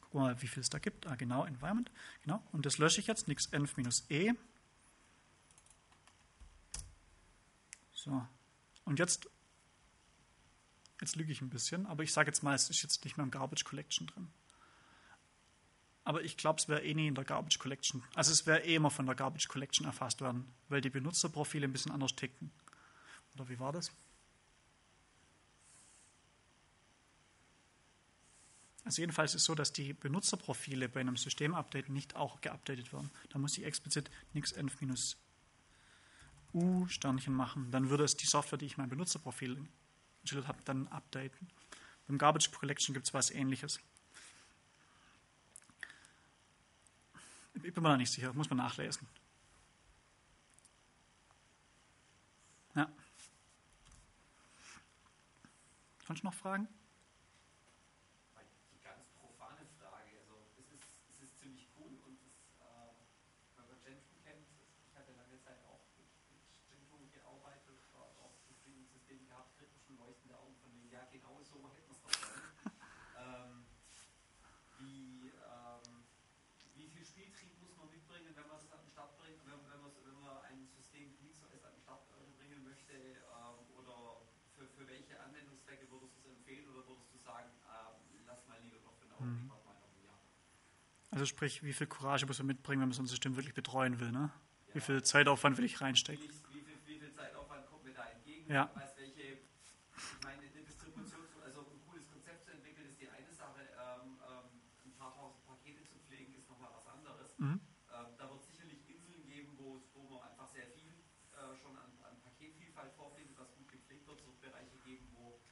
[0.00, 1.06] Gucken wir mal, wie viel es da gibt.
[1.06, 1.90] Ah, genau, Environment.
[2.22, 2.42] Genau.
[2.52, 4.32] Und das lösche ich jetzt, nix env-e.
[7.92, 8.26] So.
[8.84, 9.28] Und jetzt,
[11.00, 13.24] jetzt lüge ich ein bisschen, aber ich sage jetzt mal, es ist jetzt nicht mehr
[13.24, 14.32] im Garbage Collection drin
[16.04, 18.02] aber ich glaube, es wäre eh nie in der Garbage Collection.
[18.14, 21.72] Also es wäre eh immer von der Garbage Collection erfasst werden, weil die Benutzerprofile ein
[21.72, 22.50] bisschen anders ticken.
[23.34, 23.92] Oder wie war das?
[28.84, 33.10] Also jedenfalls ist es so, dass die Benutzerprofile bei einem Systemupdate nicht auch geupdatet werden.
[33.28, 34.96] Da muss ich explizit nix-env-u
[36.88, 37.70] Sternchen machen.
[37.70, 39.68] Dann würde es die Software, die ich mein Benutzerprofil
[40.22, 41.48] installiert habe, dann updaten.
[42.08, 43.78] Beim Garbage Collection gibt es was ähnliches.
[47.54, 49.06] Ich bin mir da nicht sicher, muss man nachlesen.
[52.74, 52.90] Ja.
[56.06, 56.68] Kannst du noch Fragen?
[91.10, 93.98] Also sprich, wie viel Courage muss man mitbringen, wenn man so ein System wirklich betreuen
[94.00, 94.30] will, ne?
[94.72, 94.84] Wie Ja.
[94.84, 96.22] viel Zeitaufwand will ich reinstecken?
[96.30, 98.44] Wie, wie, viel, wie viel Zeitaufwand kommt mir da entgegen?
[98.52, 98.70] Ja.
[98.76, 103.08] Was, welche, ich meine, eine Distribution, zu- also ein cooles Konzept zu entwickeln, ist die
[103.10, 103.58] eine Sache.
[103.74, 104.46] Ähm, ähm,
[104.86, 107.36] ein paar tausend Pakete zu pflegen, ist nochmal was anderes.
[107.38, 107.58] Mhm.
[107.90, 110.94] Ähm, da wird sicherlich Inseln geben, wo, es- wo man einfach sehr viel
[111.34, 114.20] äh, schon an, an Paketvielfalt vorfindet, was gut gepflegt wird.
[114.20, 115.42] Es wird Bereiche geben, wo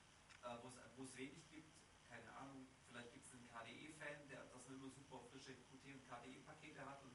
[0.46, 1.74] äh, wo es- wo es wenig gibt.
[2.06, 6.80] Keine Ahnung, vielleicht gibt es einen KDE-Fan, der das immer super frische Qt- und KDE-Pakete
[6.86, 7.12] hat und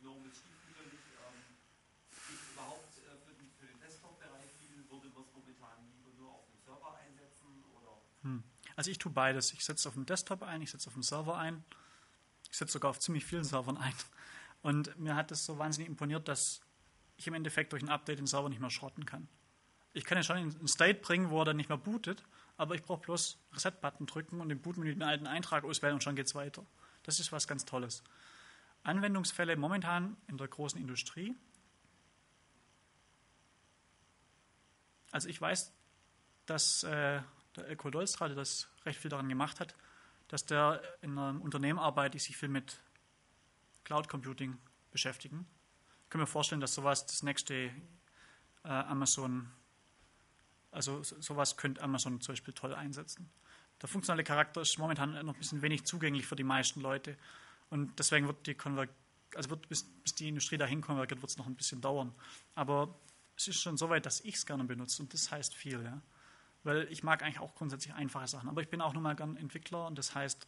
[0.00, 0.98] GNOME ist stiefmütterlich.
[1.14, 1.38] Ähm,
[2.26, 6.30] gibt überhaupt äh, für den, für den Desktop-Bereich viel, würde man es momentan lieber nur
[6.32, 8.42] auf dem Server einsetzen oder Hm.
[8.82, 9.52] Also ich tue beides.
[9.52, 11.62] Ich setze auf dem Desktop ein, ich setze auf dem Server ein.
[12.50, 13.94] Ich setze sogar auf ziemlich vielen Servern ein.
[14.60, 16.62] Und mir hat das so wahnsinnig imponiert, dass
[17.16, 19.28] ich im Endeffekt durch ein Update den Server nicht mehr schrotten kann.
[19.92, 22.24] Ich kann ja schon in ein State bringen, wo er dann nicht mehr bootet,
[22.56, 26.16] aber ich brauche bloß Reset-Button drücken und im Bootmenü den alten Eintrag auswählen und schon
[26.16, 26.66] geht's weiter.
[27.04, 28.02] Das ist was ganz Tolles.
[28.82, 31.36] Anwendungsfälle momentan in der großen Industrie.
[35.12, 35.72] Also ich weiß,
[36.46, 37.22] dass äh,
[37.56, 39.74] der Elko Dolstra, der das recht viel daran gemacht hat,
[40.28, 42.78] dass der in einem Unternehmen arbeitet, die sich viel mit
[43.84, 44.58] Cloud Computing
[44.90, 45.46] beschäftigen.
[46.04, 47.54] Ich kann mir vorstellen, dass sowas das nächste
[48.64, 49.50] äh, Amazon,
[50.70, 53.30] also so- sowas könnte Amazon zum Beispiel toll einsetzen.
[53.80, 57.16] Der funktionale Charakter ist momentan noch ein bisschen wenig zugänglich für die meisten Leute
[57.70, 58.86] und deswegen wird die Konver
[59.34, 62.14] also wird bis, bis die Industrie dahin konvergiert, wird es noch ein bisschen dauern.
[62.54, 62.94] Aber
[63.34, 66.02] es ist schon so weit, dass ich es gerne benutze und das heißt viel, ja.
[66.64, 68.48] Weil ich mag eigentlich auch grundsätzlich einfache Sachen.
[68.48, 70.46] Aber ich bin auch nun mal gern Entwickler und das heißt,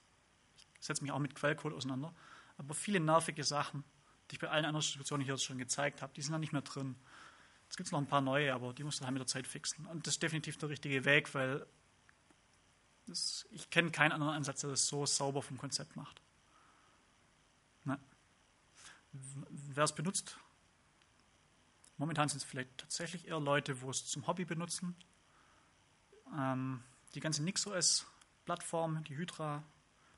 [0.56, 2.14] ich setze mich auch mit Quellcode auseinander.
[2.56, 3.84] Aber viele nervige Sachen,
[4.30, 6.62] die ich bei allen anderen Distributionen hier schon gezeigt habe, die sind da nicht mehr
[6.62, 6.96] drin.
[7.68, 9.86] Es gibt noch ein paar neue, aber die muss man halt mit der Zeit fixen.
[9.86, 11.66] Und das ist definitiv der richtige Weg, weil
[13.06, 16.22] das, ich kenne keinen anderen Ansatz, der das so sauber vom Konzept macht.
[17.84, 17.98] Ne?
[19.12, 20.38] Wer es benutzt,
[21.96, 24.96] momentan sind es vielleicht tatsächlich eher Leute, wo es zum Hobby benutzen.
[26.32, 26.82] Ähm,
[27.14, 29.62] die ganze NixOS-Plattform, die Hydra,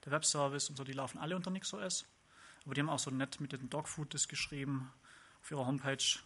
[0.05, 2.07] der Webservice und so, die laufen alle unter NixOS.
[2.65, 4.93] Aber die haben auch so nett mit den Dogfood das geschrieben
[5.41, 6.19] auf ihrer Homepage.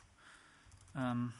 [0.95, 1.33] Ähm,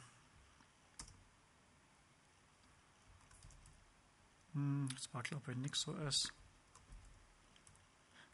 [4.53, 6.31] hm, das war, glaube ich, NixOS.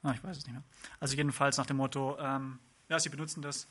[0.03, 0.63] Ah, ich weiß es nicht mehr.
[0.99, 3.67] Also jedenfalls nach dem Motto, ähm, ja, sie benutzen das,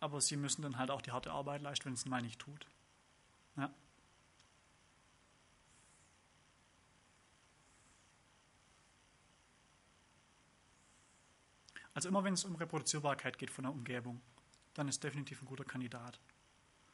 [0.00, 2.66] aber sie müssen dann halt auch die harte Arbeit leisten, wenn es mal nicht tut.
[3.56, 3.72] Ja.
[11.98, 14.20] Also immer wenn es um Reproduzierbarkeit geht von der Umgebung,
[14.74, 16.20] dann ist definitiv ein guter Kandidat.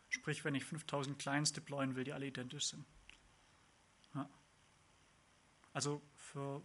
[0.09, 2.87] Sprich, wenn ich 5000 Clients deployen will, die alle identisch sind.
[4.15, 4.27] Ja.
[5.75, 6.63] Also für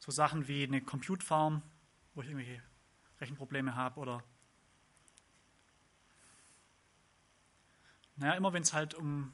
[0.00, 1.62] so Sachen wie eine Compute Farm,
[2.16, 2.60] wo ich irgendwelche
[3.20, 4.24] Rechenprobleme habe oder
[8.16, 9.32] naja, immer wenn es halt um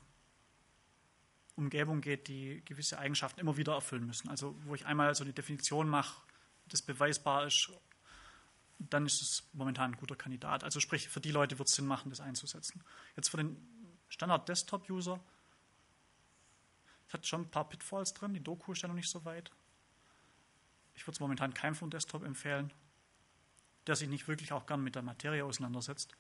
[1.56, 4.28] Umgebung geht, die gewisse Eigenschaften immer wieder erfüllen müssen.
[4.28, 6.20] Also wo ich einmal so eine Definition mache,
[6.66, 7.72] das beweisbar ist,
[8.90, 10.65] dann ist es momentan ein guter Kandidat.
[10.65, 12.82] Also sprich, für die Leute wird es Sinn machen, das einzusetzen.
[13.16, 13.56] Jetzt für den
[14.09, 15.20] Standard-Desktop-User,
[17.09, 19.51] es hat schon ein paar Pitfalls drin, die Doku ist ja noch nicht so weit.
[20.94, 22.73] Ich würde es momentan keinem vom Desktop empfehlen,
[23.86, 26.15] der sich nicht wirklich auch gern mit der Materie auseinandersetzt.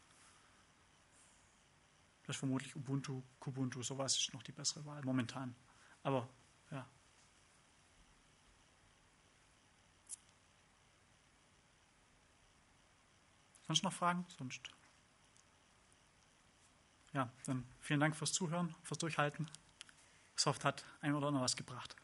[2.26, 5.54] Das ist vermutlich Ubuntu, Kubuntu, sowas ist noch die bessere Wahl momentan.
[6.02, 6.28] Aber
[6.70, 6.86] ja.
[13.74, 14.24] Sonst noch Fragen?
[14.38, 14.70] Sonst.
[17.12, 19.50] Ja, dann vielen Dank fürs Zuhören, fürs Durchhalten.
[20.46, 21.96] Hoffe, hat ein oder andere was gebracht.